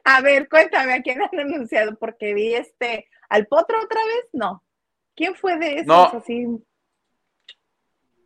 A 0.04 0.20
ver, 0.22 0.48
cuéntame 0.48 0.94
a 0.94 1.02
quién 1.02 1.20
han 1.22 1.38
anunciado, 1.38 1.96
porque 1.98 2.34
vi 2.34 2.54
este, 2.54 3.08
al 3.28 3.46
potro 3.46 3.76
otra 3.82 4.00
vez, 4.04 4.28
no. 4.32 4.64
¿Quién 5.14 5.34
fue 5.34 5.56
de 5.56 5.74
esos 5.74 5.86
No. 5.86 6.04
así? 6.06 6.46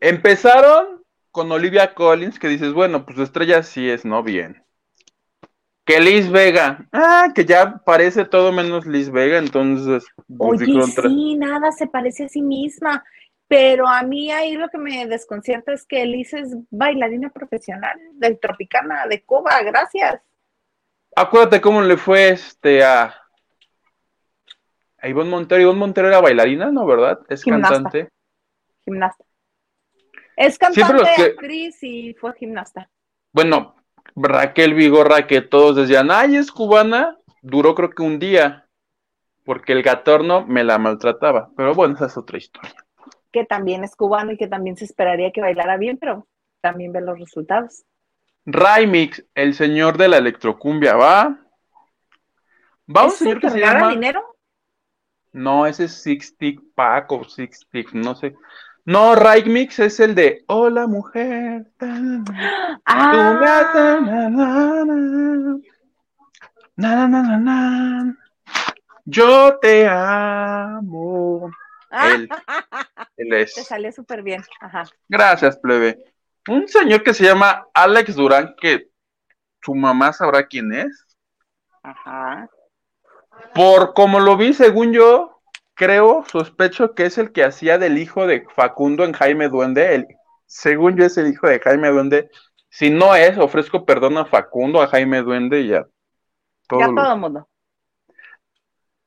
Empezaron 0.01 1.03
con 1.31 1.51
Olivia 1.53 1.95
Collins, 1.95 2.39
que 2.39 2.49
dices, 2.49 2.73
bueno, 2.73 3.05
pues 3.07 3.19
estrella 3.19 3.63
sí 3.63 3.89
es, 3.89 4.05
¿no? 4.05 4.23
Bien. 4.23 4.65
Que 5.85 6.01
Liz 6.01 6.31
Vega, 6.31 6.87
ah, 6.93 7.29
que 7.35 7.45
ya 7.45 7.79
parece 7.85 8.25
todo 8.25 8.53
menos 8.53 8.87
Liz 8.87 9.11
Vega, 9.11 9.39
entonces. 9.39 10.07
pues, 10.29 10.63
Oye, 10.63 10.81
sí, 10.93 11.35
nada 11.37 11.73
se 11.73 11.89
parece 11.89 12.25
a 12.25 12.29
sí 12.29 12.41
misma. 12.43 13.05
Pero 13.49 13.87
a 13.87 14.03
mí 14.03 14.33
ahí 14.33 14.57
lo 14.57 14.71
que 14.71 14.79
me 14.79 15.07
desconcierta 15.07 15.75
es 15.75 15.85
que 15.85 16.03
Elise 16.03 16.39
es 16.39 16.57
bailarina 16.71 17.29
profesional 17.29 17.99
del 18.15 18.39
Tropicana 18.41 19.07
de 19.07 19.23
Cuba, 19.23 19.61
gracias. 19.63 20.23
acuérdate 21.15 21.61
cómo 21.61 21.83
le 21.83 21.99
fue 21.99 22.31
este 22.31 22.83
a, 22.83 23.15
a 24.99 25.09
Ivonne 25.09 25.29
Montero. 25.29 25.61
Ivonne 25.61 25.81
Montero 25.81 26.09
era 26.09 26.23
bailarina, 26.23 26.71
¿no? 26.71 26.87
¿Verdad? 26.87 27.21
Es 27.29 27.45
cantante. 27.45 28.09
Gimnasta. 28.85 29.25
Es 30.35 30.59
cantante, 30.59 31.11
actriz 31.23 31.83
y 31.83 32.15
fue 32.15 32.33
gimnasta. 32.35 32.89
Bueno, 33.33 33.77
Raquel 34.15 34.75
Vigorra, 34.75 35.27
que 35.27 35.41
todos 35.41 35.77
decían, 35.77 36.11
ay, 36.11 36.37
es 36.37 36.51
cubana, 36.51 37.19
duró 37.41 37.75
creo 37.75 37.91
que 37.91 38.03
un 38.03 38.19
día, 38.19 38.67
porque 39.45 39.73
el 39.73 39.83
gatorno 39.83 40.47
me 40.47 40.65
la 40.65 40.79
maltrataba. 40.79 41.51
Pero 41.57 41.75
bueno, 41.75 41.95
esa 41.95 42.07
es 42.07 42.17
otra 42.17 42.39
historia. 42.39 42.75
Que 43.33 43.45
también 43.45 43.85
es 43.85 43.97
cubano 43.97 44.33
y 44.33 44.37
que 44.37 44.47
también 44.47 44.77
se 44.77 44.85
esperaría 44.85 45.33
que 45.33 45.41
bailara 45.41 45.77
bien, 45.77 45.97
pero 45.99 46.27
también 46.61 46.93
ve 46.93 47.01
los 47.01 47.19
resultados. 47.19 47.85
Raimix, 48.45 49.25
el 49.35 49.55
señor 49.55 49.97
de 49.97 50.09
la 50.09 50.19
electrocumbia, 50.19 50.95
¿va? 50.97 51.39
¿Va 52.95 53.05
un 53.05 53.11
señor 53.11 53.41
que 53.41 53.51
se 53.51 53.61
llama? 53.61 53.91
dinero? 53.91 54.37
No, 55.33 55.67
ese 55.67 55.85
es 55.85 56.03
Six 56.03 56.37
Tick 56.37 56.61
Pack 56.75 57.11
o 57.13 57.25
Six 57.25 57.67
Tick, 57.71 57.93
no 57.93 58.15
sé. 58.15 58.35
No, 58.85 59.15
Raimix 59.15 59.79
es 59.79 60.01
el 60.01 60.17
de 60.17 60.45
Hola 60.49 60.89
mujer. 60.89 61.71
Yo 69.05 69.59
te 69.61 69.87
amo. 69.89 71.51
Él, 71.93 72.29
él 73.17 73.33
es. 73.35 73.55
Te 73.55 73.63
salió 73.63 73.93
súper 73.93 74.23
bien. 74.23 74.43
Ajá. 74.61 74.85
Gracias, 75.09 75.57
plebe. 75.59 76.13
Un 76.49 76.67
señor 76.67 77.05
que 77.05 77.15
se 77.15 77.25
llama 77.25 77.69
Alex 77.75 78.17
Durán, 78.17 78.57
que 78.61 78.89
su 79.63 79.77
mamá 79.77 80.13
sabrá 80.13 80.45
quién 80.49 80.73
es. 80.73 81.07
Ajá. 81.85 82.49
Por 83.55 83.95
como 83.95 84.19
lo 84.19 84.37
vi, 84.37 84.53
según 84.53 84.93
yo, 84.93 85.32
creo, 85.75 86.25
sospecho 86.31 86.95
que 86.95 87.07
es 87.07 87.19
el 87.19 87.33
que 87.33 87.45
hacía 87.45 87.79
del 87.79 87.99
hijo 87.99 88.27
de 88.27 88.47
Facundo 88.55 89.05
en 89.05 89.13
Jaime 89.13 89.49
Duende. 89.49 89.95
El, 89.95 90.07
según 90.47 90.97
yo 90.97 91.05
es 91.05 91.17
el 91.17 91.29
hijo 91.29 91.47
de 91.47 91.61
Jaime 91.61 91.89
Duende. 91.89 92.31
Si 92.69 92.91
no 92.91 93.15
es, 93.15 93.37
ofrezco 93.39 93.85
perdón 93.85 94.17
a 94.19 94.25
Facundo, 94.25 94.81
a 94.81 94.89
Jaime 94.89 95.23
Duende 95.23 95.61
y 95.61 95.69
ya. 95.69 95.87
Todo 96.67 96.81
ya 96.81 96.87
todo 96.87 97.13
el 97.15 97.21
mundo. 97.21 97.49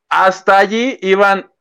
Hasta 0.10 0.58
allí 0.58 0.98
iban, 1.02 1.52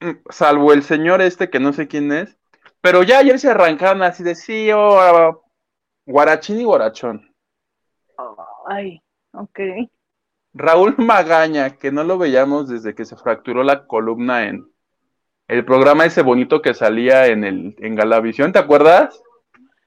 mm, 0.00 0.12
salvo 0.30 0.72
el 0.72 0.82
señor 0.82 1.20
este 1.20 1.50
que 1.50 1.60
no 1.60 1.72
sé 1.72 1.88
quién 1.88 2.12
es, 2.12 2.36
pero 2.80 3.02
ya 3.02 3.18
ayer 3.18 3.38
se 3.38 3.50
arrancaron 3.50 4.02
así 4.02 4.22
de 4.22 4.34
sí, 4.34 4.70
oh, 4.72 5.44
guarachín 6.06 6.60
y 6.60 6.64
guarachón. 6.64 7.34
Ay, 8.66 9.02
ok. 9.32 9.58
Raúl 10.54 10.94
Magaña, 10.98 11.76
que 11.76 11.92
no 11.92 12.04
lo 12.04 12.16
veíamos 12.16 12.68
desde 12.68 12.94
que 12.94 13.04
se 13.04 13.16
fracturó 13.16 13.62
la 13.62 13.86
columna 13.86 14.46
en 14.48 14.66
el 15.48 15.64
programa 15.64 16.06
ese 16.06 16.22
bonito 16.22 16.62
que 16.62 16.72
salía 16.72 17.26
en 17.26 17.44
el 17.44 17.76
en 17.78 17.94
Galavisión, 17.94 18.52
¿te 18.52 18.58
acuerdas? 18.58 19.22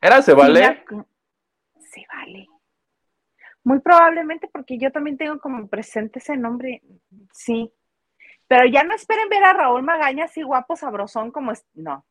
¿Era 0.02 0.22
Se 0.22 0.34
Vale? 0.34 0.84
se 1.80 2.06
Vale. 2.14 2.48
Muy 3.64 3.80
probablemente 3.80 4.50
porque 4.52 4.78
yo 4.78 4.92
también 4.92 5.18
tengo 5.18 5.40
como 5.40 5.68
presente 5.68 6.20
ese 6.20 6.38
nombre, 6.38 6.84
sí. 7.34 7.74
Pero 8.48 8.66
ya 8.66 8.84
no 8.84 8.94
esperen 8.94 9.28
ver 9.30 9.44
a 9.44 9.54
Raúl 9.54 9.84
Magaña 9.84 10.26
así 10.26 10.42
guapo, 10.42 10.76
sabrosón 10.76 11.32
como 11.32 11.52
es. 11.52 11.66
No. 11.74 12.06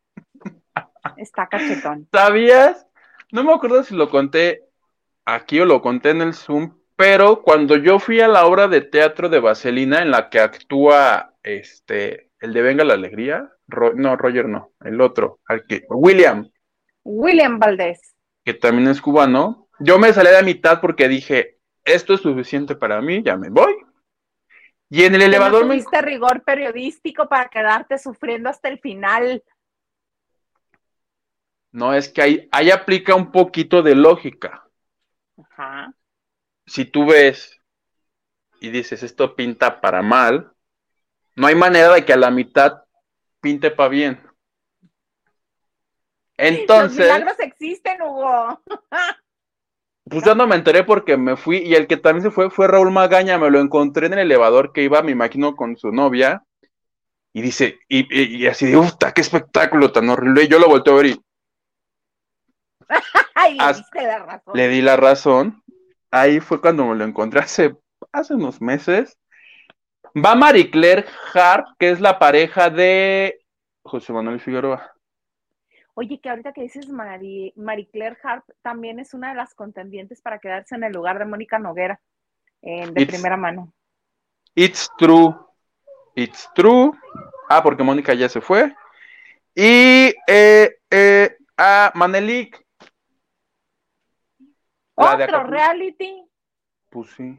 Está 1.17 1.47
cachetón. 1.47 2.09
¿Sabías? 2.13 2.87
No 3.33 3.45
me 3.45 3.53
acuerdo 3.53 3.83
si 3.85 3.95
lo 3.95 4.11
conté 4.11 4.65
aquí 5.25 5.61
o 5.61 5.65
lo 5.65 5.81
conté 5.81 6.11
en 6.11 6.21
el 6.21 6.35
Zoom, 6.35 6.75
pero 6.97 7.43
cuando 7.43 7.77
yo 7.77 7.99
fui 7.99 8.21
a 8.21 8.29
la 8.29 8.47
obra 8.47 8.69
de 8.69 8.81
teatro 8.81 9.29
de 9.29 9.39
Vaselina 9.39 10.01
en 10.01 10.11
la 10.11 10.31
que 10.31 10.41
actúa 10.41 11.35
este 11.43 12.31
el 12.41 12.53
de 12.55 12.63
Venga 12.63 12.85
la 12.85 12.95
Alegría, 12.95 13.53
no, 13.95 14.17
Roger 14.17 14.49
no, 14.49 14.73
el 14.83 15.01
otro, 15.01 15.41
William. 15.91 16.51
William 17.05 17.59
Valdés. 17.59 18.15
Que 18.45 18.55
también 18.55 18.89
es 18.89 19.01
cubano. 19.01 19.69
Yo 19.79 19.99
me 19.99 20.13
salí 20.13 20.31
de 20.31 20.43
mitad 20.43 20.81
porque 20.81 21.09
dije, 21.09 21.59
esto 21.85 22.15
es 22.15 22.21
suficiente 22.21 22.77
para 22.77 23.01
mí, 23.01 23.23
ya 23.23 23.37
me 23.37 23.51
voy. 23.51 23.75
Y 24.89 25.05
en 25.05 25.17
el 25.17 25.23
elevador 25.23 25.63
no 25.63 25.73
tuviste 25.73 26.01
rigor 26.01 26.45
periodístico 26.45 27.29
para 27.29 27.49
quedarte 27.49 27.99
sufriendo 27.99 28.49
hasta 28.49 28.69
el 28.69 28.79
final. 28.79 29.43
No, 31.73 31.93
es 31.93 32.09
que 32.09 32.23
ahí, 32.23 32.49
ahí 32.53 32.71
aplica 32.71 33.15
un 33.15 33.33
poquito 33.33 33.83
de 33.83 33.95
lógica. 33.95 34.67
Ajá 35.37 35.93
si 36.67 36.85
tú 36.85 37.07
ves 37.07 37.61
y 38.61 38.71
dices 38.71 39.03
esto 39.03 39.37
pinta 39.37 39.81
para 39.81 40.03
mal, 40.03 40.53
no 41.35 41.47
hay 41.47 41.55
manera 41.55 41.93
de 41.95 42.05
que 42.05 42.13
a 42.13 42.17
la 42.17 42.31
mitad 42.31 42.83
pinte 43.41 43.71
para 43.71 43.89
bien. 43.89 44.21
Entonces. 46.37 47.07
Los 47.07 47.19
milagros 47.19 47.41
existen, 47.41 48.03
Hugo. 48.03 48.63
Pues 50.09 50.25
yo 50.25 50.37
no 50.37 50.47
me 50.47 50.55
enteré 50.55 50.85
porque 50.85 51.17
me 51.17 51.37
fui 51.37 51.57
y 51.57 51.75
el 51.75 51.89
que 51.89 51.97
también 51.97 52.23
se 52.23 52.31
fue 52.31 52.49
fue 52.49 52.69
Raúl 52.69 52.93
Magaña, 52.93 53.39
me 53.39 53.51
lo 53.51 53.59
encontré 53.59 54.07
en 54.07 54.13
el 54.13 54.21
elevador 54.21 54.73
que 54.73 54.85
iba, 54.85 55.03
me 55.03 55.11
imagino, 55.11 55.57
con 55.57 55.77
su 55.77 55.91
novia 55.91 56.45
y 57.33 57.43
dice, 57.43 57.81
y, 57.89 58.47
así 58.47 58.67
de, 58.67 58.77
uff, 58.77 58.93
qué 59.13 59.21
espectáculo 59.21 59.91
tan 59.91 60.09
horrible. 60.09 60.45
Y 60.45 60.49
yo 60.49 60.61
lo 60.61 60.69
volteo 60.69 60.93
a 60.93 60.97
ver 60.97 61.07
y... 61.07 61.21
le 64.55 64.69
di 64.69 64.81
la 64.81 64.97
razón 64.97 65.65
ahí 66.11 66.41
fue 66.41 66.61
cuando 66.61 66.87
me 66.87 66.97
lo 66.97 67.05
encontré 67.05 67.41
hace, 67.41 67.77
hace 68.13 68.35
unos 68.35 68.61
meses. 68.61 69.19
Va 70.15 70.35
Marie 70.35 70.71
Claire 70.71 71.05
Harp, 71.35 71.67
que 71.79 71.91
es 71.91 72.01
la 72.01 72.19
pareja 72.19 72.71
de 72.71 73.39
José 73.83 74.13
Manuel 74.13 74.41
Figueroa. 74.41 74.93
Oye, 75.95 76.21
que 76.21 76.29
ahorita 76.29 76.53
que 76.53 76.63
dices 76.63 76.89
Marie, 76.89 77.55
Claire 77.91 78.19
Harp, 78.23 78.45
también 78.61 78.99
es 78.99 79.15
una 79.15 79.31
de 79.31 79.35
las 79.35 79.55
contendientes 79.55 80.21
para 80.21 80.39
quedarse 80.39 80.75
en 80.75 80.85
el 80.85 80.93
lugar 80.93 81.19
de 81.19 81.25
Mónica 81.25 81.59
Noguera, 81.59 82.01
de 82.61 83.07
primera 83.07 83.39
mano. 83.39 83.73
It's 84.55 84.91
true. 84.99 85.35
It's 86.15 86.51
true. 86.55 86.93
Ah, 87.49 87.63
porque 87.63 87.83
Mónica 87.83 88.13
ya 88.13 88.29
se 88.29 88.41
fue. 88.41 88.75
Y 89.55 90.15
eh, 90.27 90.77
eh, 90.91 91.37
a 91.57 91.93
Manelik, 91.95 92.66
otro 94.97 95.45
reality. 95.45 96.25
Pues 96.91 97.11
sí. 97.11 97.39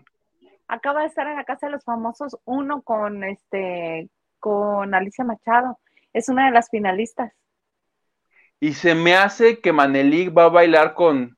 Acaba 0.67 1.02
de 1.02 1.08
estar 1.08 1.28
en 1.28 1.36
la 1.36 1.43
casa 1.43 1.67
de 1.67 1.74
los 1.74 1.84
famosos, 1.84 2.38
uno 2.46 2.82
con 2.82 3.24
este, 3.24 4.10
con 4.39 4.93
Alicia 4.93 5.24
Machado. 5.24 5.80
Es 6.13 6.30
una 6.30 6.46
de 6.46 6.52
las 6.52 6.70
finalistas. 6.70 7.34
Y 8.60 8.74
se 8.74 8.96
me 8.96 9.15
hace 9.15 9.60
que 9.60 9.72
Manelik 9.72 10.36
va 10.36 10.46
a 10.46 10.50
bailar 10.50 10.93
con. 10.93 11.38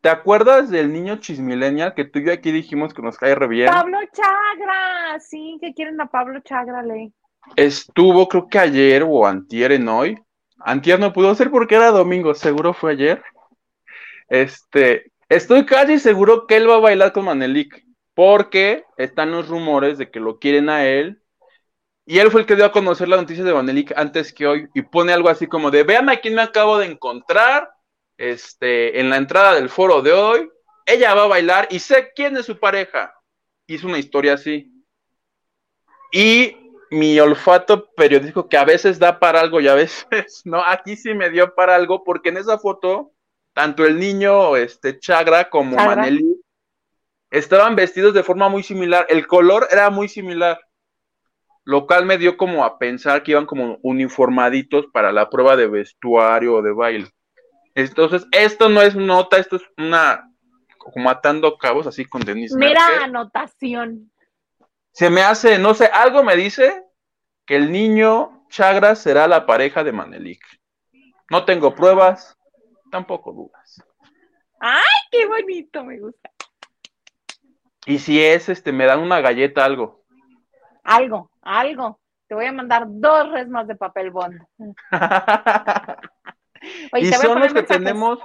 ¿Te 0.00 0.10
acuerdas 0.10 0.70
del 0.70 0.92
niño 0.92 1.16
chismilenia 1.16 1.94
que 1.94 2.04
tú 2.04 2.20
y 2.20 2.26
yo 2.26 2.32
aquí 2.32 2.52
dijimos 2.52 2.94
que 2.94 3.02
nos 3.02 3.16
cae 3.16 3.34
re 3.34 3.48
bien? 3.48 3.66
Pablo 3.68 3.98
Chagra, 4.12 5.18
sí, 5.18 5.58
que 5.60 5.74
quieren 5.74 6.00
a 6.00 6.06
Pablo 6.06 6.40
Chagra, 6.40 6.82
ley. 6.82 7.12
Estuvo, 7.56 8.28
creo 8.28 8.48
que 8.48 8.58
ayer 8.58 9.02
o 9.02 9.26
antier 9.26 9.72
en 9.72 9.88
hoy. 9.88 10.22
Antier 10.60 11.00
no 11.00 11.12
pudo 11.12 11.34
ser 11.34 11.50
porque 11.50 11.74
era 11.74 11.90
domingo, 11.90 12.34
seguro 12.34 12.74
fue 12.74 12.92
ayer. 12.92 13.22
Este, 14.28 15.10
Estoy 15.28 15.66
casi 15.66 15.98
seguro 15.98 16.46
que 16.46 16.56
él 16.56 16.68
va 16.68 16.76
a 16.76 16.80
bailar 16.80 17.12
con 17.12 17.26
Manelik, 17.26 17.84
porque 18.14 18.84
están 18.96 19.30
los 19.30 19.48
rumores 19.48 19.98
de 19.98 20.10
que 20.10 20.20
lo 20.20 20.38
quieren 20.38 20.70
a 20.70 20.86
él. 20.86 21.22
Y 22.06 22.18
él 22.18 22.30
fue 22.30 22.40
el 22.40 22.46
que 22.46 22.56
dio 22.56 22.64
a 22.64 22.72
conocer 22.72 23.08
la 23.08 23.18
noticia 23.18 23.44
de 23.44 23.52
Manelik 23.52 23.92
antes 23.94 24.32
que 24.32 24.46
hoy 24.46 24.68
y 24.74 24.80
pone 24.80 25.12
algo 25.12 25.28
así 25.28 25.46
como 25.46 25.70
de, 25.70 25.82
vean 25.82 26.08
a 26.08 26.16
quién 26.16 26.34
me 26.34 26.40
acabo 26.40 26.78
de 26.78 26.86
encontrar 26.86 27.70
este, 28.16 28.98
en 29.00 29.10
la 29.10 29.18
entrada 29.18 29.54
del 29.54 29.68
foro 29.68 30.00
de 30.00 30.12
hoy. 30.12 30.48
Ella 30.86 31.14
va 31.14 31.24
a 31.24 31.28
bailar 31.28 31.68
y 31.70 31.80
sé 31.80 32.12
quién 32.16 32.36
es 32.38 32.46
su 32.46 32.58
pareja. 32.58 33.14
Hizo 33.66 33.86
una 33.86 33.98
historia 33.98 34.32
así. 34.32 34.72
Y 36.10 36.56
mi 36.90 37.20
olfato 37.20 37.90
periodístico 37.92 38.48
que 38.48 38.56
a 38.56 38.64
veces 38.64 38.98
da 38.98 39.20
para 39.20 39.40
algo 39.40 39.60
y 39.60 39.68
a 39.68 39.74
veces 39.74 40.06
no, 40.46 40.62
aquí 40.64 40.96
sí 40.96 41.12
me 41.12 41.28
dio 41.28 41.54
para 41.54 41.76
algo 41.76 42.02
porque 42.02 42.30
en 42.30 42.38
esa 42.38 42.58
foto 42.58 43.12
tanto 43.58 43.84
el 43.84 43.98
niño 43.98 44.54
este, 44.54 45.00
Chagra 45.00 45.50
como 45.50 45.74
Maneli 45.74 46.40
estaban 47.28 47.74
vestidos 47.74 48.14
de 48.14 48.22
forma 48.22 48.48
muy 48.48 48.62
similar. 48.62 49.04
El 49.08 49.26
color 49.26 49.66
era 49.68 49.90
muy 49.90 50.06
similar, 50.06 50.60
lo 51.64 51.84
cual 51.84 52.06
me 52.06 52.18
dio 52.18 52.36
como 52.36 52.64
a 52.64 52.78
pensar 52.78 53.24
que 53.24 53.32
iban 53.32 53.46
como 53.46 53.80
uniformaditos 53.82 54.86
para 54.92 55.10
la 55.10 55.28
prueba 55.28 55.56
de 55.56 55.66
vestuario 55.66 56.54
o 56.54 56.62
de 56.62 56.72
baile. 56.72 57.08
Entonces, 57.74 58.28
esto 58.30 58.68
no 58.68 58.80
es 58.80 58.94
nota, 58.94 59.38
esto 59.38 59.56
es 59.56 59.62
una 59.76 60.32
como 60.78 61.10
atando 61.10 61.58
cabos 61.58 61.88
así 61.88 62.04
con 62.04 62.22
Denise. 62.22 62.56
Mira 62.56 63.02
anotación. 63.02 64.12
Se 64.92 65.10
me 65.10 65.22
hace, 65.22 65.58
no 65.58 65.74
sé, 65.74 65.86
algo 65.86 66.22
me 66.22 66.36
dice 66.36 66.84
que 67.44 67.56
el 67.56 67.72
niño 67.72 68.46
Chagra 68.50 68.94
será 68.94 69.26
la 69.26 69.46
pareja 69.46 69.82
de 69.82 69.90
Manelik. 69.90 70.44
No 71.28 71.44
tengo 71.44 71.74
pruebas, 71.74 72.37
tampoco 72.90 73.32
dudas. 73.32 73.82
¡Ay, 74.60 74.82
qué 75.10 75.26
bonito! 75.26 75.84
Me 75.84 76.00
gusta. 76.00 76.30
Y 77.86 77.98
si 77.98 78.22
es, 78.22 78.48
este, 78.48 78.72
me 78.72 78.86
dan 78.86 79.00
una 79.00 79.20
galleta, 79.20 79.64
algo. 79.64 80.04
Algo, 80.84 81.30
algo. 81.42 82.00
Te 82.26 82.34
voy 82.34 82.46
a 82.46 82.52
mandar 82.52 82.84
dos 82.86 83.30
resmas 83.30 83.66
de 83.66 83.76
papel 83.76 84.10
bond. 84.10 84.42
y 86.98 87.12
son 87.12 87.40
los 87.40 87.54
que 87.54 87.62
tenemos 87.62 88.18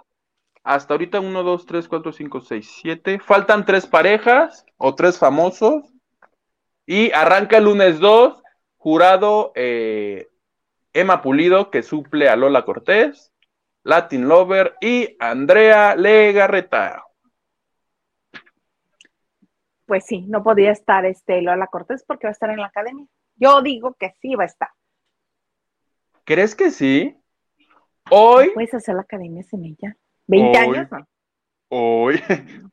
hasta 0.63 0.93
ahorita 0.93 1.19
1, 1.19 1.43
2, 1.43 1.65
3, 1.65 1.87
4, 1.87 2.11
5, 2.11 2.41
6, 2.41 2.71
7. 2.81 3.19
Faltan 3.19 3.65
tres 3.65 3.85
parejas 3.85 4.65
o 4.77 4.95
tres 4.95 5.17
famosos. 5.17 5.83
Y 6.85 7.11
arranca 7.11 7.57
el 7.57 7.65
lunes 7.65 7.99
2, 7.99 8.41
jurado 8.77 9.51
eh, 9.55 10.29
Emma 10.93 11.21
Pulido, 11.21 11.69
que 11.69 11.83
suple 11.83 12.29
a 12.29 12.35
Lola 12.35 12.65
Cortés, 12.65 13.32
Latin 13.83 14.27
Lover 14.27 14.75
y 14.81 15.15
Andrea 15.19 15.95
Legarreta. 15.95 17.03
Pues 19.85 20.05
sí, 20.05 20.21
no 20.27 20.43
podía 20.43 20.71
estar 20.71 21.05
este 21.05 21.41
Lola 21.41 21.67
Cortés 21.67 22.03
porque 22.07 22.27
va 22.27 22.29
a 22.29 22.33
estar 22.33 22.49
en 22.49 22.59
la 22.59 22.67
academia. 22.67 23.05
Yo 23.35 23.61
digo 23.61 23.95
que 23.99 24.13
sí 24.21 24.35
va 24.35 24.43
a 24.43 24.47
estar. 24.47 24.69
¿Crees 26.23 26.55
que 26.55 26.71
sí? 26.71 27.17
Hoy. 28.09 28.51
¿Puedes 28.53 28.73
hacer 28.73 28.95
la 28.95 29.01
academia 29.01 29.43
sin 29.43 29.65
ella? 29.65 29.97
¿20 30.27 30.57
años? 30.57 30.87
Hoy, 31.75 32.21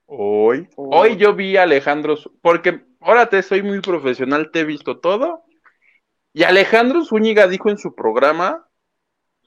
hoy, 0.05 0.69
hoy 0.77 1.17
yo 1.17 1.35
vi 1.35 1.57
a 1.57 1.63
Alejandro, 1.63 2.17
porque 2.43 2.85
ahora 3.01 3.31
te 3.31 3.43
soy 3.43 3.63
muy 3.63 3.81
profesional, 3.81 4.51
te 4.53 4.61
he 4.61 4.65
visto 4.65 5.01
todo. 5.01 5.43
Y 6.35 6.43
Alejandro 6.43 7.03
Zúñiga 7.03 7.49
dijo 7.49 7.71
en 7.71 7.79
su 7.79 7.95
programa 7.95 8.69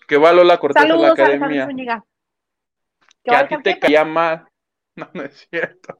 que 0.07 0.17
va 0.17 0.33
Lola 0.33 0.59
Cortés 0.59 0.83
a 0.83 0.87
la 0.87 1.11
academia. 1.11 2.03
Que 3.23 3.35
a 3.35 3.47
ti 3.47 3.55
te 3.63 3.79
caía 3.79 4.05
mal. 4.05 4.47
No, 4.95 5.09
no 5.11 5.23
es 5.23 5.47
cierto. 5.49 5.99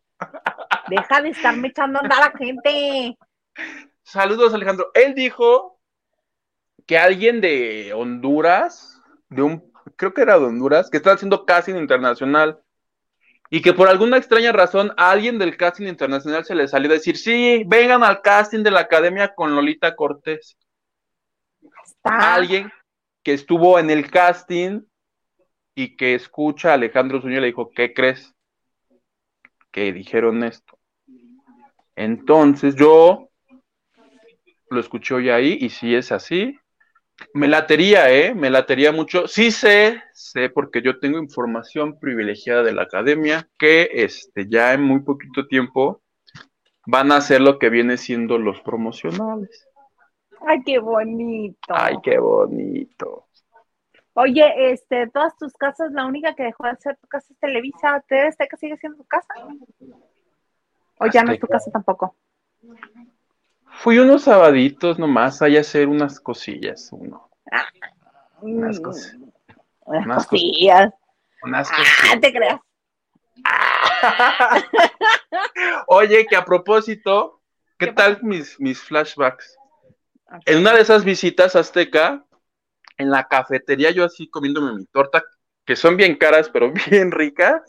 Deja 0.88 1.22
de 1.24 1.30
estarme 1.30 1.70
echando 1.70 2.00
a 2.00 2.04
la 2.04 2.32
gente. 2.38 3.18
Saludos, 4.04 4.54
Alejandro. 4.54 4.92
Él 4.94 5.16
dijo 5.16 5.80
que 6.86 7.00
alguien 7.00 7.42
de 7.42 7.92
Honduras, 7.96 9.02
de 9.30 9.42
un 9.42 9.74
creo 9.96 10.14
que 10.14 10.22
era 10.22 10.38
de 10.38 10.46
Honduras, 10.46 10.90
que 10.90 10.98
está 10.98 11.14
haciendo 11.14 11.44
casting 11.46 11.76
internacional. 11.76 12.62
Y 13.50 13.62
que 13.62 13.74
por 13.74 13.88
alguna 13.88 14.18
extraña 14.18 14.52
razón 14.52 14.94
a 14.98 15.12
alguien 15.12 15.38
del 15.38 15.58
casting 15.58 15.86
internacional 15.86 16.44
se 16.44 16.56
le 16.56 16.68
salió 16.68 16.90
a 16.90 16.94
decir, 16.94 17.18
sí, 17.18 17.64
vengan 17.68 18.04
al 18.04 18.22
casting 18.22 18.64
de 18.64 18.72
la 18.72 18.82
academia 18.82 19.34
con 19.36 19.56
Lolita 19.56 19.96
Cortés. 19.96 20.58
Alguien 22.04 22.72
que 23.24 23.34
estuvo 23.34 23.80
en 23.80 23.90
el 23.90 24.10
casting 24.12 24.82
y 25.76 25.96
que 25.96 26.16
escucha 26.16 26.72
a 26.72 26.74
Alejandro 26.76 27.22
Zúñiga 27.22 27.42
le 27.42 27.48
dijo, 27.48 27.72
¿qué 27.72 27.94
crees? 27.94 28.34
Que 29.72 29.92
dijeron 29.92 30.44
esto. 30.44 30.78
Entonces 31.96 32.76
yo 32.76 33.30
lo 34.70 34.80
escuché 34.80 35.14
hoy 35.14 35.30
ahí 35.30 35.58
y 35.60 35.70
si 35.70 35.96
es 35.96 36.12
así, 36.12 36.58
me 37.34 37.48
latería, 37.48 38.12
¿eh? 38.12 38.34
Me 38.34 38.50
latería 38.50 38.92
mucho. 38.92 39.28
Sí 39.28 39.52
sé, 39.52 40.02
sé, 40.14 40.50
porque 40.50 40.82
yo 40.82 41.00
tengo 41.00 41.20
información 41.20 42.00
privilegiada 42.00 42.64
de 42.64 42.74
la 42.74 42.84
academia, 42.84 43.48
que 43.58 43.90
este, 43.94 44.48
ya 44.50 44.74
en 44.74 44.82
muy 44.82 45.02
poquito 45.02 45.48
tiempo 45.48 46.02
van 46.86 47.12
a 47.12 47.18
hacer 47.18 47.42
lo 47.42 47.60
que 47.60 47.70
viene 47.70 47.98
siendo 47.98 48.38
los 48.38 48.60
promocionales. 48.62 49.68
Ay, 50.46 50.62
qué 50.64 50.80
bonito. 50.80 51.58
Ay, 51.70 51.96
qué 52.04 52.18
bonito. 52.18 53.28
Oye, 54.16 54.72
este, 54.72 55.08
todas 55.08 55.36
tus 55.38 55.54
casas, 55.54 55.92
la 55.92 56.06
única 56.06 56.36
que 56.36 56.44
dejó 56.44 56.68
de 56.68 56.76
ser 56.78 56.98
tu 56.98 57.08
casa 57.08 57.28
es 57.32 57.40
Televisa, 57.40 58.04
¿te 58.08 58.48
que 58.48 58.58
sigue 58.58 58.78
siendo 58.78 58.98
tu 58.98 59.06
casa? 59.06 59.34
¿O 61.00 61.08
ya 61.08 61.24
no 61.24 61.32
es 61.32 61.40
tu 61.40 61.48
casa 61.48 61.72
tampoco? 61.72 62.16
Fui 63.80 63.98
unos 63.98 64.24
sabaditos 64.24 65.00
nomás 65.00 65.42
a 65.42 65.48
hacer 65.48 65.88
unas 65.88 66.20
cosillas, 66.20 66.90
uno. 66.92 67.28
Ah, 67.52 67.66
unas, 68.42 68.80
unas, 69.86 70.28
cosillas. 70.28 70.94
Unas 71.42 71.72
ah, 71.72 71.76
cosillas. 71.76 72.14
Ah, 72.14 72.20
te 72.20 72.34
creas. 72.34 72.60
Oye, 75.88 76.28
que 76.28 76.36
a 76.36 76.46
propósito, 76.46 77.42
¿qué, 77.80 77.88
tal 77.88 78.22
mis, 78.22 78.60
mis 78.60 78.80
flashbacks? 78.80 79.58
En 80.46 80.60
una 80.60 80.74
de 80.74 80.82
esas 80.82 81.04
visitas 81.04 81.56
azteca, 81.56 82.26
en 82.98 83.10
la 83.10 83.28
cafetería, 83.28 83.92
yo 83.92 84.06
así 84.06 84.30
comiéndome 84.30 84.74
mi 84.74 84.86
torta, 84.86 85.24
que 85.66 85.76
son 85.76 85.98
bien 85.98 86.16
caras, 86.16 86.50
pero 86.50 86.72
bien 86.90 87.12
ricas. 87.12 87.62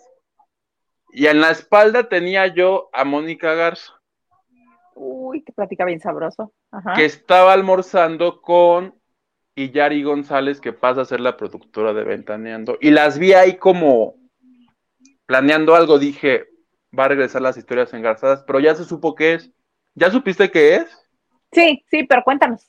Y 1.10 1.26
en 1.26 1.40
la 1.40 1.50
espalda 1.50 2.08
tenía 2.08 2.48
yo 2.48 2.88
a 2.92 3.04
Mónica 3.04 3.54
Garza. 3.54 3.92
Uy, 4.94 5.42
que 5.42 5.52
platica 5.52 5.84
bien 5.84 6.00
sabroso. 6.00 6.52
Que 6.96 7.04
estaba 7.04 7.52
almorzando 7.52 8.40
con 8.40 8.94
Iyari 9.54 10.02
González, 10.02 10.60
que 10.60 10.72
pasa 10.72 11.02
a 11.02 11.04
ser 11.04 11.20
la 11.20 11.36
productora 11.36 11.92
de 11.92 12.04
Ventaneando. 12.04 12.78
Y 12.80 12.90
las 12.90 13.18
vi 13.18 13.32
ahí 13.32 13.56
como 13.56 14.16
planeando 15.26 15.74
algo. 15.74 15.98
Dije, 15.98 16.46
va 16.96 17.04
a 17.04 17.08
regresar 17.08 17.42
las 17.42 17.56
historias 17.56 17.92
engarzadas, 17.94 18.42
pero 18.46 18.60
ya 18.60 18.74
se 18.74 18.84
supo 18.84 19.14
qué 19.14 19.34
es. 19.34 19.52
¿Ya 19.94 20.10
supiste 20.10 20.50
qué 20.50 20.76
es? 20.76 21.03
Sí, 21.54 21.84
sí, 21.88 22.04
pero 22.04 22.22
cuéntanos. 22.24 22.68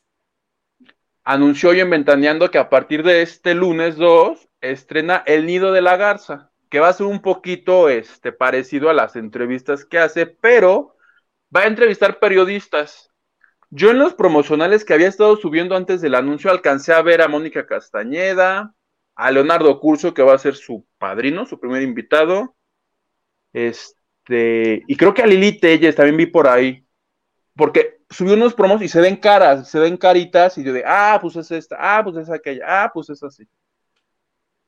Anunció 1.23 1.69
hoy 1.69 1.79
en 1.79 1.89
Ventaneando 1.89 2.51
que 2.51 2.59
a 2.59 2.69
partir 2.69 3.01
de 3.01 3.23
este 3.23 3.55
lunes 3.55 3.95
2 3.95 4.47
estrena 4.61 5.23
El 5.25 5.47
Nido 5.47 5.71
de 5.71 5.81
la 5.81 5.97
Garza, 5.97 6.51
que 6.69 6.79
va 6.79 6.89
a 6.89 6.93
ser 6.93 7.07
un 7.07 7.21
poquito 7.21 7.89
este, 7.89 8.31
parecido 8.31 8.89
a 8.89 8.93
las 8.93 9.15
entrevistas 9.15 9.85
que 9.85 9.97
hace, 9.97 10.27
pero 10.27 10.95
va 11.53 11.61
a 11.61 11.67
entrevistar 11.67 12.19
periodistas. 12.19 13.09
Yo 13.71 13.89
en 13.89 13.97
los 13.97 14.13
promocionales 14.13 14.85
que 14.85 14.93
había 14.93 15.07
estado 15.07 15.35
subiendo 15.37 15.75
antes 15.75 15.99
del 16.01 16.13
anuncio 16.13 16.51
alcancé 16.51 16.93
a 16.93 17.01
ver 17.01 17.21
a 17.21 17.27
Mónica 17.27 17.65
Castañeda, 17.65 18.75
a 19.15 19.31
Leonardo 19.31 19.79
Curso, 19.79 20.13
que 20.13 20.21
va 20.21 20.35
a 20.35 20.39
ser 20.39 20.55
su 20.55 20.85
padrino, 20.99 21.45
su 21.45 21.59
primer 21.59 21.81
invitado. 21.81 22.55
Este, 23.51 24.83
y 24.87 24.95
creo 24.95 25.13
que 25.13 25.23
a 25.23 25.27
Lili 25.27 25.59
Telles 25.59 25.95
también 25.95 26.17
vi 26.17 26.25
por 26.27 26.47
ahí. 26.47 26.85
Porque 27.55 28.01
subió 28.15 28.35
unos 28.35 28.53
promos 28.53 28.81
y 28.81 28.87
se 28.87 29.01
ven 29.01 29.17
caras, 29.17 29.69
se 29.69 29.77
ven 29.77 29.97
caritas, 29.97 30.57
y 30.57 30.63
yo 30.63 30.71
de, 30.71 30.83
ah, 30.85 31.19
pues 31.21 31.35
es 31.35 31.51
esta, 31.51 31.75
ah, 31.77 32.01
pues 32.01 32.15
es 32.15 32.29
aquella, 32.29 32.63
ah, 32.65 32.91
pues 32.93 33.09
es 33.09 33.21
así. 33.21 33.45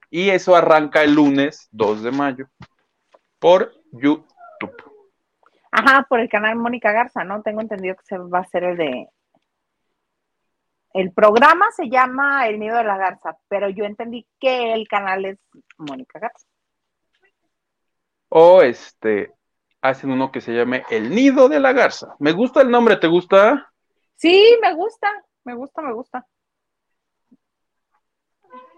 Y 0.10 0.30
eso 0.30 0.56
arranca 0.56 1.02
el 1.04 1.14
lunes 1.14 1.70
2 1.72 2.04
de 2.04 2.12
mayo 2.12 2.50
por 3.40 3.74
YouTube. 3.92 4.26
Ajá, 5.72 6.06
por 6.10 6.20
el 6.20 6.28
canal 6.28 6.58
Mónica 6.58 6.92
Garza, 6.92 7.24
¿no? 7.24 7.42
Tengo 7.42 7.62
entendido 7.62 7.96
que 7.96 8.06
se 8.06 8.18
va 8.18 8.40
a 8.40 8.48
ser 8.48 8.64
el 8.64 8.78
de. 8.78 9.08
El 10.94 11.14
programa 11.14 11.72
se 11.72 11.90
llama 11.90 12.48
El 12.48 12.60
Nido 12.60 12.78
de 12.78 12.84
la 12.84 12.98
Garza, 12.98 13.38
pero 13.48 13.70
yo 13.70 13.86
entendí 13.86 14.26
que 14.40 14.74
el 14.74 14.88
canal 14.88 15.26
es 15.26 15.38
Mónica 15.78 16.20
Garza. 16.20 16.48
O 18.30 18.62
este, 18.62 19.32
hacen 19.90 20.12
uno 20.12 20.32
que 20.32 20.42
se 20.42 20.54
llame 20.54 20.84
El 20.90 21.10
Nido 21.14 21.50
de 21.50 21.60
la 21.60 21.74
Garza. 21.74 22.16
Me 22.20 22.32
gusta 22.32 22.62
el 22.62 22.70
nombre, 22.70 22.98
¿te 22.98 23.08
gusta? 23.08 23.72
Sí, 24.16 24.58
me 24.62 24.74
gusta, 24.74 25.08
me 25.44 25.54
gusta, 25.56 25.82
me 25.82 25.94
gusta. 25.94 26.28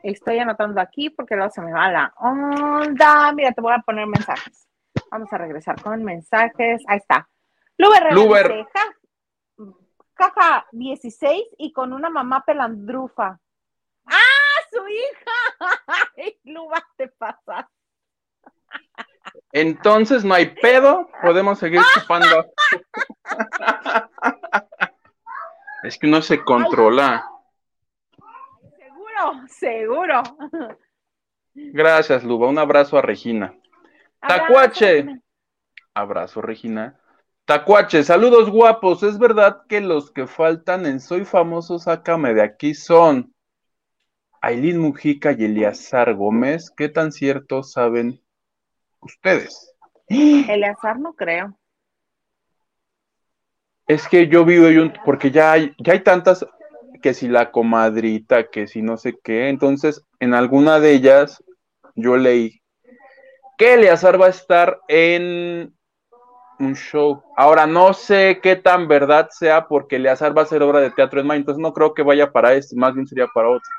Estoy 0.04 0.40
anotando 0.40 0.80
aquí 0.80 1.10
porque 1.10 1.36
luego 1.36 1.52
se 1.52 1.62
me 1.62 1.74
va 1.74 1.92
la 1.92 2.14
onda. 2.18 3.32
Mira, 3.34 3.52
te 3.52 3.62
voy 3.62 3.74
a 3.74 3.80
poner 3.80 4.08
mensajes. 4.08 4.68
Vamos 5.12 5.32
a 5.34 5.38
regresar 5.38 5.82
con 5.82 6.04
mensajes. 6.04 6.84
Ahí 6.88 6.98
está. 6.98 7.30
Luber, 7.78 8.14
Luber. 8.14 8.68
Caja, 10.14 10.66
16 10.72 11.44
y 11.58 11.72
con 11.72 11.94
una 11.94 12.10
mamá 12.10 12.44
pelandrufa. 12.46 13.40
¡Ah, 14.06 14.60
su 14.72 14.86
hija! 14.88 16.36
Luba, 16.44 16.86
te 16.98 17.08
pasas. 17.08 17.66
Entonces 19.52 20.24
no 20.24 20.34
hay 20.34 20.48
pedo, 20.48 21.10
podemos 21.22 21.60
seguir 21.60 21.82
chupando. 21.94 22.46
es 25.84 25.98
que 25.98 26.08
uno 26.08 26.22
se 26.22 26.44
controla. 26.44 27.26
Seguro, 28.78 29.48
seguro. 29.48 30.24
Gracias, 31.54 32.24
Luba. 32.24 32.48
Un 32.48 32.60
abrazo 32.60 32.98
a 32.98 33.02
Regina. 33.02 33.54
Tacuache. 34.22 35.22
Abrazo, 35.94 36.42
Regina. 36.42 37.00
Tacuache, 37.46 38.04
saludos 38.04 38.50
guapos. 38.50 39.02
Es 39.04 39.18
verdad 39.18 39.64
que 39.68 39.82
los 39.82 40.12
que 40.12 40.28
faltan 40.28 40.86
en 40.86 41.00
Soy 41.00 41.26
Famoso, 41.26 41.80
sácame 41.80 42.34
de 42.34 42.44
aquí 42.44 42.76
son 42.76 43.34
Ailín 44.42 44.78
Mujica 44.78 45.32
y 45.32 45.46
Eliazar 45.46 46.14
Gómez. 46.14 46.72
¿Qué 46.76 46.90
tan 46.90 47.12
cierto 47.12 47.64
saben 47.64 48.22
ustedes? 49.02 49.76
Eleazar 50.08 51.00
no 51.00 51.14
creo. 51.14 51.58
Es 53.88 54.08
que 54.08 54.28
yo 54.28 54.46
vivo 54.46 54.68
un, 54.68 54.94
porque 55.04 55.32
ya 55.32 55.52
hay, 55.54 55.74
ya 55.80 55.94
hay 55.94 56.04
tantas 56.04 56.46
que 57.02 57.14
si 57.14 57.28
la 57.28 57.52
comadrita, 57.52 58.50
que 58.50 58.68
si 58.68 58.82
no 58.82 58.98
sé 58.98 59.18
qué. 59.24 59.50
Entonces, 59.50 60.06
en 60.20 60.34
alguna 60.34 60.80
de 60.80 60.94
ellas 60.94 61.44
yo 61.96 62.18
leí 62.18 62.60
que 63.60 63.74
Eleazar 63.74 64.20
va 64.20 64.28
a 64.28 64.30
estar 64.30 64.80
en 64.88 65.76
un 66.60 66.76
show. 66.76 67.22
Ahora 67.36 67.68
no 67.68 67.94
sé 67.94 68.40
qué 68.42 68.56
tan 68.56 68.88
verdad 68.88 69.28
sea 69.32 69.68
porque 69.68 69.98
Eleazar 69.98 70.36
va 70.36 70.42
a 70.42 70.46
hacer 70.46 70.64
obra 70.64 70.80
de 70.80 70.92
teatro 70.92 71.20
en 71.20 71.28
mayo, 71.28 71.40
entonces 71.42 71.62
no 71.62 71.74
creo 71.74 71.94
que 71.94 72.02
vaya 72.02 72.32
para 72.32 72.54
este, 72.54 72.78
más 72.78 72.94
bien 72.94 73.06
sería 73.06 73.28
para 73.34 73.50
otro. 73.50 73.70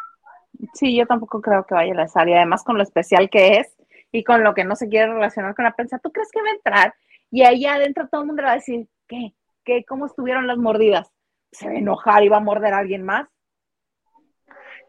Sí, 0.74 0.94
yo 0.94 1.06
tampoco 1.06 1.40
creo 1.40 1.64
que 1.64 1.74
vaya 1.74 1.92
a 1.92 1.94
Eleazar 1.94 2.28
y 2.28 2.34
además 2.34 2.62
con 2.62 2.76
lo 2.76 2.82
especial 2.82 3.30
que 3.30 3.56
es 3.56 3.74
y 4.12 4.24
con 4.24 4.42
lo 4.42 4.54
que 4.54 4.64
no 4.64 4.76
se 4.76 4.88
quiere 4.88 5.12
relacionar 5.12 5.54
con 5.54 5.64
la 5.64 5.74
prensa, 5.74 5.98
¿tú 5.98 6.10
crees 6.10 6.30
que 6.32 6.42
va 6.42 6.48
a 6.48 6.52
entrar? 6.52 6.94
Y 7.30 7.42
ahí 7.42 7.66
adentro 7.66 8.08
todo 8.08 8.22
el 8.22 8.26
mundo 8.26 8.42
le 8.42 8.46
va 8.46 8.52
a 8.52 8.56
decir, 8.56 8.88
¿qué? 9.06 9.34
¿Qué? 9.64 9.84
¿Cómo 9.84 10.06
estuvieron 10.06 10.46
las 10.46 10.58
mordidas? 10.58 11.10
¿Se 11.52 11.66
va 11.66 11.72
a 11.72 11.78
enojar 11.78 12.24
y 12.24 12.28
va 12.28 12.38
a 12.38 12.40
morder 12.40 12.74
a 12.74 12.78
alguien 12.78 13.04
más? 13.04 13.28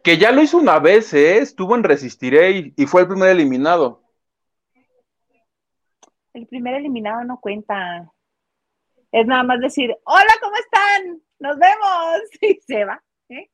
Que 0.03 0.17
ya 0.17 0.31
lo 0.31 0.41
hizo 0.41 0.57
una 0.57 0.79
vez, 0.79 1.13
¿eh? 1.13 1.37
Estuvo 1.37 1.75
en 1.75 1.83
Resistiré 1.83 2.73
y 2.75 2.85
fue 2.87 3.01
el 3.01 3.07
primer 3.07 3.29
eliminado. 3.29 4.01
El 6.33 6.47
primer 6.47 6.75
eliminado 6.75 7.23
no 7.23 7.39
cuenta. 7.39 8.11
Es 9.11 9.27
nada 9.27 9.43
más 9.43 9.59
decir, 9.59 9.93
hola, 10.05 10.33
¿cómo 10.41 10.55
están? 10.55 11.21
Nos 11.39 11.57
vemos. 11.57 12.21
Y 12.41 12.59
se 12.61 12.85
va. 12.85 13.03
¿eh? 13.29 13.49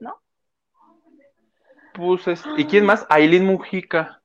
¿No? 0.00 0.20
Pues 1.94 2.44
¿Y 2.56 2.64
quién 2.66 2.86
más? 2.86 3.06
Aileen 3.08 3.46
Mujica. 3.46 4.22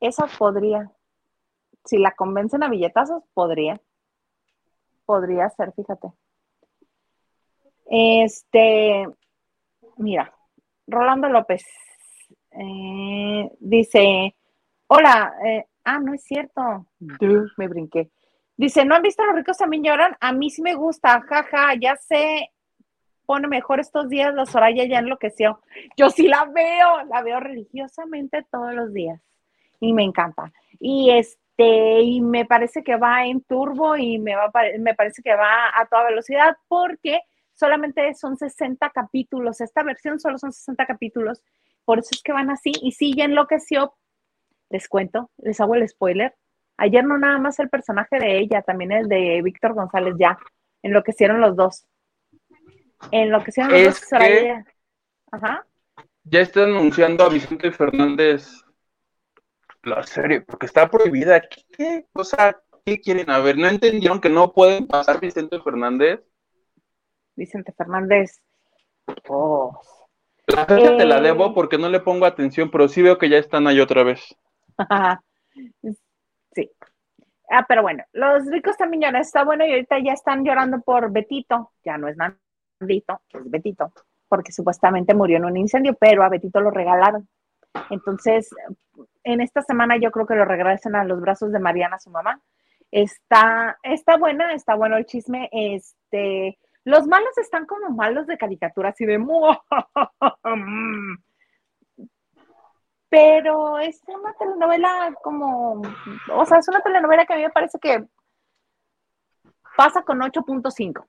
Esa 0.00 0.26
podría. 0.26 0.90
Si 1.84 1.98
la 1.98 2.12
convencen 2.12 2.62
a 2.62 2.68
billetazos, 2.68 3.22
podría. 3.34 3.80
Podría 5.04 5.48
ser, 5.50 5.72
fíjate. 5.72 6.08
Este, 7.86 9.08
mira, 9.96 10.34
Rolando 10.86 11.28
López 11.28 11.64
eh, 12.50 13.50
dice, 13.60 14.34
Hola, 14.86 15.34
eh, 15.44 15.66
ah, 15.84 15.98
no 15.98 16.14
es 16.14 16.22
cierto. 16.24 16.86
me 17.56 17.68
brinqué. 17.68 18.10
Dice, 18.56 18.84
¿no 18.84 18.94
han 18.94 19.02
visto 19.02 19.24
los 19.24 19.36
ricos 19.36 19.56
también 19.56 19.84
lloran? 19.84 20.16
A 20.20 20.32
mí 20.32 20.50
sí 20.50 20.62
me 20.62 20.74
gusta, 20.74 21.20
jaja, 21.22 21.74
ya 21.80 21.96
sé, 21.96 22.50
pone 23.24 23.46
mejor 23.48 23.80
estos 23.80 24.08
días, 24.08 24.34
la 24.34 24.46
Soraya 24.46 24.84
ya 24.84 24.98
enloqueció. 24.98 25.60
Yo 25.96 26.10
sí 26.10 26.26
la 26.28 26.44
veo, 26.44 27.04
la 27.04 27.22
veo 27.22 27.40
religiosamente 27.40 28.44
todos 28.50 28.74
los 28.74 28.92
días 28.92 29.22
y 29.80 29.92
me 29.92 30.02
encanta. 30.02 30.52
Y 30.80 31.10
este, 31.10 32.00
y 32.00 32.20
me 32.20 32.44
parece 32.44 32.82
que 32.82 32.96
va 32.96 33.26
en 33.26 33.42
turbo 33.42 33.96
y 33.96 34.18
me, 34.18 34.36
va, 34.36 34.50
me 34.78 34.94
parece 34.94 35.22
que 35.22 35.34
va 35.34 35.68
a 35.74 35.86
toda 35.86 36.04
velocidad 36.04 36.56
porque 36.68 37.20
solamente 37.54 38.14
son 38.14 38.36
60 38.36 38.90
capítulos, 38.90 39.60
esta 39.60 39.82
versión 39.82 40.20
solo 40.20 40.38
son 40.38 40.52
60 40.52 40.86
capítulos, 40.86 41.42
por 41.84 41.98
eso 41.98 42.10
es 42.12 42.22
que 42.22 42.32
van 42.32 42.50
así 42.50 42.70
y 42.82 42.92
sí 42.92 43.14
ya 43.16 43.24
enloqueció 43.24 43.94
les 44.70 44.88
cuento, 44.88 45.30
les 45.38 45.60
hago 45.60 45.74
el 45.74 45.88
spoiler. 45.88 46.34
Ayer 46.76 47.04
no 47.04 47.18
nada 47.18 47.38
más 47.38 47.58
el 47.58 47.68
personaje 47.68 48.18
de 48.18 48.38
ella, 48.38 48.62
también 48.62 48.92
el 48.92 49.08
de 49.08 49.40
Víctor 49.42 49.74
González 49.74 50.14
ya. 50.18 50.38
Enloquecieron 50.82 51.40
los 51.40 51.56
dos. 51.56 51.86
Enloquecieron 53.10 53.72
los 53.72 54.00
dos. 54.00 54.04
Que 54.10 54.62
Ajá. 55.32 55.66
Ya 56.24 56.40
está 56.40 56.64
anunciando 56.64 57.24
a 57.24 57.28
Vicente 57.30 57.72
Fernández 57.72 58.62
la 59.82 60.02
serie, 60.02 60.40
porque 60.42 60.66
está 60.66 60.88
prohibida. 60.88 61.40
¿Qué 61.76 62.06
cosa? 62.12 62.60
¿Qué 62.84 63.00
quieren? 63.00 63.30
A 63.30 63.38
ver, 63.38 63.58
¿no 63.58 63.68
entendieron 63.68 64.20
que 64.20 64.30
no 64.30 64.52
pueden 64.52 64.86
pasar 64.86 65.20
Vicente 65.20 65.60
Fernández? 65.60 66.20
Vicente 67.36 67.72
Fernández. 67.72 68.42
Oh. 69.28 69.80
La 70.46 70.64
fecha 70.64 70.96
te 70.96 71.04
la 71.04 71.20
debo 71.20 71.48
eh. 71.48 71.52
porque 71.54 71.78
no 71.78 71.88
le 71.88 72.00
pongo 72.00 72.24
atención, 72.24 72.70
pero 72.70 72.88
sí 72.88 73.02
veo 73.02 73.18
que 73.18 73.28
ya 73.28 73.38
están 73.38 73.66
ahí 73.66 73.80
otra 73.80 74.02
vez. 74.02 74.34
sí. 76.54 76.70
Ah, 77.50 77.64
pero 77.68 77.82
bueno, 77.82 78.04
los 78.12 78.46
ricos 78.46 78.76
también 78.76 79.02
lloran, 79.02 79.20
está 79.20 79.44
bueno 79.44 79.66
y 79.66 79.70
ahorita 79.70 79.98
ya 80.04 80.12
están 80.12 80.44
llorando 80.44 80.80
por 80.80 81.10
Betito, 81.10 81.72
ya 81.84 81.96
no 81.96 82.08
es 82.08 82.16
Nandito, 82.16 83.20
es 83.32 83.50
Betito, 83.50 83.92
porque 84.28 84.52
supuestamente 84.52 85.14
murió 85.14 85.38
en 85.38 85.46
un 85.46 85.56
incendio, 85.56 85.94
pero 85.98 86.22
a 86.22 86.28
Betito 86.28 86.60
lo 86.60 86.70
regalaron. 86.70 87.28
Entonces, 87.90 88.50
en 89.32 89.40
esta 89.42 89.62
semana 89.62 89.98
yo 89.98 90.10
creo 90.10 90.26
que 90.26 90.34
lo 90.34 90.46
regresan 90.46 90.96
a 90.96 91.04
los 91.04 91.20
brazos 91.20 91.52
de 91.52 91.58
Mariana, 91.58 91.98
su 91.98 92.10
mamá. 92.10 92.40
Está, 92.90 93.78
está 93.82 94.16
buena, 94.16 94.54
está 94.54 94.74
bueno 94.74 94.96
el 94.96 95.04
chisme. 95.04 95.50
Este, 95.52 96.58
los 96.84 97.06
malos 97.06 97.36
están 97.36 97.66
como 97.66 97.90
malos 97.90 98.26
de 98.26 98.38
caricatura, 98.38 98.88
así 98.88 99.04
de 99.04 99.18
pero 103.10 103.78
es 103.78 104.02
una 104.06 104.32
telenovela 104.34 105.14
como, 105.22 105.82
o 106.32 106.46
sea, 106.46 106.58
es 106.58 106.68
una 106.68 106.80
telenovela 106.80 107.26
que 107.26 107.34
a 107.34 107.36
mí 107.36 107.42
me 107.42 107.50
parece 107.50 107.78
que 107.78 108.04
pasa 109.76 110.02
con 110.02 110.20
8.5. 110.20 111.06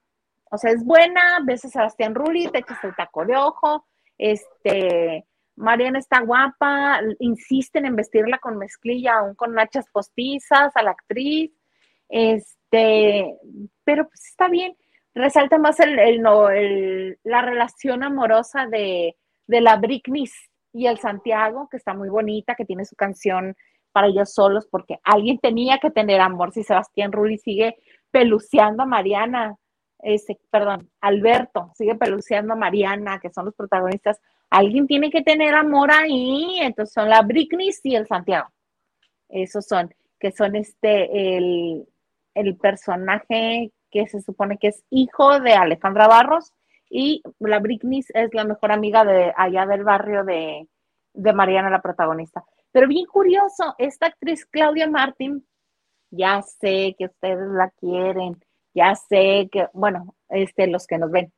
O 0.52 0.58
sea, 0.58 0.72
es 0.72 0.84
buena, 0.84 1.40
ves 1.44 1.66
a 1.66 1.70
Sebastián 1.70 2.16
Rulli, 2.16 2.50
te 2.50 2.60
echas 2.60 2.84
el 2.84 2.96
taco 2.96 3.26
de 3.26 3.38
ojo, 3.38 3.86
este, 4.18 5.26
Mariana 5.60 6.00
está 6.00 6.22
guapa, 6.22 7.02
insisten 7.20 7.86
en 7.86 7.98
vestirla 7.98 8.40
con 8.40 8.58
mezclilla, 8.58 9.20
aún 9.20 9.36
con 9.36 9.54
nachas 9.54 9.86
postizas 9.92 10.72
a 10.74 10.84
la 10.84 10.92
actriz, 10.92 11.52
este, 12.08 13.36
pero 13.84 14.08
pues 14.08 14.26
está 14.26 14.48
bien. 14.48 14.76
Resalta 15.14 15.58
más 15.58 15.80
el, 15.82 16.00
el, 16.00 17.20
la 17.24 17.42
relación 17.42 18.04
amorosa 18.04 18.68
de, 18.68 19.18
de 19.48 19.62
la 19.62 19.76
Britney 19.76 20.30
y 20.72 20.88
el 20.88 20.98
Santiago, 20.98 21.68
que 21.70 21.76
está 21.76 21.94
muy 21.94 22.08
bonita, 22.08 22.56
que 22.56 22.66
tiene 22.66 22.86
su 22.86 22.96
canción 22.96 23.56
para 23.92 24.08
ellos 24.08 24.34
solos, 24.34 24.66
porque 24.66 25.00
alguien 25.04 25.40
tenía 25.40 25.80
que 25.80 25.92
tener 25.92 26.22
amor. 26.22 26.54
Si 26.54 26.64
Sebastián 26.64 27.12
Rulli 27.12 27.38
sigue 27.38 27.76
peluceando 28.12 28.84
a 28.84 28.86
Mariana, 28.86 29.58
ese, 30.00 30.40
perdón, 30.50 30.90
Alberto 31.02 31.74
sigue 31.76 31.96
peluceando 31.96 32.54
a 32.54 32.56
Mariana, 32.56 33.20
que 33.20 33.30
son 33.30 33.44
los 33.46 33.56
protagonistas, 33.56 34.22
alguien 34.50 34.88
tiene 34.88 35.10
que 35.10 35.22
tener 35.22 35.56
amor 35.56 35.92
ahí. 35.92 36.60
Entonces 36.62 36.94
son 36.94 37.10
la 37.10 37.22
Britney 37.22 37.72
y 37.84 37.96
el 37.96 38.08
Santiago. 38.08 38.50
Esos 39.30 39.66
son, 39.66 39.94
que 40.20 40.32
son 40.32 40.56
este, 40.56 41.38
el, 41.38 41.88
el 42.34 42.58
personaje 42.58 43.72
que 43.92 44.08
se 44.08 44.22
supone 44.22 44.58
que 44.58 44.68
es 44.70 44.84
hijo 44.90 45.40
de 45.40 45.54
Alejandra 45.54 46.08
Barros 46.08 46.54
y 46.90 47.22
la 47.40 47.60
Britney 47.60 48.04
es 48.14 48.34
la 48.34 48.44
mejor 48.44 48.72
amiga 48.72 49.04
de 49.04 49.34
allá 49.36 49.66
del 49.66 49.84
barrio 49.84 50.24
de, 50.24 50.68
Mariana, 51.14 51.70
la 51.70 51.82
protagonista. 51.82 52.44
Pero 52.72 52.88
bien 52.88 53.06
curioso, 53.06 53.76
esta 53.78 54.08
actriz 54.08 54.46
Claudia 54.46 54.90
Martín, 54.90 55.46
ya 56.10 56.42
sé 56.42 56.96
que 56.98 57.06
ustedes 57.06 57.48
la 57.52 57.70
quieren, 57.72 58.44
ya 58.74 58.96
sé 58.96 59.50
que, 59.52 59.68
bueno, 59.74 60.16
este, 60.30 60.68
los 60.68 60.88
que 60.88 60.98
nos 60.98 61.12
ven, 61.12 61.32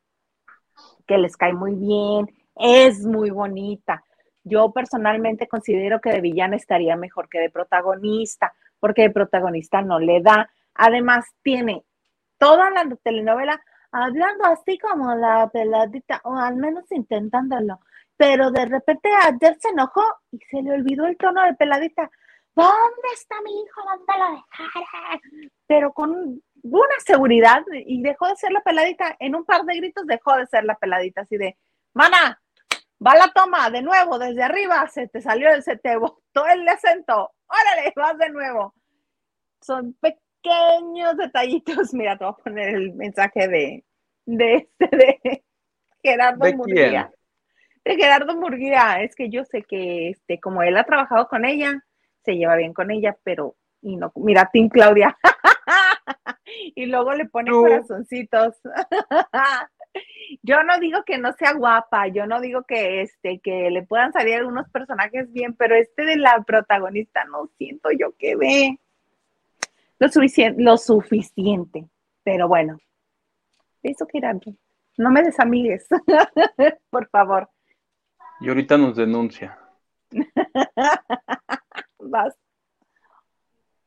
que 1.06 1.18
les 1.18 1.36
cae 1.36 1.52
muy 1.52 1.74
bien, 1.74 2.30
es 2.56 3.04
muy 3.04 3.30
bonita. 3.30 4.04
Yo 4.44 4.72
personalmente 4.72 5.46
considero 5.46 6.00
que 6.00 6.10
de 6.10 6.20
villana 6.20 6.56
estaría 6.56 6.96
mejor 6.96 7.28
que 7.28 7.38
de 7.38 7.50
protagonista, 7.50 8.52
porque 8.80 9.02
de 9.02 9.10
protagonista 9.10 9.82
no 9.82 9.98
le 9.98 10.20
da. 10.20 10.50
Además, 10.74 11.26
tiene 11.42 11.84
toda 12.38 12.70
la 12.70 12.84
telenovela 13.02 13.62
hablando 13.92 14.44
así 14.46 14.78
como 14.78 15.14
la 15.14 15.48
peladita, 15.52 16.20
o 16.24 16.34
al 16.34 16.56
menos 16.56 16.90
intentándolo. 16.90 17.80
Pero 18.16 18.50
de 18.50 18.66
repente 18.66 19.08
ayer 19.24 19.56
se 19.60 19.68
enojó 19.68 20.02
y 20.30 20.38
se 20.50 20.62
le 20.62 20.72
olvidó 20.72 21.06
el 21.06 21.16
tono 21.16 21.42
de 21.44 21.54
peladita. 21.54 22.10
¿Dónde 22.54 23.08
está 23.14 23.36
mi 23.42 23.50
hijo? 23.50 23.80
¿Dónde 23.84 24.12
lo 24.18 24.36
dejaré? 24.36 25.20
Pero 25.66 25.92
con 25.92 26.42
una 26.62 26.94
seguridad 27.04 27.62
y 27.72 28.02
dejó 28.02 28.28
de 28.28 28.36
ser 28.36 28.52
la 28.52 28.60
peladita. 28.60 29.16
En 29.18 29.34
un 29.34 29.44
par 29.44 29.64
de 29.64 29.76
gritos 29.76 30.06
dejó 30.06 30.36
de 30.36 30.46
ser 30.46 30.64
la 30.64 30.74
peladita, 30.74 31.22
así 31.22 31.36
de, 31.36 31.56
mana, 31.94 32.41
va 33.04 33.14
la 33.14 33.32
toma, 33.34 33.70
de 33.70 33.82
nuevo, 33.82 34.18
desde 34.18 34.42
arriba, 34.42 34.86
se 34.88 35.08
te 35.08 35.20
salió, 35.20 35.60
se 35.62 35.76
te 35.76 35.96
botó 35.96 36.46
el 36.52 36.66
acento. 36.68 37.32
Órale, 37.46 37.92
vas 37.96 38.18
de 38.18 38.30
nuevo. 38.30 38.74
Son 39.60 39.94
pequeños 39.94 41.16
detallitos. 41.16 41.92
Mira, 41.94 42.16
te 42.16 42.24
voy 42.24 42.34
a 42.38 42.42
poner 42.42 42.68
el 42.74 42.94
mensaje 42.94 43.48
de, 43.48 43.84
de, 44.26 44.54
este, 44.54 44.96
de 44.96 45.44
Gerardo 46.02 46.52
Murguía. 46.54 47.10
De 47.84 47.96
Gerardo 47.96 48.36
Murguía. 48.36 49.02
Es 49.02 49.14
que 49.14 49.28
yo 49.28 49.44
sé 49.44 49.62
que 49.62 50.10
este, 50.10 50.40
como 50.40 50.62
él 50.62 50.76
ha 50.76 50.84
trabajado 50.84 51.28
con 51.28 51.44
ella, 51.44 51.84
se 52.24 52.36
lleva 52.36 52.56
bien 52.56 52.72
con 52.72 52.90
ella, 52.90 53.16
pero 53.24 53.56
y 53.82 53.96
no, 53.96 54.12
mira, 54.14 54.48
Tim 54.52 54.68
Claudia. 54.68 55.18
y 56.76 56.86
luego 56.86 57.12
le 57.14 57.26
pone 57.26 57.50
corazoncitos. 57.50 58.54
yo 60.42 60.62
no 60.62 60.78
digo 60.78 61.04
que 61.04 61.18
no 61.18 61.32
sea 61.32 61.52
guapa, 61.52 62.08
yo 62.08 62.26
no 62.26 62.40
digo 62.40 62.62
que 62.62 63.02
este, 63.02 63.40
que 63.40 63.70
le 63.70 63.82
puedan 63.82 64.12
salir 64.12 64.34
algunos 64.34 64.68
personajes 64.70 65.32
bien, 65.32 65.54
pero 65.54 65.74
este 65.74 66.04
de 66.04 66.16
la 66.16 66.42
protagonista 66.42 67.24
no 67.24 67.50
siento 67.58 67.90
yo 67.90 68.16
que 68.16 68.36
ve 68.36 68.78
lo, 69.98 70.08
suficiente, 70.08 70.62
lo 70.62 70.76
suficiente. 70.76 71.86
Pero 72.24 72.48
bueno, 72.48 72.78
eso 73.82 74.06
Gerardo. 74.10 74.54
No 74.98 75.10
me 75.10 75.22
desamigues, 75.22 75.86
por 76.90 77.08
favor. 77.08 77.48
Y 78.40 78.48
ahorita 78.48 78.76
nos 78.76 78.96
denuncia. 78.96 79.58
Vas. 81.98 82.36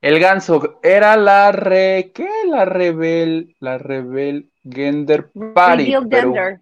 El 0.06 0.20
ganso 0.20 0.78
era 0.84 1.18
la 1.18 1.52
re. 1.52 2.12
¿Qué? 2.14 2.30
La 2.48 2.64
rebel. 2.64 3.56
La 3.60 3.80
rebel 3.80 4.52
Gender 4.62 5.32
Party. 5.56 5.86
Reveal 5.86 6.08
pero- 6.08 6.34
gender. 6.34 6.62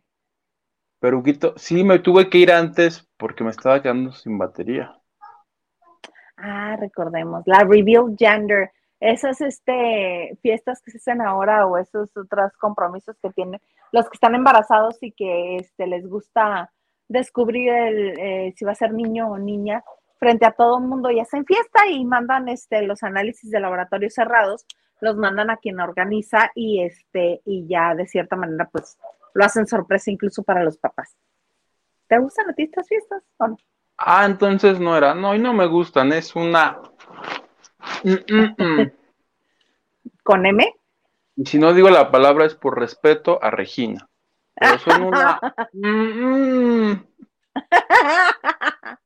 Pero, 1.02 1.20
Huguito, 1.20 1.54
sí 1.58 1.84
me 1.84 2.00
tuve 2.00 2.30
que 2.30 2.38
ir 2.38 2.54
antes 2.54 3.06
porque 3.18 3.44
me 3.44 3.50
estaba 3.50 3.82
quedando 3.82 4.14
sin 4.14 4.38
batería. 4.38 4.98
Ah, 6.38 6.78
recordemos, 6.80 7.44
la 7.46 7.66
Reveal 7.66 8.16
Gender. 8.18 8.72
Esas 9.02 9.42
este, 9.42 10.38
fiestas 10.42 10.82
que 10.82 10.92
se 10.92 11.00
hacen 11.00 11.20
ahora 11.20 11.68
o 11.68 11.78
esos 11.78 12.16
otros 12.16 12.54
compromisos 12.54 13.18
que 13.22 13.30
tienen 13.32 13.60
los 13.92 14.06
que 14.10 14.16
están 14.16 14.36
embarazados 14.36 14.96
y 15.02 15.12
que 15.12 15.58
este, 15.58 15.88
les 15.88 16.08
gusta 16.08 16.72
descubrir 17.10 17.74
el, 17.74 18.18
eh, 18.18 18.54
si 18.56 18.64
va 18.64 18.72
a 18.72 18.76
ser 18.76 18.94
niño 18.94 19.30
o 19.30 19.38
niña 19.38 19.84
frente 20.24 20.46
a 20.46 20.54
todo 20.54 20.78
el 20.78 20.86
mundo 20.86 21.12
y 21.12 21.20
hacen 21.20 21.46
fiesta 21.46 21.86
y 21.86 22.06
mandan 22.06 22.48
este, 22.48 22.82
los 22.84 23.04
análisis 23.04 23.52
de 23.52 23.60
laboratorio 23.60 24.10
cerrados, 24.10 24.66
los 25.02 25.18
mandan 25.18 25.50
a 25.50 25.58
quien 25.58 25.82
organiza 25.82 26.50
y, 26.56 26.82
este, 26.82 27.42
y 27.44 27.68
ya 27.68 27.94
de 27.94 28.08
cierta 28.08 28.38
manera 28.38 28.70
pues 28.72 28.98
lo 29.34 29.44
hacen 29.44 29.68
sorpresa 29.68 30.12
incluso 30.12 30.42
para 30.42 30.64
los 30.64 30.78
papás. 30.78 31.18
¿Te 32.08 32.18
gustan 32.20 32.50
a 32.50 32.54
ti 32.54 32.64
estas 32.64 32.88
fiestas 32.88 33.22
o 33.36 33.50
no? 33.50 33.58
Ah, 33.98 34.26
entonces 34.26 34.80
no 34.80 34.96
era. 34.96 35.14
No, 35.14 35.36
y 35.36 35.40
no 35.40 35.54
me 35.54 35.66
gustan. 35.66 36.14
Es 36.14 36.34
una. 36.38 36.80
Mm, 38.06 38.34
mm, 38.34 38.56
mm. 38.58 38.92
¿Con 40.24 40.46
M? 40.46 40.74
Y 41.36 41.46
si 41.46 41.60
no 41.60 41.74
digo 41.74 41.90
la 41.90 42.12
palabra 42.12 42.46
es 42.46 42.56
por 42.56 42.80
respeto 42.80 43.44
a 43.44 43.52
Regina. 43.52 44.08
Pero 44.56 44.80
son 44.80 45.04
una. 45.04 45.38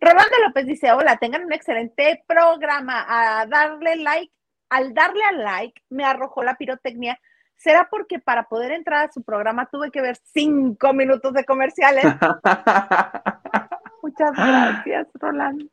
Rolando 0.00 0.36
López 0.46 0.66
dice, 0.66 0.92
hola, 0.92 1.16
tengan 1.16 1.44
un 1.44 1.52
excelente 1.52 2.22
programa. 2.26 3.04
A 3.08 3.46
darle 3.46 3.96
like, 3.96 4.32
al 4.70 4.94
darle 4.94 5.24
al 5.24 5.42
like, 5.44 5.82
me 5.90 6.04
arrojó 6.04 6.42
la 6.42 6.56
pirotecnia. 6.56 7.18
¿Será 7.56 7.88
porque 7.90 8.18
para 8.18 8.44
poder 8.44 8.72
entrar 8.72 9.06
a 9.08 9.12
su 9.12 9.22
programa 9.22 9.66
tuve 9.70 9.90
que 9.90 10.02
ver 10.02 10.16
cinco 10.32 10.92
minutos 10.92 11.32
de 11.32 11.44
comerciales? 11.44 12.04
Muchas 14.02 14.32
gracias, 14.36 15.08
Rolando. 15.14 15.64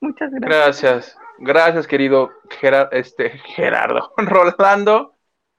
Muchas 0.00 0.30
gracias. 0.30 0.50
Gracias, 0.50 1.18
gracias, 1.38 1.86
querido 1.86 2.30
Gerar- 2.60 2.88
este, 2.92 3.30
Gerardo. 3.54 4.12
Rolando, 4.16 5.14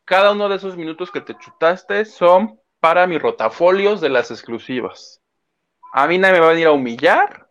cada 0.05 0.31
uno 0.31 0.49
de 0.49 0.55
esos 0.55 0.75
minutos 0.77 1.11
que 1.11 1.21
te 1.21 1.35
chutaste 1.37 2.05
son 2.05 2.59
para 2.79 3.07
mis 3.07 3.21
rotafolios 3.21 4.01
de 4.01 4.09
las 4.09 4.29
exclusivas. 4.31 5.21
A 5.93 6.07
mí 6.07 6.17
nadie 6.17 6.35
me 6.35 6.39
va 6.41 6.47
a 6.47 6.51
venir 6.51 6.67
a 6.67 6.71
humillar. 6.71 7.46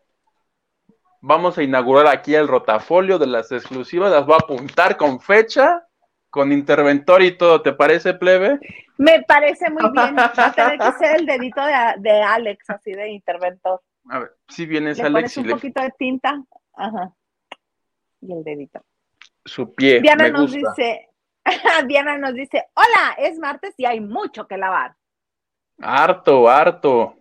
Vamos 1.20 1.58
a 1.58 1.62
inaugurar 1.62 2.06
aquí 2.06 2.34
el 2.34 2.48
rotafolio 2.48 3.18
de 3.18 3.26
las 3.26 3.50
exclusivas. 3.52 4.10
Las 4.12 4.26
voy 4.26 4.34
a 4.34 4.44
apuntar 4.44 4.96
con 4.96 5.20
fecha, 5.20 5.86
con 6.30 6.52
interventor 6.52 7.22
y 7.22 7.36
todo. 7.36 7.62
¿Te 7.62 7.72
parece, 7.72 8.14
plebe? 8.14 8.58
Me 8.98 9.22
parece 9.22 9.70
muy 9.70 9.82
bien. 9.90 10.16
Va 10.16 10.32
a 10.36 10.52
tener 10.52 10.78
que 10.78 10.92
ser 10.92 11.16
el 11.20 11.26
dedito 11.26 11.60
de, 11.64 11.72
de 11.98 12.22
Alex, 12.22 12.70
así 12.70 12.92
de 12.92 13.10
interventor. 13.10 13.82
A 14.08 14.20
ver, 14.20 14.32
si 14.48 14.66
vienes, 14.66 14.98
Le 14.98 15.04
Alex, 15.04 15.14
pones 15.14 15.36
y 15.36 15.40
un 15.40 15.46
le- 15.48 15.52
poquito 15.54 15.82
de 15.82 15.90
tinta. 15.98 16.42
Ajá. 16.74 17.12
Y 18.20 18.32
el 18.32 18.44
dedito. 18.44 18.80
su 19.44 19.74
pie. 19.74 20.00
Diana 20.00 20.24
me 20.24 20.30
nos 20.30 20.52
gusta. 20.52 20.70
dice, 20.76 21.08
Diana 21.86 22.18
nos 22.18 22.34
dice, 22.34 22.64
hola, 22.74 23.14
es 23.18 23.38
martes 23.38 23.74
y 23.76 23.84
hay 23.84 24.00
mucho 24.00 24.46
que 24.46 24.56
lavar. 24.56 24.94
Harto, 25.80 26.48
harto. 26.48 27.16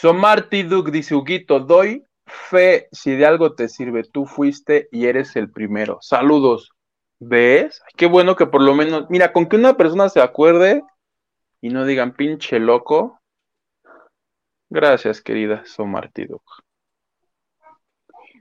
Somarty 0.00 0.62
Duke 0.62 0.92
dice, 0.92 1.16
Huguito, 1.16 1.58
doy 1.58 2.04
fe 2.24 2.86
si 2.92 3.16
de 3.16 3.26
algo 3.26 3.56
te 3.56 3.66
sirve. 3.66 4.04
Tú 4.04 4.26
fuiste 4.26 4.88
y 4.92 5.06
eres 5.06 5.34
el 5.34 5.50
primero. 5.50 5.98
Saludos. 6.02 6.70
¿Ves? 7.18 7.82
Qué 7.96 8.06
bueno 8.06 8.36
que 8.36 8.46
por 8.46 8.62
lo 8.62 8.76
menos, 8.76 9.06
mira, 9.10 9.32
con 9.32 9.48
que 9.48 9.56
una 9.56 9.76
persona 9.76 10.08
se 10.08 10.20
acuerde 10.20 10.84
y 11.60 11.70
no 11.70 11.84
digan 11.84 12.14
pinche 12.14 12.60
loco. 12.60 13.18
Gracias, 14.70 15.20
querida 15.20 15.64
Somarty 15.66 16.26
Duke. 16.26 16.44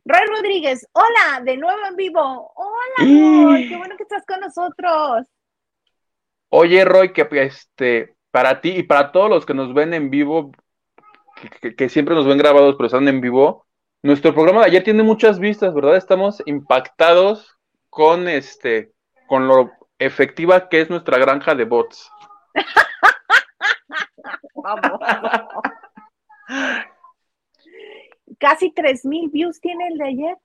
Roy 0.05 0.27
Rodríguez, 0.27 0.87
hola, 0.91 1.41
de 1.43 1.57
nuevo 1.57 1.87
en 1.89 1.95
vivo. 1.95 2.53
Hola, 2.53 3.45
Roy, 3.47 3.67
qué 3.67 3.77
bueno 3.77 3.97
que 3.97 4.03
estás 4.03 4.23
con 4.27 4.41
nosotros. 4.41 5.25
Oye, 6.49 6.85
Roy, 6.85 7.13
que 7.13 7.27
este, 7.31 8.15
para 8.29 8.61
ti 8.61 8.75
y 8.77 8.83
para 8.83 9.11
todos 9.11 9.31
los 9.31 9.43
que 9.43 9.55
nos 9.55 9.73
ven 9.73 9.95
en 9.95 10.11
vivo, 10.11 10.51
que, 11.41 11.49
que- 11.61 11.75
que 11.75 11.89
siempre 11.89 12.15
nos 12.15 12.25
ven 12.27 12.37
grabados, 12.37 12.75
pero 12.75 12.87
están 12.87 13.07
en 13.07 13.21
vivo, 13.21 13.65
nuestro 14.03 14.33
programa 14.33 14.61
de 14.61 14.67
ayer 14.67 14.83
tiene 14.83 15.03
muchas 15.03 15.39
vistas, 15.39 15.73
¿verdad? 15.73 15.97
Estamos 15.97 16.41
impactados 16.45 17.57
con 17.89 18.27
este, 18.27 18.91
con 19.27 19.47
lo 19.47 19.71
efectiva 19.99 20.69
que 20.69 20.81
es 20.81 20.89
nuestra 20.89 21.17
granja 21.17 21.55
de 21.55 21.65
bots. 21.65 22.09
Vamos. 24.55 24.99
Casi 28.39 28.71
tres 28.71 29.05
mil 29.05 29.29
views 29.29 29.59
tiene 29.59 29.87
el 29.87 29.97
de 29.97 30.05
ayer. 30.05 30.37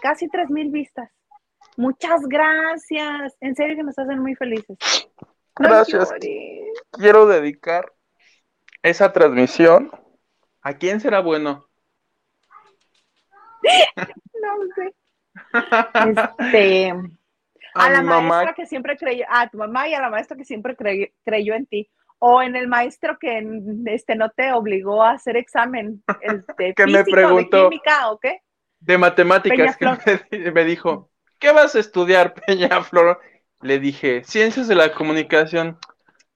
Casi 0.00 0.28
tres 0.28 0.50
mil 0.50 0.70
vistas. 0.70 1.10
Muchas 1.76 2.22
gracias. 2.26 3.36
En 3.40 3.54
serio 3.54 3.76
que 3.76 3.82
nos 3.82 3.98
hacen 3.98 4.18
muy 4.20 4.34
felices. 4.34 4.76
No 5.58 5.68
Gracias. 5.68 6.10
llores. 6.10 6.82
Quiero 6.92 7.26
dedicar 7.26 7.92
esa 8.82 9.12
transmisión. 9.12 9.90
¿A 10.62 10.74
quién 10.74 11.00
será 11.00 11.20
bueno? 11.20 11.66
No 14.42 14.56
sé. 14.74 14.94
Este, 15.92 16.90
a, 17.74 17.84
A 17.86 17.90
la 17.90 18.02
maestra 18.02 18.54
que 18.54 18.66
siempre 18.66 18.96
creyó, 18.96 19.24
a 19.28 19.48
tu 19.48 19.58
mamá 19.58 19.88
y 19.88 19.94
a 19.94 20.00
la 20.00 20.10
maestra 20.10 20.36
que 20.36 20.44
siempre 20.44 20.76
creyó, 20.76 21.06
creyó 21.24 21.54
en 21.54 21.66
ti. 21.66 21.90
O 22.18 22.42
en 22.42 22.56
el 22.56 22.68
maestro 22.68 23.18
que 23.18 23.42
este, 23.86 24.14
no 24.14 24.30
te 24.30 24.52
obligó 24.52 25.02
a 25.02 25.12
hacer 25.12 25.36
examen 25.36 26.02
este, 26.20 26.74
Que 26.76 26.86
me 26.86 27.04
físico, 27.04 27.10
preguntó. 27.10 27.56
de 27.56 27.62
química 27.70 28.10
o 28.10 28.18
qué. 28.18 28.40
de 28.80 28.98
matemáticas 28.98 29.76
que 29.76 29.86
me, 30.30 30.50
me 30.52 30.64
dijo, 30.64 31.10
¿qué 31.38 31.52
vas 31.52 31.74
a 31.74 31.80
estudiar, 31.80 32.34
Peña 32.34 32.82
Flor? 32.82 33.20
Le 33.60 33.78
dije, 33.78 34.24
ciencias 34.24 34.68
de 34.68 34.74
la 34.74 34.92
comunicación. 34.94 35.78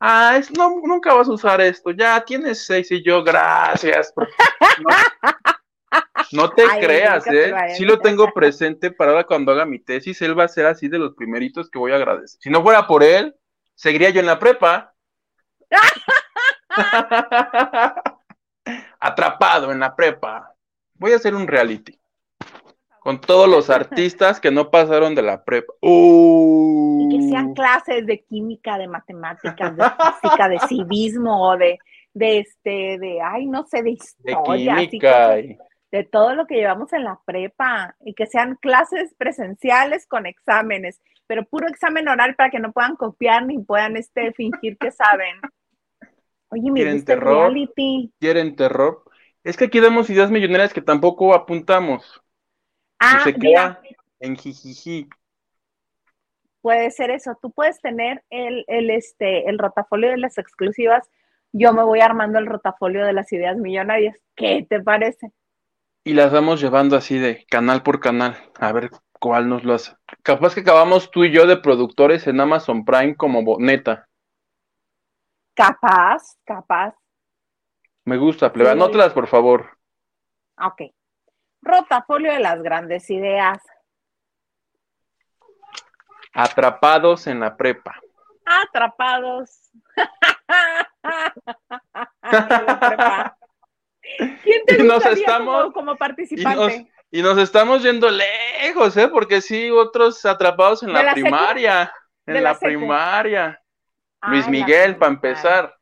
Ah, 0.01 0.36
es, 0.36 0.51
no, 0.51 0.80
nunca 0.82 1.14
vas 1.14 1.28
a 1.28 1.32
usar 1.32 1.61
esto, 1.61 1.92
ya 1.92 2.22
tienes 2.24 2.66
seis 2.66 2.90
y 2.90 3.03
yo, 3.03 3.22
gracias. 3.22 4.12
No, 6.32 6.42
no 6.42 6.51
te 6.51 6.64
Ay, 6.68 6.80
creas, 6.80 7.24
te 7.24 7.51
¿eh? 7.51 7.55
Sí 7.76 7.84
lo 7.84 8.01
tengo 8.01 8.26
presente 8.34 8.90
para 8.90 9.12
ahora 9.12 9.24
cuando 9.24 9.53
haga 9.53 9.64
mi 9.64 9.78
tesis, 9.78 10.20
él 10.22 10.36
va 10.38 10.45
a 10.45 10.49
ser 10.49 10.66
así 10.66 10.88
de 10.88 10.99
los 10.99 11.14
primeritos 11.14 11.70
que 11.70 11.78
voy 11.78 11.92
a 11.92 11.97
agradecer. 11.97 12.40
Si 12.40 12.51
no 12.51 12.62
fuera 12.62 12.86
por 12.86 13.05
él, 13.05 13.34
seguiría 13.74 14.11
yo 14.11 14.20
en 14.20 14.26
la 14.26 14.38
prepa. 14.38 14.95
Atrapado 19.01 19.70
en 19.70 19.80
la 19.80 19.95
prepa. 19.95 20.55
Voy 20.95 21.12
a 21.12 21.16
hacer 21.16 21.34
un 21.34 21.47
reality. 21.47 21.99
Con 23.01 23.20
todos 23.20 23.47
los 23.49 23.70
artistas 23.70 24.40
que 24.40 24.51
no 24.51 24.70
pasaron 24.70 25.14
de 25.14 25.22
la 25.22 25.45
prepa. 25.45 25.74
Y 25.82 27.03
que 27.15 27.23
sean 27.23 27.51
clases 27.51 28.07
de 28.07 28.25
química, 28.25 28.79
de 28.79 28.89
matemáticas, 28.89 29.77
de 29.77 29.87
física, 30.01 30.49
de 30.49 30.61
civismo, 30.61 31.51
o 31.51 31.57
de, 31.57 31.79
de 32.15 32.39
este, 32.41 32.99
de, 32.99 33.21
ay, 33.23 33.47
no 33.47 33.65
sé, 33.67 33.83
de 33.83 33.91
historia, 33.93 34.87
química. 34.89 35.39
y- 35.41 35.59
de 35.93 36.05
todo 36.05 36.35
lo 36.35 36.47
que 36.47 36.57
llevamos 36.57 36.93
en 36.93 37.05
la 37.05 37.21
prepa, 37.25 37.97
y 38.05 38.15
que 38.15 38.27
sean 38.27 38.57
clases 38.57 39.15
presenciales 39.17 40.07
con 40.07 40.27
exámenes, 40.27 41.01
pero 41.27 41.45
puro 41.47 41.69
examen 41.69 42.09
oral 42.09 42.35
para 42.37 42.51
que 42.51 42.59
no 42.61 42.73
puedan 42.73 42.97
copiar 42.97 43.47
ni 43.47 43.59
puedan 43.61 43.97
este, 43.97 44.33
fingir 44.33 44.77
que 44.79 44.91
saben. 44.91 45.41
Oye, 46.49 46.71
me 46.71 46.83
¿Quieren 46.83 46.87
gusta 46.87 47.12
el 47.12 47.21
terror? 47.21 47.21
reality. 47.21 48.11
¿Quieren 48.21 48.57
terror? 48.57 49.05
Es 49.45 49.57
que 49.57 49.67
aquí 49.67 49.81
damos 49.81 50.11
ideas 50.11 50.31
millonarias 50.31 50.73
que 50.73 50.83
tampoco 50.83 51.35
apuntamos. 51.35 52.23
Y 53.07 53.19
Ah, 53.19 53.21
se 53.21 53.39
mira, 53.39 53.71
queda 53.73 53.81
en 54.21 54.37
jijiji. 54.37 55.09
Puede 56.65 56.91
ser 56.91 57.11
eso. 57.11 57.39
Tú 57.43 57.51
puedes 57.51 57.79
tener 57.83 58.25
el, 58.31 58.65
el, 58.69 58.89
este, 58.89 59.51
el 59.51 59.59
rotafolio 59.59 60.09
de 60.09 60.17
las 60.17 60.39
exclusivas. 60.39 61.07
Yo 61.53 61.75
me 61.75 61.83
voy 61.83 62.01
armando 62.01 62.39
el 62.39 62.47
rotafolio 62.47 63.05
de 63.05 63.12
las 63.12 63.31
ideas 63.35 63.59
millonarias. 63.59 64.17
¿Qué 64.35 64.67
te 64.67 64.81
parece? 64.81 65.31
Y 66.05 66.15
las 66.15 66.33
vamos 66.33 66.62
llevando 66.62 66.97
así 66.97 67.19
de 67.19 67.45
canal 67.51 67.83
por 67.83 68.01
canal. 68.01 68.39
A 68.59 68.73
ver 68.73 68.89
cuál 69.21 69.51
nos 69.51 69.62
lo 69.62 69.75
hace. 69.75 69.93
Capaz 70.23 70.55
que 70.55 70.62
acabamos 70.62 71.11
tú 71.11 71.25
y 71.25 71.33
yo 71.33 71.47
de 71.47 71.59
productores 71.59 72.27
en 72.27 72.41
Amazon 72.41 72.87
Prime 72.87 73.15
como 73.15 73.45
boneta. 73.45 74.09
Capaz, 75.53 76.39
capaz. 76.47 76.95
Me 78.07 78.17
gusta, 78.17 78.51
plebe. 78.51 78.73
Sí. 78.73 79.11
Por 79.12 79.27
favor. 79.27 79.77
Ok. 80.59 80.81
Rotafolio 81.61 82.33
de 82.33 82.41
las 82.41 82.62
grandes 82.62 83.11
ideas. 83.11 83.59
Atrapados 86.35 87.26
en 87.26 87.41
la 87.41 87.57
prepa. 87.57 88.01
Atrapados. 88.45 89.70
En 92.22 92.66
la 92.66 92.80
prepa. 92.80 93.37
¿Quién 94.43 94.64
te 94.66 94.82
nos 94.82 95.05
estamos- 95.07 95.72
como, 95.72 95.72
como 95.72 95.91
Y 95.91 95.95
nos, 95.95 95.99
participante? 95.99 96.93
Y 97.11 97.22
nos 97.22 97.39
estamos 97.39 97.82
yendo 97.82 98.09
lejos, 98.11 98.97
¿eh? 98.97 99.09
Porque 99.09 99.41
sí, 99.41 99.70
otros 99.70 100.24
atrapados 100.24 100.82
en 100.82 100.93
la, 100.93 101.12
primaria. 101.12 101.93
En 102.26 102.43
la, 102.43 102.59
primaria. 102.59 103.62
Luis 104.28 104.49
Miguel, 104.49 104.97
para 104.97 105.12
empezar. 105.12 105.74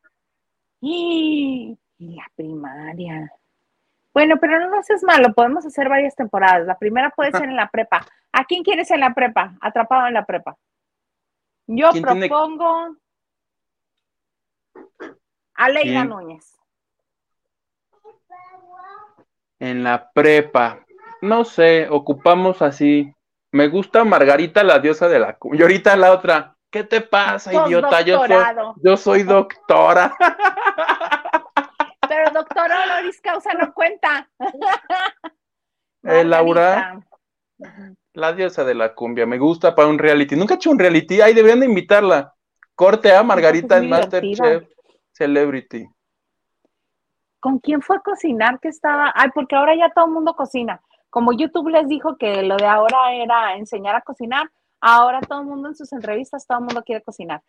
Y 0.80 1.78
la 1.98 2.26
primaria. 2.34 3.30
Bueno, 4.14 4.36
pero 4.38 4.58
no 4.58 4.68
nos 4.68 4.88
es 4.90 5.02
malo, 5.02 5.32
podemos 5.32 5.64
hacer 5.64 5.88
varias 5.88 6.14
temporadas. 6.14 6.66
La 6.66 6.78
primera 6.78 7.10
puede 7.10 7.32
ser 7.32 7.44
en 7.44 7.56
la 7.56 7.68
prepa. 7.68 8.06
¿A 8.32 8.44
quién 8.44 8.62
quieres 8.62 8.90
en 8.90 9.00
la 9.00 9.14
prepa? 9.14 9.54
Atrapado 9.60 10.06
en 10.06 10.14
la 10.14 10.24
prepa. 10.24 10.56
Yo 11.66 11.90
propongo 12.00 12.96
a 15.54 15.68
Leila 15.68 16.04
Núñez. 16.04 16.58
En 19.58 19.84
la 19.84 20.10
prepa. 20.12 20.84
No 21.22 21.44
sé, 21.44 21.88
ocupamos 21.88 22.62
así. 22.62 23.14
Me 23.52 23.68
gusta 23.68 24.04
Margarita, 24.04 24.64
la 24.64 24.78
diosa 24.78 25.08
de 25.08 25.20
la... 25.20 25.38
Y 25.52 25.62
ahorita 25.62 25.96
la 25.96 26.12
otra. 26.12 26.56
¿Qué 26.70 26.84
te 26.84 27.00
pasa, 27.02 27.52
idiota? 27.66 28.00
Yo 28.00 28.18
soy, 28.26 28.36
yo 28.82 28.96
soy 28.96 29.22
doctora. 29.22 30.16
Pero 32.12 32.30
doctora 32.30 32.84
honoris 32.84 33.20
causa 33.20 33.54
no 33.54 33.72
cuenta. 33.72 34.28
Eh, 36.04 36.24
Laura, 36.24 37.00
la 38.12 38.32
diosa 38.32 38.64
de 38.64 38.74
la 38.74 38.92
cumbia, 38.92 39.24
me 39.24 39.38
gusta 39.38 39.72
para 39.72 39.86
un 39.86 40.00
reality. 40.00 40.34
Nunca 40.34 40.54
he 40.54 40.56
hecho 40.56 40.72
un 40.72 40.78
reality, 40.80 41.20
ahí 41.20 41.32
deberían 41.32 41.60
de 41.60 41.66
invitarla. 41.66 42.34
Corte 42.74 43.14
a 43.14 43.22
Margarita 43.22 43.78
en 43.78 43.88
Masterchef 43.88 44.64
Celebrity. 45.12 45.86
¿Con 47.38 47.60
quién 47.60 47.82
fue 47.82 47.98
a 47.98 48.00
cocinar 48.00 48.58
que 48.58 48.66
estaba? 48.66 49.12
Ay, 49.14 49.28
porque 49.32 49.54
ahora 49.54 49.76
ya 49.76 49.92
todo 49.94 50.06
el 50.06 50.10
mundo 50.10 50.34
cocina. 50.34 50.82
Como 51.08 51.32
YouTube 51.32 51.68
les 51.68 51.86
dijo 51.86 52.16
que 52.16 52.42
lo 52.42 52.56
de 52.56 52.66
ahora 52.66 53.12
era 53.14 53.54
enseñar 53.54 53.94
a 53.94 54.00
cocinar, 54.00 54.50
ahora 54.80 55.20
todo 55.20 55.42
el 55.42 55.46
mundo 55.46 55.68
en 55.68 55.76
sus 55.76 55.92
entrevistas, 55.92 56.48
todo 56.48 56.58
el 56.58 56.64
mundo 56.64 56.82
quiere 56.82 57.04
cocinar. 57.04 57.42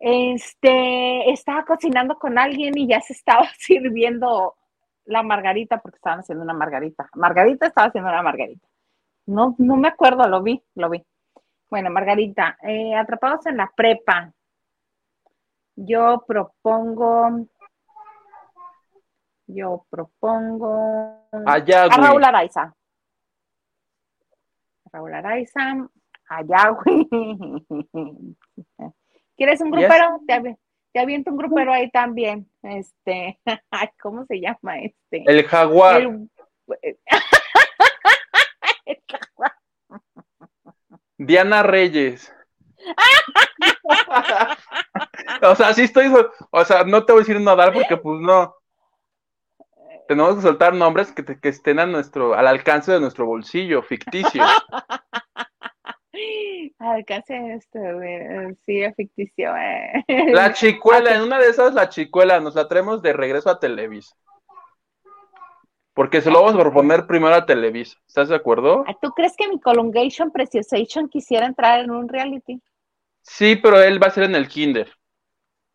Este, 0.00 1.30
estaba 1.30 1.64
cocinando 1.64 2.18
con 2.18 2.38
alguien 2.38 2.78
y 2.78 2.86
ya 2.86 3.00
se 3.00 3.12
estaba 3.12 3.48
sirviendo 3.58 4.54
la 5.04 5.22
margarita 5.22 5.80
porque 5.80 5.96
estaban 5.96 6.20
haciendo 6.20 6.44
una 6.44 6.54
margarita. 6.54 7.08
Margarita 7.14 7.66
estaba 7.66 7.88
haciendo 7.88 8.10
una 8.10 8.22
margarita. 8.22 8.66
No, 9.26 9.54
no 9.58 9.76
me 9.76 9.88
acuerdo, 9.88 10.28
lo 10.28 10.42
vi, 10.42 10.62
lo 10.74 10.88
vi. 10.88 11.04
Bueno, 11.70 11.90
Margarita, 11.90 12.56
eh, 12.62 12.94
atrapados 12.94 13.44
en 13.46 13.58
la 13.58 13.70
prepa. 13.74 14.32
Yo 15.76 16.24
propongo, 16.26 17.46
yo 19.46 19.84
propongo 19.90 21.28
a 21.30 21.58
Raúl 21.90 22.24
Araiza. 22.24 22.74
Raúl 24.90 25.12
Araiza, 25.12 25.86
allá, 26.28 26.78
¿Quieres 29.38 29.60
un 29.60 29.70
grupero? 29.70 30.20
Te, 30.26 30.58
te, 30.92 31.00
aviento 31.00 31.30
un 31.30 31.36
grupero 31.36 31.72
ahí 31.72 31.88
también. 31.90 32.50
Este, 32.62 33.38
¿cómo 34.02 34.26
se 34.26 34.40
llama 34.40 34.80
este? 34.80 35.22
El 35.26 35.44
jaguar. 35.44 36.10
Diana 41.16 41.62
Reyes. 41.62 42.34
o 45.42 45.54
sea, 45.54 45.72
sí 45.72 45.82
estoy, 45.82 46.12
o 46.50 46.64
sea, 46.64 46.82
no 46.82 47.04
te 47.04 47.12
voy 47.12 47.20
a 47.20 47.24
decir 47.24 47.40
nadar 47.40 47.72
porque 47.72 47.96
pues 47.96 48.20
no. 48.20 48.56
Tenemos 50.08 50.36
que 50.36 50.42
soltar 50.42 50.74
nombres 50.74 51.12
que, 51.12 51.24
que 51.24 51.48
estén 51.48 51.78
a 51.78 51.86
nuestro, 51.86 52.34
al 52.34 52.46
alcance 52.46 52.90
de 52.90 53.00
nuestro 53.00 53.26
bolsillo, 53.26 53.82
ficticio. 53.82 54.42
Alcance 56.78 57.54
esto, 57.54 57.78
sí, 58.64 58.82
es 58.82 58.94
ficticio. 58.94 59.54
Eh. 59.56 60.04
La 60.32 60.52
chicuela, 60.52 61.14
en 61.14 61.22
una 61.22 61.38
de 61.38 61.48
esas, 61.48 61.74
la 61.74 61.88
chicuela, 61.88 62.38
nos 62.38 62.54
la 62.54 62.68
traemos 62.68 63.02
de 63.02 63.12
regreso 63.12 63.50
a 63.50 63.58
Televisa. 63.58 64.14
Porque 65.92 66.20
se 66.20 66.30
lo 66.30 66.40
vamos 66.40 66.54
a 66.54 66.62
proponer 66.62 67.08
primero 67.08 67.34
a 67.34 67.44
Televisa. 67.44 67.98
¿Estás 68.06 68.28
de 68.28 68.36
acuerdo? 68.36 68.84
¿Tú 69.02 69.10
crees 69.10 69.34
que 69.36 69.48
mi 69.48 69.60
Colongation 69.60 70.30
Preciosation 70.30 71.08
quisiera 71.08 71.46
entrar 71.46 71.80
en 71.80 71.90
un 71.90 72.08
reality? 72.08 72.62
Sí, 73.22 73.56
pero 73.56 73.82
él 73.82 74.00
va 74.00 74.06
a 74.06 74.10
ser 74.10 74.22
en 74.24 74.36
el 74.36 74.46
Kinder. 74.46 74.88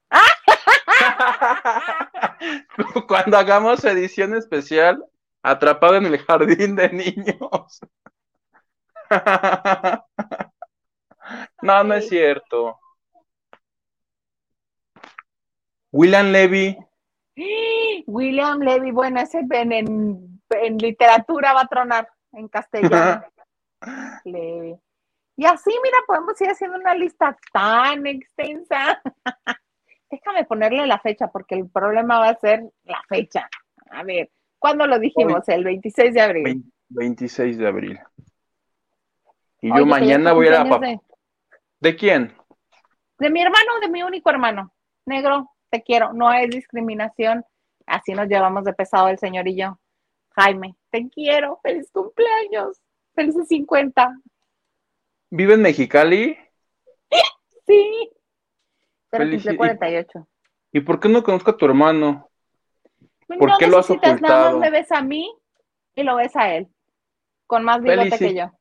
Cuando 3.08 3.38
hagamos 3.38 3.84
edición 3.84 4.36
especial, 4.36 5.04
atrapado 5.42 5.98
en 5.98 6.06
el 6.06 6.18
jardín 6.20 6.78
de 6.78 6.90
niños. 6.90 7.82
no, 11.64 11.84
no 11.84 11.94
es 11.94 12.10
cierto. 12.10 12.80
William 15.92 16.32
Levy 16.32 16.78
William 18.08 18.60
Levy, 18.60 18.92
bueno, 18.92 19.22
ese 19.22 19.46
en, 19.50 20.78
literatura 20.78 21.54
va 21.54 21.62
a 21.62 21.68
tronar 21.68 22.08
en 22.32 22.48
castellano. 22.48 23.24
Y 25.36 25.46
así, 25.46 25.72
mira, 25.84 25.98
podemos 26.06 26.40
ir 26.42 26.48
haciendo 26.48 26.78
una 26.78 26.94
lista 26.94 27.36
tan 27.52 28.06
extensa. 28.06 29.02
Déjame 30.12 30.46
ponerle 30.46 30.86
la 30.86 31.00
fecha, 31.00 31.28
porque 31.28 31.56
el 31.56 31.68
problema 31.70 32.20
va 32.20 32.30
a 32.30 32.40
ser 32.40 32.70
la 32.84 33.02
fecha. 33.10 33.50
A 33.90 34.04
ver, 34.04 34.30
¿cuándo 34.60 34.86
lo 34.86 35.00
dijimos? 35.00 35.50
El 35.50 35.64
26 35.64 36.14
de 36.14 36.22
abril. 36.22 36.64
26 36.90 37.58
de 37.58 37.68
abril. 37.68 38.00
Y 39.60 39.76
yo 39.76 39.88
mañana 39.88 40.34
voy 40.34 40.48
a 40.48 40.50
ir 40.50 40.56
a... 40.56 40.78
De... 40.78 41.00
¿De 41.84 41.98
quién? 41.98 42.34
De 43.20 43.30
mi 43.30 43.42
hermano, 43.42 43.82
de 43.82 43.90
mi 43.90 44.04
único 44.04 44.30
hermano, 44.30 44.74
negro 45.06 45.52
te 45.70 45.84
quiero, 45.84 46.14
no 46.14 46.32
es 46.32 46.50
discriminación, 46.50 47.44
así 47.86 48.14
nos 48.14 48.30
llevamos 48.30 48.64
de 48.64 48.72
pesado 48.72 49.10
el 49.10 49.20
señor 49.20 49.50
y 49.50 49.58
yo. 49.58 49.78
Jaime, 50.30 50.78
te 50.92 51.10
quiero, 51.10 51.60
feliz 51.62 51.92
cumpleaños, 51.92 52.80
felices 53.14 53.50
50. 53.50 54.18
¿Vive 55.30 55.56
en 55.56 55.62
Mexicali? 55.62 56.38
Sí, 57.68 58.10
pero 59.10 59.30
cumple 59.30 59.58
48. 59.58 60.28
¿Y 60.72 60.80
por 60.80 61.02
qué 61.02 61.10
no 61.10 61.22
conozco 61.22 61.52
a 61.52 61.58
tu 61.58 61.66
hermano? 61.66 62.30
¿Por 63.28 63.58
qué 63.58 63.68
lo 63.68 63.80
has 63.80 63.90
ocultado? 63.90 64.22
Nada 64.22 64.52
más 64.52 64.60
me 64.60 64.70
ves 64.70 64.90
a 64.90 65.02
mí 65.02 65.30
y 65.96 66.04
lo 66.04 66.16
ves 66.16 66.34
a 66.38 66.56
él, 66.56 66.70
con 67.46 67.66
más 67.66 67.82
bigote 67.82 68.18
que 68.18 68.36
yo. 68.36 68.52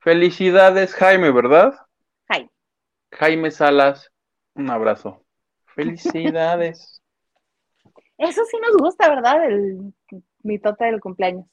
Felicidades, 0.00 0.96
Jaime, 0.96 1.30
¿verdad? 1.30 1.83
Jaime. 3.14 3.50
Salas, 3.50 4.10
un 4.54 4.70
abrazo. 4.70 5.24
Felicidades. 5.74 7.02
Eso 8.18 8.44
sí 8.44 8.56
nos 8.62 8.76
gusta, 8.76 9.08
¿verdad? 9.08 9.44
El 9.46 9.92
mitote 10.42 10.84
del 10.84 11.00
cumpleaños. 11.00 11.46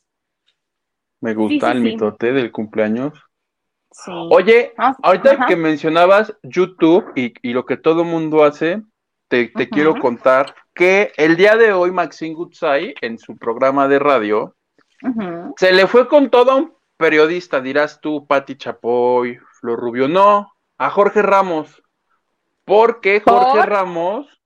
Me 1.21 1.33
gusta 1.33 1.71
el 1.71 1.81
mitote 1.81 2.31
del 2.33 2.51
cumpleaños. 2.51 3.13
Sí. 3.91 4.11
Oye, 4.31 4.73
ah, 4.77 4.95
ahorita 5.03 5.45
que 5.47 5.55
mencionabas 5.55 6.35
YouTube 6.43 7.11
y, 7.15 7.51
lo 7.51 7.65
que 7.65 7.77
todo 7.77 8.03
mundo 8.03 8.43
hace, 8.43 8.81
te, 9.27 9.51
quiero 9.69 9.95
contar 9.95 10.55
que 10.73 11.11
el 11.17 11.35
día 11.35 11.57
de 11.57 11.73
hoy 11.73 11.91
Maxine 11.91 12.35
Gutsai, 12.35 12.95
en 13.01 13.17
su 13.17 13.37
programa 13.37 13.87
de 13.87 13.99
radio, 13.99 14.55
se 15.57 15.73
le 15.73 15.87
fue 15.87 16.07
con 16.07 16.29
todo 16.29 16.51
a 16.51 16.55
un 16.55 16.73
periodista, 16.97 17.59
dirás 17.59 17.99
tú, 17.99 18.25
Patti 18.27 18.55
Chapoy, 18.55 19.39
Flor 19.59 19.79
Rubio, 19.79 20.07
no, 20.07 20.50
a 20.81 20.89
Jorge 20.89 21.21
Ramos. 21.21 21.83
Porque 22.65 23.21
Jorge 23.23 23.67
Ramos 23.67 24.41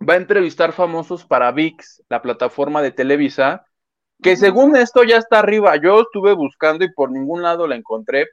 va 0.00 0.14
a 0.14 0.16
entrevistar 0.16 0.72
famosos 0.72 1.26
para 1.26 1.52
VIX, 1.52 2.02
la 2.08 2.22
plataforma 2.22 2.80
de 2.80 2.92
Televisa, 2.92 3.66
que 4.22 4.36
según 4.36 4.74
esto 4.74 5.04
ya 5.04 5.18
está 5.18 5.40
arriba. 5.40 5.76
Yo 5.76 6.00
estuve 6.00 6.32
buscando 6.32 6.86
y 6.86 6.92
por 6.94 7.10
ningún 7.10 7.42
lado 7.42 7.66
la 7.66 7.76
encontré. 7.76 8.28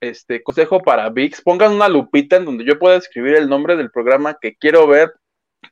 Este 0.00 0.42
consejo 0.42 0.80
para 0.80 1.10
VIX, 1.10 1.42
pongan 1.42 1.74
una 1.74 1.90
lupita 1.90 2.36
en 2.36 2.46
donde 2.46 2.64
yo 2.64 2.78
pueda 2.78 2.96
escribir 2.96 3.34
el 3.34 3.50
nombre 3.50 3.76
del 3.76 3.90
programa 3.90 4.38
que 4.40 4.56
quiero 4.56 4.86
ver. 4.86 5.12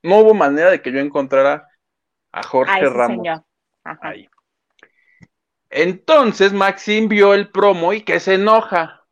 No 0.02 0.18
hubo 0.18 0.34
manera 0.34 0.70
de 0.70 0.82
que 0.82 0.92
yo 0.92 0.98
encontrara 0.98 1.66
a 2.30 2.42
Jorge 2.42 2.90
Ramos. 2.90 3.26
Ahí. 3.84 4.28
Entonces 5.70 6.52
Maxim 6.52 7.08
vio 7.08 7.32
el 7.32 7.50
promo 7.50 7.94
y 7.94 8.02
que 8.02 8.20
se 8.20 8.34
enoja 8.34 9.03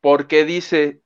porque 0.00 0.44
dice, 0.44 1.02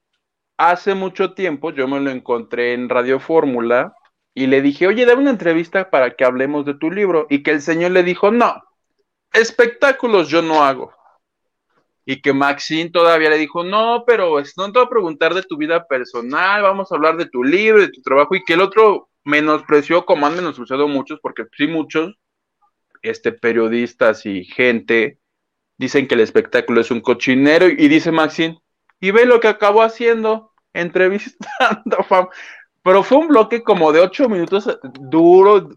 hace 0.57 0.95
mucho 0.95 1.35
tiempo 1.35 1.71
yo 1.73 1.89
me 1.89 2.01
lo 2.01 2.11
encontré 2.11 2.75
en 2.75 2.89
Radio 2.89 3.21
Fórmula 3.21 3.95
y 4.35 4.47
le 4.49 4.63
dije, 4.63 4.87
oye, 4.87 5.07
dame 5.07 5.23
una 5.23 5.31
entrevista 5.31 5.91
para 5.91 6.17
que 6.17 6.25
hablemos 6.25 6.65
de 6.65 6.75
tu 6.75 6.91
libro. 6.91 7.27
Y 7.31 7.43
que 7.43 7.53
el 7.53 7.63
señor 7.63 7.93
le 7.93 8.03
dijo, 8.03 8.33
no, 8.33 8.63
espectáculos 9.33 10.29
yo 10.29 10.43
no 10.43 10.65
hago. 10.65 10.93
Y 12.05 12.21
que 12.21 12.33
Maxine 12.33 12.91
todavía 12.91 13.31
le 13.31 13.39
dijo, 13.39 13.65
no, 13.65 14.05
pero 14.07 14.37
no 14.57 14.73
te 14.73 14.79
voy 14.79 14.87
a 14.87 14.91
preguntar 14.91 15.35
de 15.35 15.43
tu 15.43 15.57
vida 15.57 15.87
personal, 15.87 16.63
vamos 16.63 16.91
a 16.91 16.97
hablar 16.97 17.17
de 17.17 17.27
tu 17.27 17.45
libro, 17.45 17.81
de 17.81 17.89
tu 17.89 18.03
trabajo. 18.03 18.35
Y 18.35 18.45
que 18.45 18.55
el 18.55 18.61
otro 18.61 19.09
menospreció, 19.23 20.05
como 20.05 20.27
han 20.27 20.37
menospreciado 20.37 20.89
muchos, 20.89 21.21
porque 21.23 21.45
sí 21.57 21.69
muchos, 21.69 22.19
este, 23.03 23.33
periodistas 23.33 24.27
y 24.27 24.45
gente 24.45 25.19
dicen 25.79 26.09
que 26.09 26.15
el 26.15 26.21
espectáculo 26.21 26.81
es 26.81 26.91
un 26.91 27.01
cochinero 27.01 27.67
y 27.69 27.89
dice 27.89 28.13
Maxine, 28.13 28.59
y 29.05 29.11
ve 29.11 29.27
lo 29.27 29.39
que 29.39 29.49
acabó 29.49 29.83
haciendo, 29.83 30.55
entrevistando 30.73 32.03
fam 32.09 32.29
pero 32.83 33.03
fue 33.03 33.19
un 33.19 33.29
bloque 33.29 33.63
como 33.63 33.93
de 33.93 34.01
ocho 34.01 34.31
minutos 34.31 34.79
duro, 34.99 35.69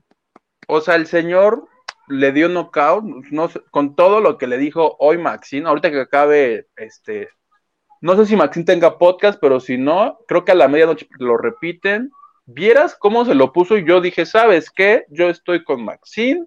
o 0.68 0.80
sea, 0.80 0.96
el 0.96 1.08
señor 1.08 1.68
le 2.08 2.32
dio 2.32 2.48
knockout, 2.48 3.04
no 3.32 3.50
con 3.70 3.98
todo 3.98 4.22
lo 4.22 4.38
que 4.38 4.48
le 4.48 4.58
dijo 4.58 4.96
hoy 5.00 5.18
Maxine, 5.18 5.68
ahorita 5.68 5.92
que 5.92 6.00
acabe 6.00 6.68
este 6.78 7.28
no 8.00 8.16
sé 8.16 8.28
si 8.28 8.38
Maxine 8.38 8.66
tenga 8.66 8.98
podcast, 8.98 9.40
pero 9.42 9.60
si 9.60 9.78
no, 9.78 10.20
creo 10.28 10.46
que 10.46 10.54
a 10.54 10.56
la 10.56 10.70
medianoche 10.70 11.10
lo 11.20 11.36
repiten. 11.36 12.12
Vieras 12.46 12.96
cómo 12.96 13.26
se 13.26 13.36
lo 13.36 13.52
puso 13.52 13.78
y 13.78 13.86
yo 13.86 14.00
dije, 14.00 14.26
¿sabes 14.26 14.70
qué? 14.70 15.06
Yo 15.10 15.30
estoy 15.30 15.66
con 15.66 15.84
Maxine. 15.84 16.46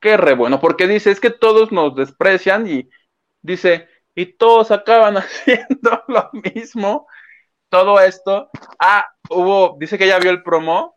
Qué 0.00 0.16
re 0.16 0.34
bueno, 0.34 0.60
porque 0.60 0.86
dice, 0.86 1.10
es 1.10 1.20
que 1.20 1.30
todos 1.30 1.72
nos 1.72 1.94
desprecian 1.94 2.66
y 2.66 2.88
dice, 3.42 3.88
y 4.18 4.26
todos 4.36 4.72
acaban 4.72 5.16
haciendo 5.16 6.02
lo 6.08 6.30
mismo. 6.32 7.06
Todo 7.68 8.00
esto. 8.00 8.50
Ah, 8.80 9.06
hubo, 9.30 9.76
dice 9.78 9.96
que 9.96 10.08
ya 10.08 10.18
vio 10.18 10.32
el 10.32 10.42
promo 10.42 10.96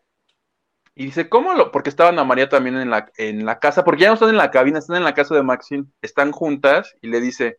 y 0.96 1.06
dice, 1.06 1.28
¿cómo 1.28 1.54
lo? 1.54 1.70
Porque 1.70 1.88
estaban 1.90 2.18
a 2.18 2.24
María 2.24 2.48
también 2.48 2.76
en 2.78 2.90
la, 2.90 3.12
en 3.16 3.46
la 3.46 3.60
casa, 3.60 3.84
porque 3.84 4.02
ya 4.02 4.08
no 4.08 4.14
están 4.14 4.30
en 4.30 4.38
la 4.38 4.50
cabina, 4.50 4.80
están 4.80 4.96
en 4.96 5.04
la 5.04 5.14
casa 5.14 5.36
de 5.36 5.42
Maxine, 5.44 5.84
están 6.02 6.32
juntas 6.32 6.96
y 7.00 7.08
le 7.08 7.20
dice, 7.20 7.58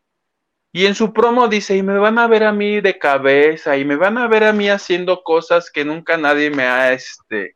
y 0.73 0.85
en 0.85 0.95
su 0.95 1.13
promo 1.13 1.47
dice, 1.47 1.77
y 1.77 1.83
me 1.83 1.97
van 1.97 2.19
a 2.19 2.27
ver 2.27 2.43
a 2.43 2.51
mí 2.51 2.81
de 2.81 2.99
cabeza, 2.99 3.77
y 3.77 3.85
me 3.85 3.95
van 3.95 4.17
a 4.17 4.27
ver 4.27 4.43
a 4.43 4.53
mí 4.53 4.69
haciendo 4.69 5.23
cosas 5.23 5.71
que 5.71 5.85
nunca 5.85 6.17
nadie 6.17 6.49
me 6.49 6.63
ha, 6.63 6.91
este, 6.91 7.55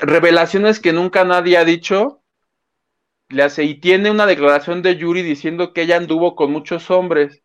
revelaciones 0.00 0.80
que 0.80 0.92
nunca 0.92 1.24
nadie 1.24 1.58
ha 1.58 1.64
dicho. 1.64 2.21
Le 3.32 3.42
hace, 3.42 3.64
y 3.64 3.80
tiene 3.80 4.10
una 4.10 4.26
declaración 4.26 4.82
de 4.82 4.96
Yuri 4.96 5.22
diciendo 5.22 5.72
que 5.72 5.82
ella 5.82 5.96
anduvo 5.96 6.36
con 6.36 6.52
muchos 6.52 6.90
hombres. 6.90 7.42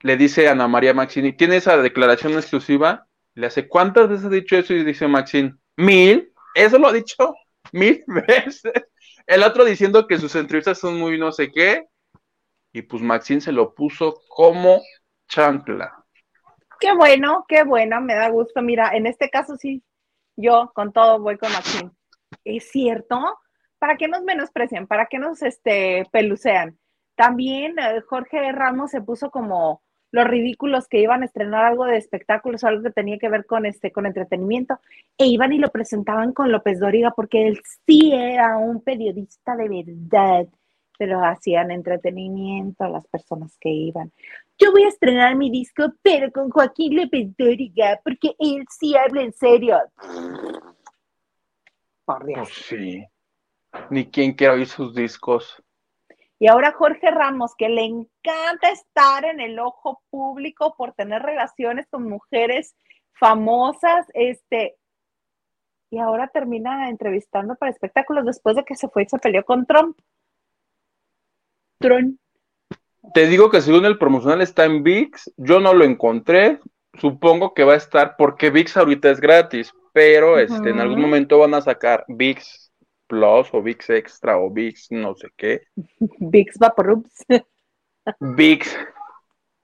Le 0.00 0.16
dice 0.16 0.48
Ana 0.48 0.66
María 0.66 0.94
Maxine, 0.94 1.34
¿tiene 1.34 1.56
esa 1.56 1.76
declaración 1.76 2.32
exclusiva? 2.32 3.06
Le 3.34 3.46
hace, 3.46 3.68
¿cuántas 3.68 4.08
veces 4.08 4.24
ha 4.24 4.30
dicho 4.30 4.56
eso? 4.56 4.72
Y 4.72 4.82
dice 4.82 5.06
Maxine, 5.08 5.56
mil. 5.76 6.32
Eso 6.54 6.78
lo 6.78 6.88
ha 6.88 6.92
dicho 6.94 7.34
mil 7.72 8.02
veces. 8.06 8.72
El 9.26 9.42
otro 9.42 9.66
diciendo 9.66 10.06
que 10.06 10.18
sus 10.18 10.34
entrevistas 10.36 10.78
son 10.78 10.98
muy 10.98 11.18
no 11.18 11.32
sé 11.32 11.52
qué 11.52 11.86
y 12.72 12.80
pues 12.80 13.02
Maxine 13.02 13.42
se 13.42 13.52
lo 13.52 13.74
puso 13.74 14.22
como 14.28 14.80
chancla. 15.28 16.02
Qué 16.78 16.94
bueno, 16.94 17.44
qué 17.46 17.62
bueno, 17.64 18.00
me 18.00 18.14
da 18.14 18.30
gusto. 18.30 18.62
Mira, 18.62 18.96
en 18.96 19.06
este 19.06 19.28
caso 19.28 19.58
sí, 19.58 19.82
yo 20.34 20.72
con 20.74 20.94
todo 20.94 21.20
voy 21.20 21.36
con 21.36 21.52
Maxine. 21.52 21.90
Es 22.42 22.70
cierto, 22.70 23.20
para 23.80 23.96
que 23.96 24.06
nos 24.06 24.22
menosprecien, 24.22 24.86
para 24.86 25.06
que 25.06 25.18
nos 25.18 25.42
este, 25.42 26.06
pelucean. 26.12 26.78
También 27.16 27.76
eh, 27.78 28.00
Jorge 28.02 28.52
Ramos 28.52 28.92
se 28.92 29.00
puso 29.00 29.30
como 29.32 29.82
los 30.12 30.26
ridículos 30.26 30.86
que 30.86 31.00
iban 31.00 31.22
a 31.22 31.24
estrenar 31.24 31.64
algo 31.64 31.86
de 31.86 31.96
espectáculos, 31.96 32.62
algo 32.62 32.82
que 32.82 32.90
tenía 32.90 33.18
que 33.18 33.28
ver 33.28 33.46
con 33.46 33.66
este, 33.66 33.90
con 33.90 34.06
entretenimiento, 34.06 34.78
e 35.18 35.26
iban 35.26 35.52
y 35.52 35.58
lo 35.58 35.70
presentaban 35.70 36.32
con 36.32 36.52
López 36.52 36.78
Dóriga, 36.78 37.12
porque 37.12 37.48
él 37.48 37.60
sí 37.86 38.12
era 38.12 38.56
un 38.58 38.82
periodista 38.82 39.56
de 39.56 39.68
verdad 39.68 40.46
pero 41.00 41.24
hacían 41.24 41.70
entretenimiento 41.70 42.84
a 42.84 42.90
las 42.90 43.06
personas 43.06 43.56
que 43.58 43.70
iban. 43.70 44.12
Yo 44.58 44.70
voy 44.70 44.82
a 44.82 44.88
estrenar 44.88 45.34
mi 45.34 45.50
disco, 45.50 45.84
pero 46.02 46.30
con 46.30 46.50
Joaquín 46.50 46.94
López 46.94 47.34
Dóriga, 47.38 47.98
porque 48.04 48.34
él 48.38 48.66
sí 48.68 48.94
habla 48.94 49.22
en 49.22 49.32
serio. 49.32 49.78
Por 52.04 52.26
Dios. 52.26 52.40
Pues 52.40 52.66
sí. 52.66 53.02
Ni 53.90 54.10
quien 54.10 54.32
quiera 54.32 54.54
oír 54.54 54.66
sus 54.66 54.94
discos. 54.94 55.62
Y 56.38 56.48
ahora 56.48 56.72
Jorge 56.72 57.10
Ramos, 57.10 57.54
que 57.56 57.68
le 57.68 57.84
encanta 57.84 58.70
estar 58.70 59.24
en 59.26 59.40
el 59.40 59.58
ojo 59.58 60.02
público 60.08 60.74
por 60.76 60.94
tener 60.94 61.22
relaciones 61.22 61.86
con 61.90 62.08
mujeres 62.08 62.74
famosas, 63.12 64.06
este, 64.14 64.76
y 65.90 65.98
ahora 65.98 66.28
termina 66.28 66.88
entrevistando 66.88 67.56
para 67.56 67.70
espectáculos 67.70 68.24
después 68.24 68.56
de 68.56 68.64
que 68.64 68.74
se 68.74 68.88
fue 68.88 69.02
y 69.02 69.06
se 69.06 69.18
peleó 69.18 69.44
con 69.44 69.66
Trump. 69.66 69.98
Te 73.12 73.26
digo 73.26 73.50
que 73.50 73.60
según 73.60 73.84
el 73.84 73.98
promocional 73.98 74.40
está 74.40 74.64
en 74.64 74.82
VIX, 74.82 75.32
yo 75.36 75.60
no 75.60 75.74
lo 75.74 75.84
encontré, 75.84 76.60
supongo 76.94 77.54
que 77.54 77.64
va 77.64 77.74
a 77.74 77.78
estar 77.78 78.16
porque 78.16 78.50
VIX 78.50 78.76
ahorita 78.76 79.10
es 79.10 79.20
gratis, 79.20 79.74
pero 79.92 80.38
este, 80.38 80.70
en 80.70 80.80
algún 80.80 81.00
momento 81.00 81.38
van 81.38 81.54
a 81.54 81.60
sacar 81.60 82.04
VIX 82.08 82.69
Plus 83.10 83.52
o 83.52 83.60
VIX 83.60 83.90
Extra 83.90 84.38
o 84.38 84.48
VIX 84.50 84.92
no 84.92 85.16
sé 85.16 85.30
qué. 85.36 85.62
VIX 86.20 86.58
Vaporubs. 86.58 87.26
VIX. 88.20 88.78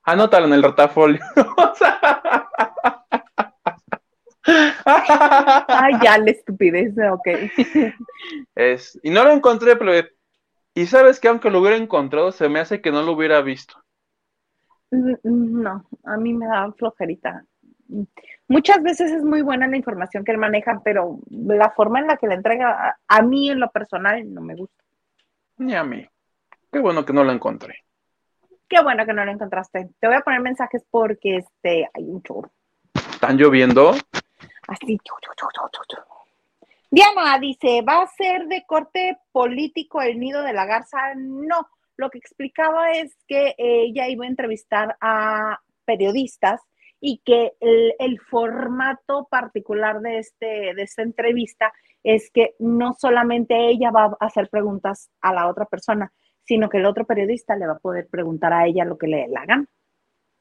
Anótalo 0.02 0.46
en 0.46 0.54
el 0.54 0.64
rotafolio. 0.64 1.20
Ay, 4.84 5.94
ya 6.02 6.18
la 6.18 6.30
estupidez, 6.30 6.94
ok. 7.12 7.28
Es, 8.54 8.98
y 9.02 9.10
no 9.10 9.24
lo 9.24 9.30
encontré, 9.32 9.76
pero 9.76 9.92
y 10.74 10.86
sabes 10.86 11.20
que 11.20 11.28
aunque 11.28 11.50
lo 11.50 11.60
hubiera 11.60 11.76
encontrado, 11.76 12.32
se 12.32 12.48
me 12.48 12.60
hace 12.60 12.80
que 12.80 12.90
no 12.90 13.02
lo 13.02 13.12
hubiera 13.12 13.42
visto. 13.42 13.76
Mm, 14.90 15.12
mm, 15.22 15.62
no, 15.62 15.84
a 16.04 16.16
mí 16.16 16.32
me 16.34 16.46
da 16.46 16.72
flojerita. 16.72 17.44
Muchas 18.48 18.82
veces 18.82 19.10
es 19.12 19.22
muy 19.24 19.42
buena 19.42 19.66
la 19.66 19.76
información 19.76 20.24
que 20.24 20.32
él 20.32 20.38
maneja, 20.38 20.80
pero 20.84 21.18
la 21.30 21.70
forma 21.70 22.00
en 22.00 22.06
la 22.06 22.16
que 22.16 22.26
la 22.26 22.34
entrega, 22.34 22.98
a, 23.06 23.22
mí 23.22 23.50
en 23.50 23.60
lo 23.60 23.70
personal, 23.70 24.32
no 24.32 24.40
me 24.40 24.54
gusta. 24.54 24.84
Ni 25.58 25.74
a 25.74 25.84
mí. 25.84 26.06
Qué 26.70 26.78
bueno 26.78 27.04
que 27.04 27.12
no 27.12 27.24
lo 27.24 27.32
encontré. 27.32 27.82
Qué 28.68 28.82
bueno 28.82 29.06
que 29.06 29.12
no 29.12 29.24
lo 29.24 29.30
encontraste. 29.30 29.90
Te 29.98 30.06
voy 30.06 30.16
a 30.16 30.20
poner 30.20 30.40
mensajes 30.40 30.84
porque 30.90 31.36
este 31.36 31.88
hay 31.92 32.04
un 32.04 32.22
chorro. 32.22 32.50
¿Están 32.94 33.36
lloviendo? 33.36 33.92
Así. 34.68 34.98
Diana 36.90 37.38
dice, 37.38 37.82
¿va 37.82 38.02
a 38.02 38.06
ser 38.06 38.46
de 38.46 38.64
corte 38.66 39.18
político 39.32 40.00
el 40.00 40.18
nido 40.18 40.42
de 40.42 40.52
la 40.52 40.66
garza? 40.66 41.14
No, 41.16 41.68
lo 41.96 42.10
que 42.10 42.18
explicaba 42.18 42.92
es 42.92 43.16
que 43.26 43.54
ella 43.58 44.08
iba 44.08 44.24
a 44.24 44.28
entrevistar 44.28 44.96
a 45.00 45.60
periodistas 45.84 46.60
y 47.00 47.18
que 47.24 47.52
el, 47.60 48.20
formato 48.20 49.26
particular 49.30 50.00
de, 50.00 50.18
este, 50.18 50.74
de 50.74 50.82
esta 50.82 51.02
entrevista 51.02 51.72
es 52.02 52.30
que 52.30 52.54
no 52.58 52.94
solamente 52.98 53.68
ella 53.68 53.90
va 53.90 54.16
a 54.18 54.26
hacer 54.26 54.48
preguntas 54.48 55.10
a 55.20 55.34
la 55.34 55.48
otra 55.48 55.66
persona, 55.66 56.12
sino 56.44 56.68
que 56.68 56.78
el 56.78 56.86
otro 56.86 57.04
periodista 57.04 57.56
le 57.56 57.66
va 57.66 57.74
a 57.74 57.78
poder 57.78 58.08
preguntar 58.08 58.52
a 58.52 58.66
ella 58.66 58.84
lo 58.84 58.96
que 58.96 59.08
le 59.08 59.26
hagan 59.36 59.68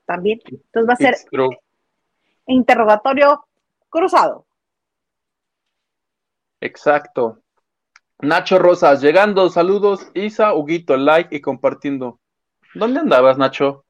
también. 0.06 0.40
Entonces 0.46 0.90
va 0.90 0.94
a 0.94 0.98
ser 0.98 1.16
interrogatorio 2.48 3.46
cruzado. 3.90 4.46
Exacto. 6.62 7.42
Nacho 8.20 8.60
Rosas, 8.60 9.02
llegando, 9.02 9.50
saludos, 9.50 10.10
Isa, 10.14 10.54
Huguito, 10.54 10.96
like 10.96 11.36
y 11.36 11.42
compartiendo. 11.42 12.20
¿Dónde 12.74 13.02
andabas, 13.02 13.38
Nacho? 13.38 13.85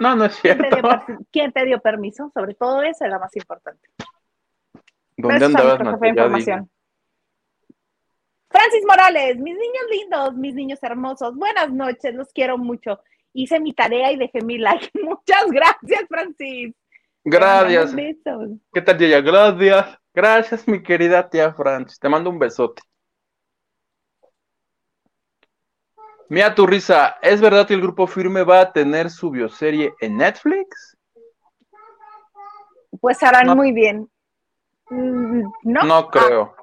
No, 0.00 0.14
no 0.16 0.24
es 0.26 0.36
cierto. 0.36 0.76
¿Quién 1.30 1.52
te 1.52 1.64
dio, 1.64 1.80
permiso? 1.80 2.30
Sobre 2.34 2.54
todo 2.54 2.82
eso 2.82 3.04
es 3.04 3.10
la 3.10 3.18
más 3.18 3.34
importante. 3.36 3.88
¿Dónde 5.16 5.44
andabas, 5.44 5.80
Nacho? 5.80 6.68
Francis 8.48 8.84
Morales, 8.86 9.36
mis 9.38 9.54
niños 9.54 9.84
lindos, 9.90 10.34
mis 10.34 10.54
niños 10.54 10.78
hermosos, 10.82 11.34
buenas 11.34 11.70
noches, 11.70 12.14
los 12.14 12.32
quiero 12.32 12.56
mucho. 12.56 13.00
Hice 13.32 13.60
mi 13.60 13.74
tarea 13.74 14.12
y 14.12 14.16
dejé 14.16 14.40
mi 14.42 14.56
like. 14.56 14.90
Muchas 15.02 15.46
gracias, 15.50 16.04
Francis. 16.08 16.74
Gracias. 17.24 17.94
¿Qué 18.72 18.82
tal, 18.82 18.98
Yaya? 18.98 19.20
Gracias. 19.20 19.98
Gracias, 20.14 20.66
mi 20.66 20.82
querida 20.82 21.28
tía 21.28 21.52
Francis. 21.52 21.98
Te 21.98 22.08
mando 22.08 22.30
un 22.30 22.38
besote. 22.38 22.82
Mira 26.28 26.54
tu 26.54 26.66
risa. 26.66 27.16
¿Es 27.22 27.40
verdad 27.40 27.66
que 27.66 27.74
el 27.74 27.80
grupo 27.80 28.06
Firme 28.06 28.42
va 28.42 28.60
a 28.60 28.72
tener 28.72 29.10
su 29.10 29.30
bioserie 29.30 29.94
en 30.00 30.16
Netflix? 30.16 30.96
Pues 33.00 33.22
harán 33.22 33.56
muy 33.56 33.72
bien. 33.72 34.10
Mm, 34.90 35.42
no, 35.64 35.82
no 35.82 36.08
creo. 36.08 36.54
Ah, 36.58 36.62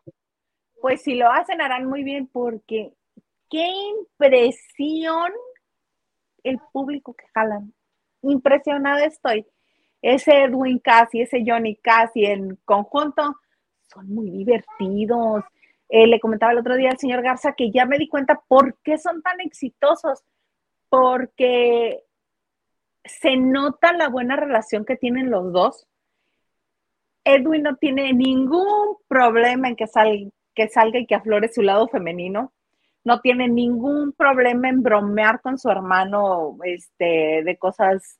pues 0.82 1.01
si 1.01 1.16
lo 1.16 1.32
hacen, 1.32 1.61
harán 1.61 1.86
muy 1.86 2.03
bien 2.03 2.28
porque 2.28 2.91
qué 3.49 3.66
impresión 3.68 5.32
el 6.43 6.59
público 6.72 7.14
que 7.14 7.26
jalan. 7.34 7.74
Impresionada 8.22 9.05
estoy. 9.05 9.45
Ese 10.01 10.43
Edwin 10.43 10.80
Cass 10.80 11.14
y 11.14 11.22
ese 11.22 11.43
Johnny 11.45 11.78
Cass 11.78 12.11
y 12.16 12.26
en 12.26 12.57
conjunto 12.66 13.38
son 13.93 14.09
muy 14.09 14.30
divertidos. 14.30 15.45
Eh, 15.95 16.07
le 16.07 16.19
comentaba 16.19 16.51
el 16.51 16.57
otro 16.57 16.75
día 16.75 16.89
al 16.89 16.97
señor 16.97 17.21
Garza 17.21 17.53
que 17.53 17.69
ya 17.69 17.85
me 17.85 17.99
di 17.99 18.07
cuenta 18.09 18.41
por 18.47 18.79
qué 18.83 18.97
son 18.97 19.21
tan 19.21 19.39
exitosos, 19.41 20.23
porque 20.89 22.01
se 23.05 23.37
nota 23.37 23.93
la 23.93 24.09
buena 24.09 24.35
relación 24.35 24.85
que 24.85 24.95
tienen 24.95 25.29
los 25.29 25.53
dos. 25.53 25.85
Edwin 27.23 27.61
no 27.61 27.75
tiene 27.75 28.11
ningún 28.11 28.97
problema 29.07 29.67
en 29.67 29.75
que, 29.75 29.85
que 30.55 30.67
salga 30.67 30.97
y 30.97 31.05
que 31.05 31.13
aflore 31.13 31.53
su 31.53 31.61
lado 31.61 31.87
femenino. 31.87 32.51
no 33.03 33.21
tiene 33.21 33.47
ningún 33.47 34.13
problema 34.13 34.69
en 34.69 34.81
bromear 34.81 35.41
con 35.41 35.59
su 35.59 35.69
hermano 35.69 36.57
este, 36.63 37.43
de 37.43 37.57
cosas 37.59 38.19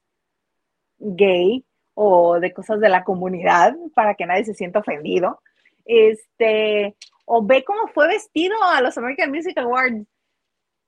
gay 1.00 1.66
o 1.96 2.40
de 2.40 2.54
cosas 2.54 2.80
de 2.80 2.90
la 2.90 3.04
comunidad 3.04 3.76
para 3.96 4.14
que 4.14 4.28
nadie 4.28 4.46
se 4.46 4.54
sienta 4.54 4.80
ofendido. 4.80 5.42
Este, 5.86 6.96
o 7.26 7.46
ve 7.46 7.64
cómo 7.64 7.88
fue 7.88 8.08
vestido 8.08 8.56
a 8.64 8.82
los 8.82 8.98
American 8.98 9.32
Music 9.32 9.58
Awards. 9.58 10.06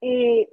Eh, 0.02 0.50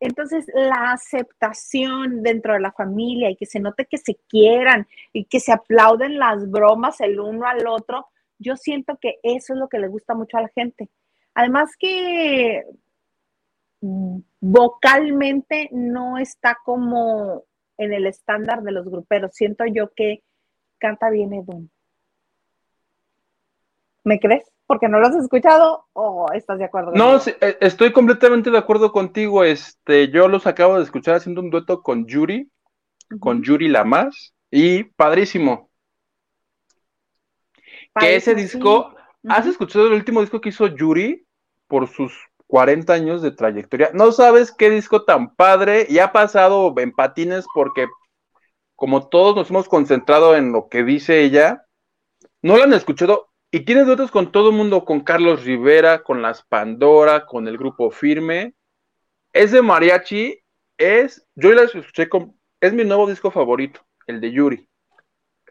entonces, 0.00 0.46
la 0.54 0.92
aceptación 0.92 2.22
dentro 2.22 2.54
de 2.54 2.60
la 2.60 2.72
familia 2.72 3.30
y 3.30 3.36
que 3.36 3.46
se 3.46 3.60
note 3.60 3.86
que 3.86 3.98
se 3.98 4.16
quieran 4.28 4.88
y 5.12 5.26
que 5.26 5.40
se 5.40 5.52
aplauden 5.52 6.18
las 6.18 6.50
bromas 6.50 7.00
el 7.00 7.20
uno 7.20 7.46
al 7.46 7.66
otro, 7.66 8.08
yo 8.38 8.56
siento 8.56 8.98
que 8.98 9.18
eso 9.22 9.52
es 9.52 9.58
lo 9.58 9.68
que 9.68 9.78
le 9.78 9.88
gusta 9.88 10.14
mucho 10.14 10.38
a 10.38 10.42
la 10.42 10.48
gente. 10.48 10.88
Además 11.34 11.76
que 11.78 12.64
vocalmente 14.40 15.68
no 15.72 16.18
está 16.18 16.56
como 16.64 17.44
en 17.76 17.92
el 17.92 18.06
estándar 18.06 18.62
de 18.62 18.72
los 18.72 18.86
gruperos. 18.86 19.32
Siento 19.34 19.64
yo 19.66 19.92
que 19.94 20.22
canta 20.78 21.10
bien 21.10 21.32
Edwin. 21.34 21.70
¿Me 24.04 24.18
crees? 24.18 24.50
porque 24.70 24.88
no 24.88 25.00
lo 25.00 25.08
has 25.08 25.16
escuchado 25.16 25.88
o 25.94 26.28
estás 26.32 26.60
de 26.60 26.64
acuerdo? 26.64 26.92
No, 26.92 27.16
eh, 27.16 27.58
estoy 27.60 27.90
completamente 27.90 28.52
de 28.52 28.58
acuerdo 28.58 28.92
contigo. 28.92 29.42
Este, 29.42 30.10
yo 30.10 30.28
los 30.28 30.46
acabo 30.46 30.76
de 30.76 30.84
escuchar 30.84 31.16
haciendo 31.16 31.40
un 31.40 31.50
dueto 31.50 31.82
con 31.82 32.06
Yuri, 32.06 32.48
con 33.18 33.42
Yuri 33.42 33.66
Lamas, 33.66 34.32
y 34.48 34.84
padrísimo. 34.84 35.72
que 37.98 38.14
ese 38.14 38.36
disco, 38.36 38.94
¿has 39.28 39.44
escuchado 39.46 39.88
el 39.88 39.94
último 39.94 40.20
disco 40.20 40.40
que 40.40 40.50
hizo 40.50 40.68
Yuri 40.68 41.26
por 41.66 41.88
sus 41.88 42.12
40 42.46 42.92
años 42.92 43.22
de 43.22 43.32
trayectoria? 43.32 43.90
No 43.92 44.12
sabes 44.12 44.52
qué 44.52 44.70
disco 44.70 45.02
tan 45.02 45.34
padre 45.34 45.84
y 45.88 45.98
ha 45.98 46.12
pasado 46.12 46.72
en 46.76 46.92
patines 46.92 47.44
porque 47.56 47.88
como 48.76 49.08
todos 49.08 49.34
nos 49.34 49.50
hemos 49.50 49.68
concentrado 49.68 50.36
en 50.36 50.52
lo 50.52 50.68
que 50.68 50.84
dice 50.84 51.24
ella, 51.24 51.64
no 52.40 52.56
lo 52.56 52.62
han 52.62 52.72
escuchado 52.72 53.29
y 53.50 53.60
tienes 53.60 53.86
duetos 53.86 54.10
con 54.10 54.30
todo 54.30 54.50
el 54.50 54.56
mundo, 54.56 54.84
con 54.84 55.00
Carlos 55.00 55.44
Rivera, 55.44 56.02
con 56.02 56.22
las 56.22 56.42
Pandora, 56.42 57.26
con 57.26 57.48
el 57.48 57.58
grupo 57.58 57.90
Firme. 57.90 58.54
Ese 59.32 59.60
mariachi 59.60 60.38
es, 60.78 61.26
yo 61.34 61.52
la 61.52 61.62
escuché 61.62 62.08
con, 62.08 62.38
es 62.60 62.72
mi 62.72 62.84
nuevo 62.84 63.08
disco 63.08 63.30
favorito, 63.30 63.80
el 64.06 64.20
de 64.20 64.30
Yuri. 64.30 64.68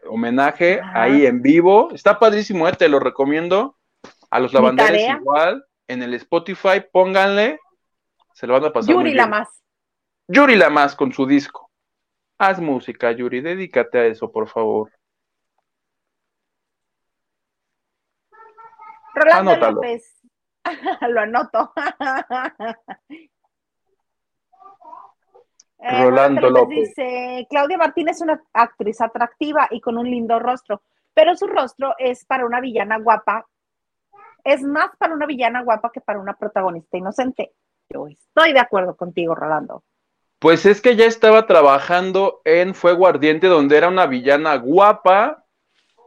Homenaje 0.08 0.80
ahí 0.94 1.26
en 1.26 1.42
vivo. 1.42 1.90
Está 1.92 2.18
padrísimo, 2.18 2.66
eh, 2.66 2.72
te 2.72 2.88
lo 2.88 3.00
recomiendo. 3.00 3.76
A 4.30 4.40
los 4.40 4.54
lavanderes 4.54 5.06
igual, 5.20 5.64
en 5.86 6.02
el 6.02 6.14
Spotify, 6.14 6.82
pónganle, 6.90 7.58
se 8.32 8.46
lo 8.46 8.54
van 8.54 8.64
a 8.64 8.72
pasar. 8.72 8.94
Yuri 8.94 9.12
la 9.12 9.26
más. 9.26 9.62
Yuri 10.26 10.56
la 10.56 10.70
más 10.70 10.96
con 10.96 11.12
su 11.12 11.26
disco. 11.26 11.70
Haz 12.38 12.60
música, 12.60 13.12
Yuri, 13.12 13.42
dedícate 13.42 13.98
a 13.98 14.06
eso, 14.06 14.32
por 14.32 14.48
favor. 14.48 14.90
Rolando 19.20 19.56
López. 19.56 20.20
Lo 21.08 21.20
anoto. 21.20 21.72
Eh, 25.82 26.04
Rolando 26.04 26.50
López. 26.50 26.94
Dice, 26.94 27.46
Claudia 27.48 27.78
Martínez 27.78 28.16
es 28.16 28.20
una 28.20 28.38
actriz 28.52 29.00
atractiva 29.00 29.66
y 29.70 29.80
con 29.80 29.96
un 29.96 30.10
lindo 30.10 30.38
rostro, 30.38 30.82
pero 31.14 31.34
su 31.34 31.46
rostro 31.46 31.94
es 31.96 32.26
para 32.26 32.44
una 32.44 32.60
villana 32.60 32.98
guapa. 32.98 33.46
Es 34.44 34.62
más 34.62 34.90
para 34.98 35.14
una 35.14 35.24
villana 35.24 35.62
guapa 35.62 35.90
que 35.90 36.02
para 36.02 36.20
una 36.20 36.34
protagonista 36.34 36.98
inocente. 36.98 37.54
Yo 37.88 38.06
estoy 38.08 38.52
de 38.52 38.60
acuerdo 38.60 38.94
contigo, 38.94 39.34
Rolando. 39.34 39.82
Pues 40.38 40.66
es 40.66 40.80
que 40.80 40.96
ya 40.96 41.06
estaba 41.06 41.46
trabajando 41.46 42.40
en 42.44 42.74
Fuego 42.74 43.06
Ardiente, 43.06 43.46
donde 43.46 43.78
era 43.78 43.88
una 43.88 44.06
villana 44.06 44.56
guapa, 44.56 45.44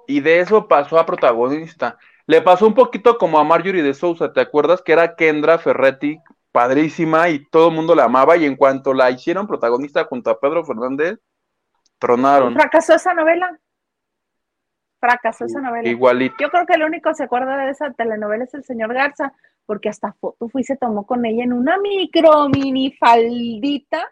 y 0.07 0.19
de 0.21 0.39
eso 0.39 0.67
pasó 0.67 0.99
a 0.99 1.05
protagonista. 1.05 1.97
Le 2.25 2.41
pasó 2.41 2.67
un 2.67 2.73
poquito 2.73 3.17
como 3.17 3.39
a 3.39 3.43
Marjorie 3.43 3.83
de 3.83 3.93
Sousa, 3.93 4.31
¿te 4.31 4.41
acuerdas? 4.41 4.81
Que 4.81 4.93
era 4.93 5.15
Kendra 5.15 5.57
Ferretti, 5.57 6.19
padrísima, 6.51 7.29
y 7.29 7.45
todo 7.49 7.69
el 7.69 7.75
mundo 7.75 7.95
la 7.95 8.05
amaba, 8.05 8.37
y 8.37 8.45
en 8.45 8.55
cuanto 8.55 8.93
la 8.93 9.11
hicieron 9.11 9.47
protagonista 9.47 10.05
junto 10.05 10.29
a 10.29 10.39
Pedro 10.39 10.63
Fernández, 10.63 11.19
tronaron. 11.99 12.53
¿Fracasó 12.53 12.95
esa 12.95 13.13
novela? 13.13 13.59
Fracasó 14.99 15.45
esa 15.45 15.59
novela. 15.59 15.87
Igualito. 15.89 16.35
Yo 16.39 16.49
creo 16.49 16.65
que 16.65 16.75
el 16.75 16.83
único 16.83 17.09
que 17.09 17.15
se 17.15 17.23
acuerda 17.23 17.57
de 17.57 17.71
esa 17.71 17.91
telenovela 17.91 18.45
es 18.45 18.53
el 18.53 18.63
señor 18.63 18.93
Garza, 18.93 19.33
porque 19.65 19.89
hasta 19.89 20.13
foto 20.13 20.47
fue 20.49 20.61
y 20.61 20.63
se 20.63 20.77
tomó 20.77 21.05
con 21.05 21.25
ella 21.25 21.43
en 21.43 21.53
una 21.53 21.77
micro 21.77 22.47
mini 22.49 22.93
faldita 22.93 24.09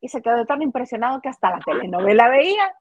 y 0.00 0.08
se 0.08 0.22
quedó 0.22 0.46
tan 0.46 0.62
impresionado 0.62 1.20
que 1.20 1.28
hasta 1.28 1.50
la 1.50 1.58
telenovela 1.60 2.28
veía. 2.28 2.74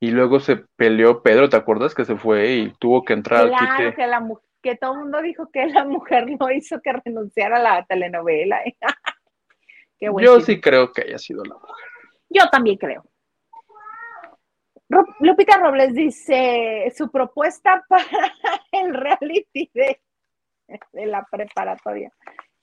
Y 0.00 0.10
luego 0.10 0.38
se 0.40 0.56
peleó 0.76 1.22
Pedro, 1.22 1.48
¿te 1.48 1.56
acuerdas 1.56 1.94
que 1.94 2.04
se 2.04 2.16
fue 2.16 2.52
y 2.52 2.70
tuvo 2.78 3.04
que 3.04 3.14
entrar 3.14 3.48
claro, 3.48 3.88
al 3.88 3.94
que, 3.94 4.06
la, 4.06 4.22
que 4.62 4.76
todo 4.76 4.92
el 4.92 4.98
mundo 5.00 5.22
dijo 5.22 5.50
que 5.52 5.66
la 5.66 5.84
mujer 5.84 6.26
no 6.38 6.50
hizo 6.50 6.80
que 6.80 6.92
renunciara 6.92 7.56
a 7.56 7.62
la 7.62 7.84
telenovela. 7.84 8.60
Yo 10.00 10.40
sí 10.40 10.60
creo 10.60 10.92
que 10.92 11.02
haya 11.02 11.18
sido 11.18 11.44
la 11.44 11.54
mujer. 11.54 11.86
Yo 12.28 12.48
también 12.50 12.76
creo. 12.76 13.04
Lupita 15.20 15.58
Robles 15.58 15.92
dice 15.92 16.90
su 16.96 17.10
propuesta 17.10 17.84
para 17.88 18.04
el 18.72 18.94
reality 18.94 19.70
de, 19.74 20.00
de 20.92 21.06
la 21.06 21.26
preparatoria. 21.30 22.10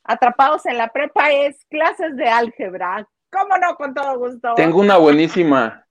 Atrapados 0.03 0.65
en 0.65 0.77
la 0.77 0.87
prepa 0.87 1.31
es 1.31 1.65
clases 1.65 2.15
de 2.15 2.27
álgebra. 2.27 3.07
¿Cómo 3.31 3.57
no? 3.57 3.75
Con 3.75 3.93
todo 3.93 4.17
gusto. 4.17 4.53
Tengo 4.55 4.79
una 4.79 4.97
buenísima 4.97 5.84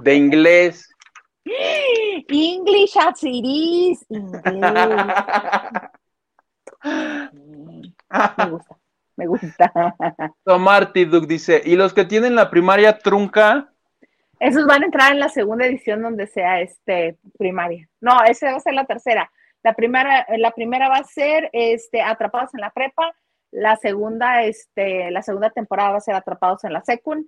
de 0.00 0.14
inglés. 0.14 0.88
English 2.28 2.96
as 2.96 3.22
it 3.22 3.44
is. 3.44 4.06
Me 8.36 8.50
gusta, 8.50 8.76
me 9.16 9.26
gusta. 9.26 9.72
Tomarty 10.44 11.04
Duke 11.04 11.26
dice, 11.26 11.62
¿y 11.64 11.76
los 11.76 11.94
que 11.94 12.04
tienen 12.04 12.34
la 12.34 12.50
primaria 12.50 12.98
trunca? 12.98 13.72
Esos 14.40 14.66
van 14.66 14.82
a 14.82 14.86
entrar 14.86 15.12
en 15.12 15.20
la 15.20 15.28
segunda 15.28 15.66
edición 15.66 16.02
donde 16.02 16.26
sea 16.26 16.60
este 16.60 17.16
primaria. 17.38 17.88
No, 18.00 18.24
esa 18.24 18.50
va 18.50 18.56
a 18.56 18.60
ser 18.60 18.74
la 18.74 18.84
tercera. 18.84 19.30
La 19.62 19.74
primera, 19.74 20.26
la 20.36 20.50
primera 20.50 20.88
va 20.88 20.96
a 20.96 21.04
ser 21.04 21.48
este, 21.52 22.02
Atrapados 22.02 22.52
en 22.54 22.60
la 22.60 22.70
prepa. 22.70 23.14
La 23.52 23.76
segunda, 23.76 24.42
este, 24.42 25.10
la 25.12 25.22
segunda 25.22 25.50
temporada 25.50 25.90
va 25.90 25.96
a 25.98 26.00
ser 26.00 26.16
Atrapados 26.16 26.64
en 26.64 26.72
la 26.72 26.82
secund 26.82 27.26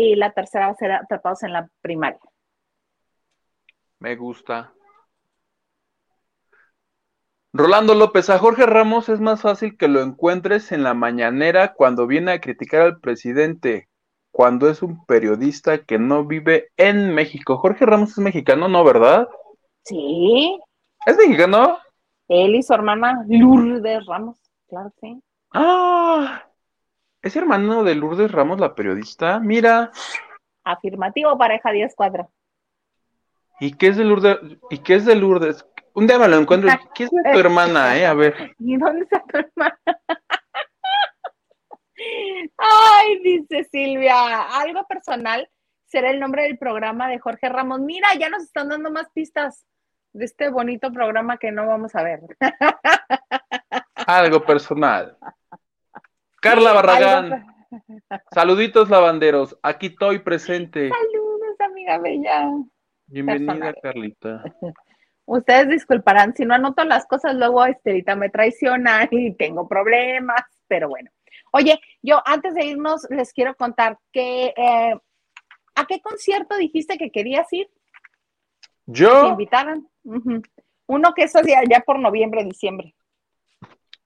y 0.00 0.16
la 0.16 0.32
tercera 0.32 0.66
va 0.66 0.72
a 0.72 0.76
ser 0.76 0.92
atrapados 0.92 1.42
en 1.42 1.52
la 1.52 1.68
primaria. 1.82 2.20
Me 3.98 4.16
gusta. 4.16 4.72
Rolando 7.52 7.94
López, 7.94 8.30
a 8.30 8.38
Jorge 8.38 8.64
Ramos 8.64 9.08
es 9.08 9.20
más 9.20 9.42
fácil 9.42 9.76
que 9.76 9.88
lo 9.88 10.00
encuentres 10.00 10.70
en 10.70 10.84
la 10.84 10.94
mañanera 10.94 11.74
cuando 11.74 12.06
viene 12.06 12.32
a 12.32 12.40
criticar 12.40 12.82
al 12.82 13.00
presidente, 13.00 13.88
cuando 14.30 14.70
es 14.70 14.82
un 14.82 15.04
periodista 15.04 15.84
que 15.84 15.98
no 15.98 16.24
vive 16.24 16.68
en 16.76 17.12
México. 17.12 17.58
Jorge 17.58 17.86
Ramos 17.86 18.10
es 18.10 18.18
mexicano, 18.18 18.68
¿no, 18.68 18.84
verdad? 18.84 19.28
Sí. 19.84 20.60
¿Es 21.04 21.16
mexicano? 21.16 21.78
Él 22.28 22.54
y 22.54 22.62
su 22.62 22.72
hermana 22.72 23.24
Lourdes 23.28 24.06
Ramos, 24.06 24.38
claro 24.68 24.92
que 25.00 25.08
sí. 25.08 25.22
Ah, 25.52 26.44
¿Es 27.22 27.36
hermano 27.36 27.84
de 27.84 27.94
Lourdes 27.94 28.32
Ramos, 28.32 28.58
la 28.58 28.74
periodista? 28.74 29.40
Mira. 29.40 29.90
Afirmativo, 30.64 31.36
pareja 31.36 31.70
10-4. 31.70 32.30
¿Y 33.60 33.74
qué 33.74 33.88
es 33.88 33.98
de 33.98 34.04
Lourdes? 34.04 34.38
¿Y 34.70 34.78
qué 34.78 34.94
es 34.94 35.04
de 35.04 35.16
Lourdes? 35.16 35.66
Un 35.92 36.06
día 36.06 36.18
me 36.18 36.28
lo 36.28 36.36
encuentro. 36.36 36.70
¿Qué 36.94 37.04
es 37.04 37.10
de 37.10 37.32
tu 37.32 37.38
hermana, 37.38 37.98
eh? 37.98 38.06
A 38.06 38.14
ver. 38.14 38.54
¿Y 38.58 38.78
dónde 38.78 39.02
está 39.02 39.22
tu 39.28 39.38
hermana? 39.38 39.78
Ay, 42.56 43.18
dice 43.22 43.64
Silvia, 43.64 44.58
algo 44.58 44.86
personal 44.86 45.50
será 45.84 46.10
el 46.10 46.20
nombre 46.20 46.44
del 46.44 46.56
programa 46.56 47.08
de 47.08 47.18
Jorge 47.18 47.50
Ramos. 47.50 47.80
Mira, 47.80 48.08
ya 48.18 48.30
nos 48.30 48.44
están 48.44 48.70
dando 48.70 48.90
más 48.90 49.10
pistas 49.12 49.66
de 50.12 50.24
este 50.24 50.48
bonito 50.48 50.90
programa 50.92 51.36
que 51.36 51.52
no 51.52 51.66
vamos 51.66 51.94
a 51.94 52.02
ver. 52.02 52.20
Algo 54.06 54.44
personal. 54.44 55.16
Carla 56.40 56.72
Barragán. 56.72 57.46
Saluditos 58.32 58.88
lavanderos, 58.88 59.56
aquí 59.62 59.88
estoy 59.88 60.20
presente. 60.20 60.88
Saludos, 60.88 61.60
amiga 61.60 61.98
bella. 61.98 62.50
Bienvenida, 63.06 63.74
Carlita. 63.82 64.42
Ustedes 65.26 65.68
disculparán 65.68 66.34
si 66.34 66.44
no 66.44 66.54
anoto 66.54 66.82
las 66.84 67.06
cosas, 67.06 67.36
luego 67.36 67.64
Estelita 67.64 68.16
me 68.16 68.30
traiciona 68.30 69.06
y 69.10 69.34
tengo 69.34 69.68
problemas, 69.68 70.42
pero 70.66 70.88
bueno. 70.88 71.10
Oye, 71.52 71.78
yo 72.02 72.22
antes 72.24 72.54
de 72.54 72.64
irnos 72.64 73.06
les 73.10 73.32
quiero 73.32 73.54
contar 73.54 73.98
que 74.10 74.54
eh, 74.56 74.94
¿a 75.74 75.86
qué 75.86 76.00
concierto 76.00 76.56
dijiste 76.56 76.96
que 76.96 77.10
querías 77.10 77.52
ir? 77.52 77.68
Yo. 78.86 79.22
¿Te 79.22 79.28
invitaron? 79.28 79.88
Uno 80.86 81.12
que 81.14 81.24
es 81.24 81.32
ya, 81.32 81.60
ya 81.68 81.80
por 81.80 81.98
noviembre, 81.98 82.44
diciembre. 82.44 82.94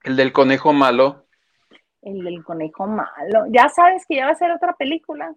El 0.03 0.17
del 0.17 0.33
conejo 0.33 0.73
malo. 0.73 1.24
El 2.05 2.23
del 2.23 2.45
conejo 2.45 2.87
malo. 2.87 3.47
Ya 3.49 3.69
sabes 3.69 4.05
que 4.07 4.17
ya 4.17 4.27
va 4.27 4.33
a 4.33 4.37
ser 4.37 4.51
otra 4.51 4.75
película. 4.77 5.35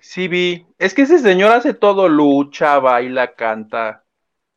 Sí, 0.00 0.28
vi. 0.28 0.66
Es 0.78 0.94
que 0.94 1.02
ese 1.02 1.18
señor 1.18 1.52
hace 1.52 1.74
todo, 1.74 2.08
lucha, 2.08 2.78
baila, 2.80 3.34
canta. 3.34 4.04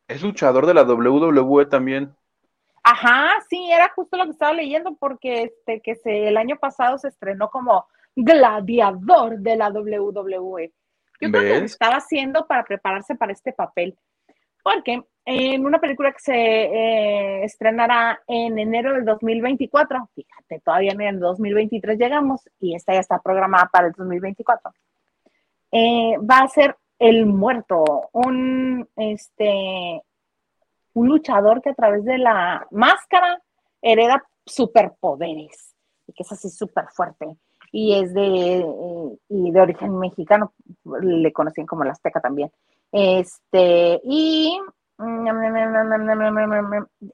Es 0.08 0.24
luchador 0.24 0.66
de 0.66 0.74
la 0.74 0.84
WWE 0.84 1.68
también. 1.68 2.16
Ajá, 2.84 3.30
sí, 3.48 3.72
era 3.72 3.90
justo 3.96 4.18
lo 4.18 4.26
que 4.26 4.32
estaba 4.32 4.54
leyendo 4.54 4.96
porque 4.96 5.44
este 5.44 5.82
que 5.82 5.96
se 5.96 6.28
el 6.28 6.38
año 6.38 6.58
pasado 6.58 6.98
se 6.98 7.10
estrenó 7.10 7.50
como 7.52 7.88
gladiador 8.16 9.38
de 9.38 9.56
la 9.56 9.70
WWE. 9.70 10.74
Yo 11.20 11.32
creo 11.32 11.42
que 11.44 11.60
lo 11.60 11.66
estaba 11.66 11.98
haciendo 11.98 12.48
para 12.48 12.64
prepararse 12.64 13.14
para 13.14 13.32
este 13.32 13.54
papel. 13.54 13.96
Porque 14.64 15.04
en 15.26 15.66
una 15.66 15.80
película 15.80 16.12
que 16.12 16.20
se 16.20 16.34
eh, 16.34 17.44
estrenará 17.44 18.22
en 18.28 18.58
enero 18.58 18.94
del 18.94 19.06
2024, 19.06 20.10
fíjate, 20.16 20.60
todavía 20.60 20.94
en 20.94 21.02
el 21.02 21.20
2023 21.20 21.98
llegamos 21.98 22.42
y 22.60 22.76
esta 22.76 22.94
ya 22.94 23.00
está 23.00 23.20
programada 23.20 23.70
para 23.72 23.88
el 23.88 23.94
2024, 23.94 24.72
eh, 25.72 26.18
va 26.20 26.40
a 26.40 26.48
ser 26.48 26.76
El 26.98 27.26
Muerto, 27.28 28.10
un, 28.14 28.88
este, 28.96 30.02
un 30.94 31.08
luchador 31.08 31.62
que 31.62 31.70
a 31.70 31.76
través 31.76 32.04
de 32.04 32.18
la 32.18 32.68
máscara 32.72 33.42
hereda 33.82 34.24
superpoderes 34.46 35.76
y 36.08 36.14
que 36.14 36.24
es 36.24 36.32
así 36.32 36.50
súper 36.50 36.86
fuerte 36.88 37.38
y 37.72 37.94
es 37.94 38.14
de, 38.14 38.60
eh, 38.60 39.18
y 39.30 39.52
de 39.52 39.62
origen 39.62 39.98
mexicano, 39.98 40.54
le 41.02 41.32
conocían 41.32 41.68
como 41.68 41.86
la 41.86 41.92
Azteca 41.92 42.20
también. 42.20 42.52
Este, 42.92 44.02
y 44.04 44.60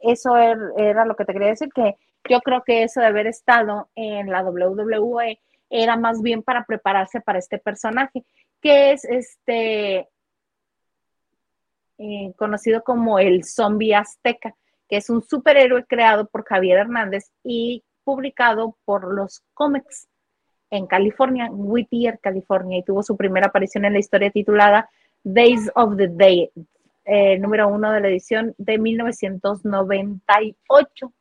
eso 0.02 0.38
er, 0.38 0.58
era 0.78 1.06
lo 1.06 1.16
que 1.16 1.26
te 1.26 1.34
quería 1.34 1.50
decir, 1.50 1.70
que 1.74 1.96
yo 2.30 2.40
creo 2.42 2.64
que 2.64 2.84
eso 2.84 3.00
de 3.00 3.08
haber 3.08 3.28
estado 3.28 3.90
en 3.96 4.30
la 4.30 4.44
WWE 4.44 5.40
era 5.70 5.98
más 5.98 6.22
bien 6.22 6.44
para 6.44 6.66
prepararse 6.66 7.22
para 7.22 7.40
este 7.40 7.58
personaje, 7.58 8.24
que 8.62 8.92
es 8.92 9.06
este 9.06 10.08
eh, 11.98 12.34
conocido 12.38 12.84
como 12.84 13.20
el 13.20 13.44
zombie 13.44 13.96
azteca, 13.96 14.56
que 14.88 14.98
es 14.98 15.10
un 15.10 15.22
superhéroe 15.22 15.86
creado 15.86 16.28
por 16.28 16.46
Javier 16.46 16.80
Hernández 16.80 17.32
y 17.44 17.84
publicado 18.04 18.78
por 18.86 19.14
los 19.14 19.44
cómics 19.54 20.08
en 20.70 20.86
California, 20.86 21.50
Whittier, 21.52 22.20
California, 22.20 22.78
y 22.78 22.84
tuvo 22.84 23.04
su 23.04 23.18
primera 23.18 23.48
aparición 23.48 23.86
en 23.86 23.94
la 23.94 24.00
historia 24.00 24.32
titulada 24.32 24.90
Days 25.24 25.72
of 25.76 25.98
the 25.98 26.08
Day, 26.08 26.52
eh, 27.08 27.39
número 27.39 27.68
uno 27.70 27.91
de 27.91 28.01
la 28.01 28.10
edición 28.10 28.53
de 28.58 28.78
1998. 28.78 31.14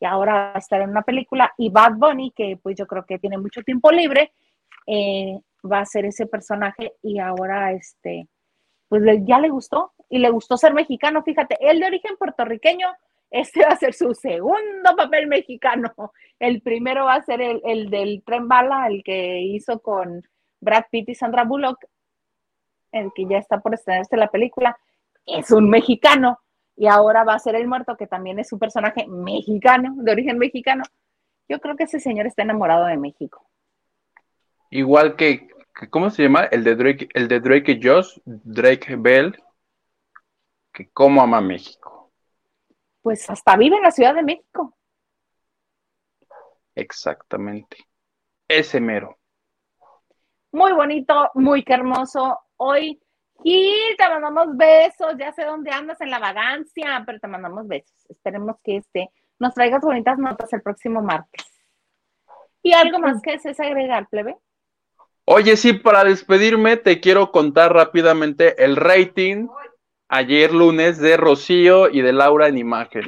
Y 0.00 0.04
ahora 0.04 0.32
va 0.32 0.52
a 0.54 0.58
estar 0.58 0.82
en 0.82 0.90
una 0.90 1.02
película. 1.02 1.54
Y 1.56 1.70
Bad 1.70 1.94
Bunny, 1.94 2.32
que 2.32 2.58
pues 2.60 2.76
yo 2.76 2.84
creo 2.86 3.06
que 3.06 3.20
tiene 3.20 3.38
mucho 3.38 3.62
tiempo 3.62 3.92
libre, 3.92 4.32
eh, 4.86 5.38
va 5.64 5.80
a 5.80 5.86
ser 5.86 6.06
ese 6.06 6.26
personaje 6.26 6.94
y 7.02 7.20
ahora 7.20 7.72
este, 7.72 8.26
pues 8.88 9.04
ya 9.24 9.38
le 9.38 9.50
gustó 9.50 9.92
y 10.08 10.18
le 10.18 10.30
gustó 10.30 10.56
ser 10.56 10.74
mexicano. 10.74 11.22
Fíjate, 11.22 11.56
él 11.60 11.78
de 11.78 11.86
origen 11.86 12.16
puertorriqueño, 12.18 12.88
este 13.30 13.64
va 13.64 13.68
a 13.68 13.76
ser 13.76 13.94
su 13.94 14.12
segundo 14.14 14.96
papel 14.96 15.28
mexicano. 15.28 15.92
El 16.40 16.60
primero 16.60 17.04
va 17.04 17.14
a 17.14 17.22
ser 17.22 17.40
el, 17.40 17.88
del 17.88 18.24
tren 18.24 18.48
bala, 18.48 18.88
el 18.88 19.04
que 19.04 19.42
hizo 19.42 19.80
con 19.80 20.24
Brad 20.60 20.86
Pitt 20.90 21.10
y 21.10 21.14
Sandra 21.14 21.44
Bullock, 21.44 21.84
el 22.90 23.12
que 23.14 23.26
ya 23.26 23.38
está 23.38 23.60
por 23.60 23.74
estrenarse 23.74 24.16
la 24.16 24.26
película. 24.28 24.76
Es 25.26 25.50
un 25.50 25.70
mexicano. 25.70 26.38
Y 26.76 26.86
ahora 26.86 27.24
va 27.24 27.34
a 27.34 27.38
ser 27.38 27.54
el 27.56 27.68
muerto, 27.68 27.96
que 27.96 28.06
también 28.06 28.38
es 28.38 28.52
un 28.52 28.58
personaje 28.58 29.06
mexicano, 29.06 29.94
de 29.96 30.12
origen 30.12 30.38
mexicano. 30.38 30.82
Yo 31.48 31.60
creo 31.60 31.76
que 31.76 31.84
ese 31.84 32.00
señor 32.00 32.26
está 32.26 32.42
enamorado 32.42 32.86
de 32.86 32.96
México. 32.96 33.46
Igual 34.70 35.16
que, 35.16 35.48
¿cómo 35.90 36.10
se 36.10 36.22
llama? 36.22 36.44
El 36.44 36.64
de 36.64 36.76
Drake, 36.76 37.08
el 37.12 37.28
de 37.28 37.40
Drake 37.40 37.72
y 37.72 37.82
Josh, 37.82 38.18
Drake 38.24 38.96
Bell, 38.96 39.36
que 40.72 40.88
cómo 40.90 41.20
ama 41.20 41.40
México 41.40 41.90
pues 43.02 43.28
hasta 43.30 43.56
vive 43.56 43.76
en 43.76 43.82
la 43.82 43.90
Ciudad 43.90 44.14
de 44.14 44.22
México. 44.22 44.76
Exactamente. 46.74 47.88
Ese 48.48 48.80
mero. 48.80 49.18
Muy 50.52 50.72
bonito, 50.72 51.30
muy 51.34 51.64
hermoso. 51.66 52.38
Hoy, 52.56 53.00
Gil, 53.42 53.96
te 53.96 54.08
mandamos 54.08 54.56
besos. 54.56 55.14
Ya 55.18 55.32
sé 55.32 55.44
dónde 55.44 55.70
andas 55.70 56.00
en 56.00 56.10
la 56.10 56.18
vagancia, 56.18 57.02
pero 57.06 57.18
te 57.18 57.28
mandamos 57.28 57.66
besos. 57.66 58.06
Esperemos 58.08 58.56
que 58.62 58.78
este 58.78 59.10
nos 59.38 59.54
traigas 59.54 59.80
bonitas 59.80 60.18
notas 60.18 60.52
el 60.52 60.62
próximo 60.62 61.02
martes. 61.02 61.46
¿Y 62.62 62.72
algo 62.72 62.98
más 62.98 63.22
que 63.22 63.32
desees 63.32 63.58
agregar, 63.58 64.06
plebe? 64.08 64.36
Oye, 65.24 65.56
sí, 65.56 65.72
para 65.72 66.04
despedirme 66.04 66.76
te 66.76 67.00
quiero 67.00 67.30
contar 67.32 67.72
rápidamente 67.72 68.62
el 68.62 68.76
rating 68.76 69.48
ayer 70.08 70.52
lunes 70.52 70.98
de 70.98 71.16
Rocío 71.16 71.88
y 71.88 72.02
de 72.02 72.12
Laura 72.12 72.48
en 72.48 72.58
imagen. 72.58 73.06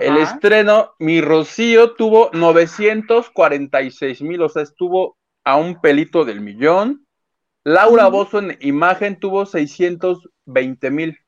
El 0.00 0.16
estreno, 0.16 0.94
mi 0.98 1.20
Rocío 1.20 1.94
tuvo 1.94 2.30
946 2.32 4.22
mil, 4.22 4.42
o 4.42 4.48
sea, 4.48 4.62
estuvo 4.62 5.16
a 5.44 5.56
un 5.56 5.80
pelito 5.80 6.24
del 6.24 6.40
millón. 6.40 7.05
Laura 7.66 8.06
Bozo 8.06 8.38
en 8.38 8.56
imagen 8.60 9.18
tuvo 9.18 9.44
620 9.44 10.90
mil. 10.92 11.18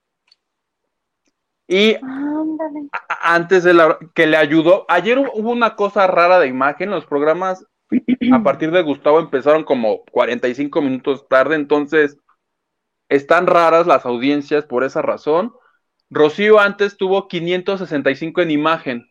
Y 1.66 1.96
antes 3.22 3.64
de 3.64 3.74
la 3.74 3.98
que 4.14 4.28
le 4.28 4.36
ayudó, 4.36 4.86
ayer 4.88 5.18
hubo 5.18 5.50
una 5.50 5.74
cosa 5.74 6.06
rara 6.06 6.38
de 6.38 6.46
imagen, 6.46 6.90
los 6.90 7.06
programas 7.06 7.66
a 8.32 8.42
partir 8.44 8.70
de 8.70 8.82
Gustavo 8.82 9.18
empezaron 9.18 9.64
como 9.64 10.04
45 10.12 10.80
minutos 10.80 11.26
tarde, 11.28 11.56
entonces 11.56 12.16
están 13.08 13.48
raras 13.48 13.88
las 13.88 14.06
audiencias 14.06 14.64
por 14.64 14.84
esa 14.84 15.02
razón. 15.02 15.52
Rocío 16.08 16.60
antes 16.60 16.96
tuvo 16.96 17.26
565 17.26 18.42
en 18.42 18.52
imagen, 18.52 19.10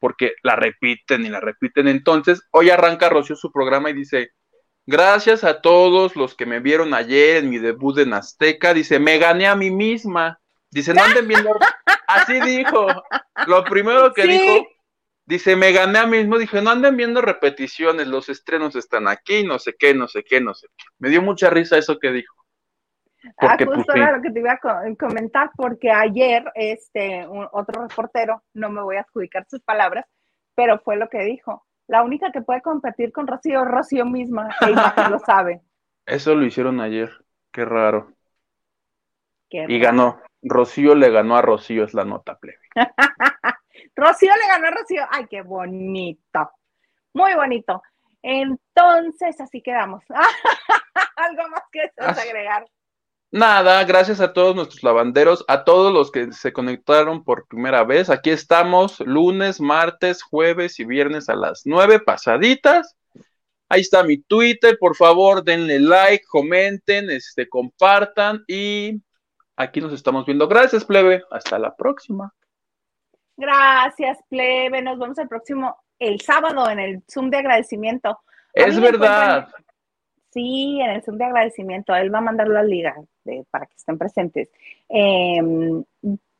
porque 0.00 0.32
la 0.42 0.54
repiten 0.54 1.24
y 1.24 1.30
la 1.30 1.40
repiten. 1.40 1.88
Entonces, 1.88 2.42
hoy 2.50 2.68
arranca 2.68 3.08
Rocío 3.08 3.36
su 3.36 3.50
programa 3.50 3.88
y 3.88 3.94
dice, 3.94 4.32
gracias 4.86 5.44
a 5.44 5.60
todos 5.60 6.16
los 6.16 6.34
que 6.34 6.46
me 6.46 6.60
vieron 6.60 6.94
ayer 6.94 7.36
en 7.36 7.50
mi 7.50 7.58
debut 7.58 7.98
en 7.98 8.14
Azteca. 8.14 8.72
Dice, 8.72 8.98
me 8.98 9.18
gané 9.18 9.46
a 9.46 9.56
mí 9.56 9.70
misma. 9.70 10.40
Dice, 10.70 10.94
no 10.94 11.02
anden 11.02 11.28
viendo. 11.28 11.50
Así 12.06 12.40
dijo. 12.40 12.86
Lo 13.46 13.64
primero 13.64 14.12
que 14.12 14.24
dijo, 14.24 14.66
dice, 15.26 15.56
me 15.56 15.72
gané 15.72 15.98
a 15.98 16.06
mí 16.06 16.18
mismo. 16.18 16.38
Dije, 16.38 16.62
no 16.62 16.70
anden 16.70 16.96
viendo 16.96 17.20
repeticiones, 17.20 18.06
los 18.06 18.28
estrenos 18.28 18.76
están 18.76 19.08
aquí, 19.08 19.44
no 19.44 19.58
sé 19.58 19.74
qué, 19.78 19.94
no 19.94 20.08
sé 20.08 20.24
qué, 20.24 20.40
no 20.40 20.54
sé 20.54 20.68
qué. 20.76 20.84
Me 20.98 21.08
dio 21.08 21.22
mucha 21.22 21.50
risa 21.50 21.76
eso 21.76 21.98
que 21.98 22.12
dijo. 22.12 22.34
Ah, 23.38 23.56
justo 23.58 23.82
pues, 23.86 23.96
era 23.96 24.16
lo 24.16 24.22
que 24.22 24.30
te 24.30 24.38
iba 24.38 24.52
a 24.52 24.96
comentar, 24.96 25.50
porque 25.56 25.90
ayer 25.90 26.44
este, 26.54 27.26
otro 27.52 27.82
reportero, 27.82 28.42
no 28.54 28.70
me 28.70 28.82
voy 28.82 28.96
a 28.96 29.00
adjudicar 29.00 29.44
sus 29.50 29.60
palabras, 29.62 30.04
pero 30.54 30.78
fue 30.78 30.96
lo 30.96 31.08
que 31.08 31.24
dijo. 31.24 31.65
La 31.88 32.02
única 32.02 32.32
que 32.32 32.42
puede 32.42 32.62
competir 32.62 33.12
con 33.12 33.26
Rocío 33.26 33.62
es 33.62 33.68
Rocío 33.68 34.04
misma, 34.04 34.48
ella 34.66 34.94
lo 35.08 35.18
sabe. 35.18 35.62
Eso 36.06 36.34
lo 36.34 36.44
hicieron 36.44 36.80
ayer, 36.80 37.10
qué 37.52 37.64
raro. 37.64 38.12
y 39.50 39.78
ganó. 39.78 40.20
Rocío 40.42 40.94
le 40.94 41.10
ganó 41.10 41.36
a 41.36 41.42
Rocío, 41.42 41.84
es 41.84 41.94
la 41.94 42.04
nota 42.04 42.38
plebe. 42.38 42.60
Rocío 43.96 44.32
le 44.36 44.46
ganó 44.48 44.68
a 44.68 44.70
Rocío. 44.70 45.02
Ay, 45.10 45.26
qué 45.28 45.42
bonito. 45.42 46.50
Muy 47.14 47.34
bonito. 47.34 47.82
Entonces, 48.22 49.40
así 49.40 49.62
quedamos. 49.62 50.04
Algo 51.16 51.48
más 51.48 51.62
que 51.72 51.90
agregar. 51.98 52.66
Nada, 53.32 53.82
gracias 53.84 54.20
a 54.20 54.32
todos 54.32 54.54
nuestros 54.54 54.82
lavanderos, 54.82 55.44
a 55.48 55.64
todos 55.64 55.92
los 55.92 56.12
que 56.12 56.32
se 56.32 56.52
conectaron 56.52 57.24
por 57.24 57.46
primera 57.48 57.82
vez. 57.82 58.08
Aquí 58.08 58.30
estamos 58.30 59.00
lunes, 59.00 59.60
martes, 59.60 60.22
jueves 60.22 60.78
y 60.78 60.84
viernes 60.84 61.28
a 61.28 61.34
las 61.34 61.62
nueve 61.64 61.98
pasaditas. 61.98 62.96
Ahí 63.68 63.80
está 63.80 64.04
mi 64.04 64.18
Twitter, 64.18 64.78
por 64.78 64.94
favor, 64.94 65.42
denle 65.42 65.80
like, 65.80 66.24
comenten, 66.28 67.10
este, 67.10 67.48
compartan 67.48 68.44
y 68.46 69.02
aquí 69.56 69.80
nos 69.80 69.92
estamos 69.92 70.24
viendo. 70.24 70.46
Gracias, 70.46 70.84
plebe. 70.84 71.24
Hasta 71.32 71.58
la 71.58 71.74
próxima. 71.74 72.32
Gracias, 73.36 74.18
plebe. 74.28 74.80
Nos 74.82 74.98
vemos 75.00 75.18
el 75.18 75.28
próximo, 75.28 75.76
el 75.98 76.20
sábado 76.20 76.70
en 76.70 76.78
el 76.78 77.02
Zoom 77.10 77.28
de 77.28 77.38
agradecimiento. 77.38 78.20
es 78.54 78.80
verdad. 78.80 79.48
Sí, 80.36 80.78
en 80.82 80.90
el 80.90 81.02
Zoom 81.02 81.16
de 81.16 81.24
agradecimiento. 81.24 81.94
Él 81.94 82.14
va 82.14 82.18
a 82.18 82.20
mandar 82.20 82.46
la 82.46 82.62
liga 82.62 82.94
para 83.50 83.64
que 83.64 83.74
estén 83.74 83.96
presentes. 83.96 84.50
Em, 84.86 85.82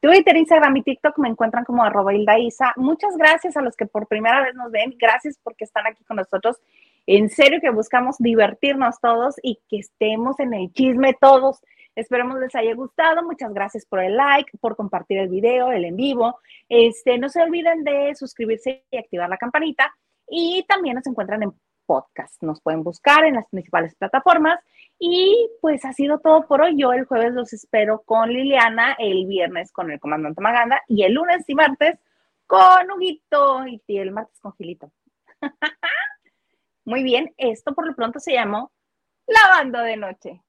Twitter, 0.00 0.36
Instagram 0.36 0.76
y 0.76 0.82
TikTok 0.82 1.18
me 1.18 1.30
encuentran 1.30 1.64
como 1.64 1.82
arroba 1.82 2.12
Isa. 2.14 2.74
Muchas 2.76 3.16
gracias 3.16 3.56
a 3.56 3.62
los 3.62 3.74
que 3.74 3.86
por 3.86 4.06
primera 4.06 4.42
vez 4.42 4.54
nos 4.54 4.70
ven. 4.70 4.94
Gracias 4.98 5.40
porque 5.42 5.64
están 5.64 5.86
aquí 5.86 6.04
con 6.04 6.18
nosotros. 6.18 6.58
En 7.06 7.30
serio 7.30 7.58
que 7.58 7.70
buscamos 7.70 8.16
divertirnos 8.18 9.00
todos 9.00 9.36
y 9.42 9.60
que 9.66 9.78
estemos 9.78 10.38
en 10.40 10.52
el 10.52 10.70
chisme 10.74 11.14
todos. 11.18 11.62
Esperemos 11.94 12.38
les 12.38 12.54
haya 12.54 12.74
gustado. 12.74 13.22
Muchas 13.22 13.54
gracias 13.54 13.86
por 13.86 14.00
el 14.00 14.14
like, 14.14 14.58
por 14.58 14.76
compartir 14.76 15.16
el 15.16 15.30
video, 15.30 15.72
el 15.72 15.86
en 15.86 15.96
vivo. 15.96 16.38
Este, 16.68 17.16
no 17.16 17.30
se 17.30 17.40
olviden 17.40 17.82
de 17.82 18.14
suscribirse 18.14 18.84
y 18.90 18.98
activar 18.98 19.30
la 19.30 19.38
campanita. 19.38 19.90
Y 20.28 20.66
también 20.68 20.96
nos 20.96 21.06
encuentran 21.06 21.42
en 21.44 21.54
podcast. 21.86 22.42
Nos 22.42 22.60
pueden 22.60 22.82
buscar 22.82 23.24
en 23.24 23.34
las 23.34 23.46
principales 23.48 23.94
plataformas. 23.94 24.60
Y 24.98 25.50
pues 25.60 25.84
ha 25.84 25.92
sido 25.92 26.18
todo 26.18 26.46
por 26.46 26.62
hoy. 26.62 26.76
Yo 26.76 26.92
el 26.92 27.04
jueves 27.04 27.32
los 27.32 27.52
espero 27.52 28.02
con 28.02 28.30
Liliana, 28.30 28.96
el 28.98 29.26
viernes 29.26 29.72
con 29.72 29.90
el 29.90 30.00
comandante 30.00 30.40
Maganda 30.40 30.82
y 30.88 31.04
el 31.04 31.14
lunes 31.14 31.44
y 31.48 31.54
martes 31.54 31.98
con 32.46 32.90
Huguito 32.90 33.64
y 33.66 33.98
el 33.98 34.10
martes 34.10 34.38
con 34.40 34.52
Gilito. 34.54 34.90
Muy 36.84 37.02
bien, 37.02 37.34
esto 37.36 37.74
por 37.74 37.86
lo 37.86 37.94
pronto 37.94 38.20
se 38.20 38.32
llamó 38.32 38.70
Lavando 39.26 39.80
de 39.80 39.96
Noche. 39.96 40.42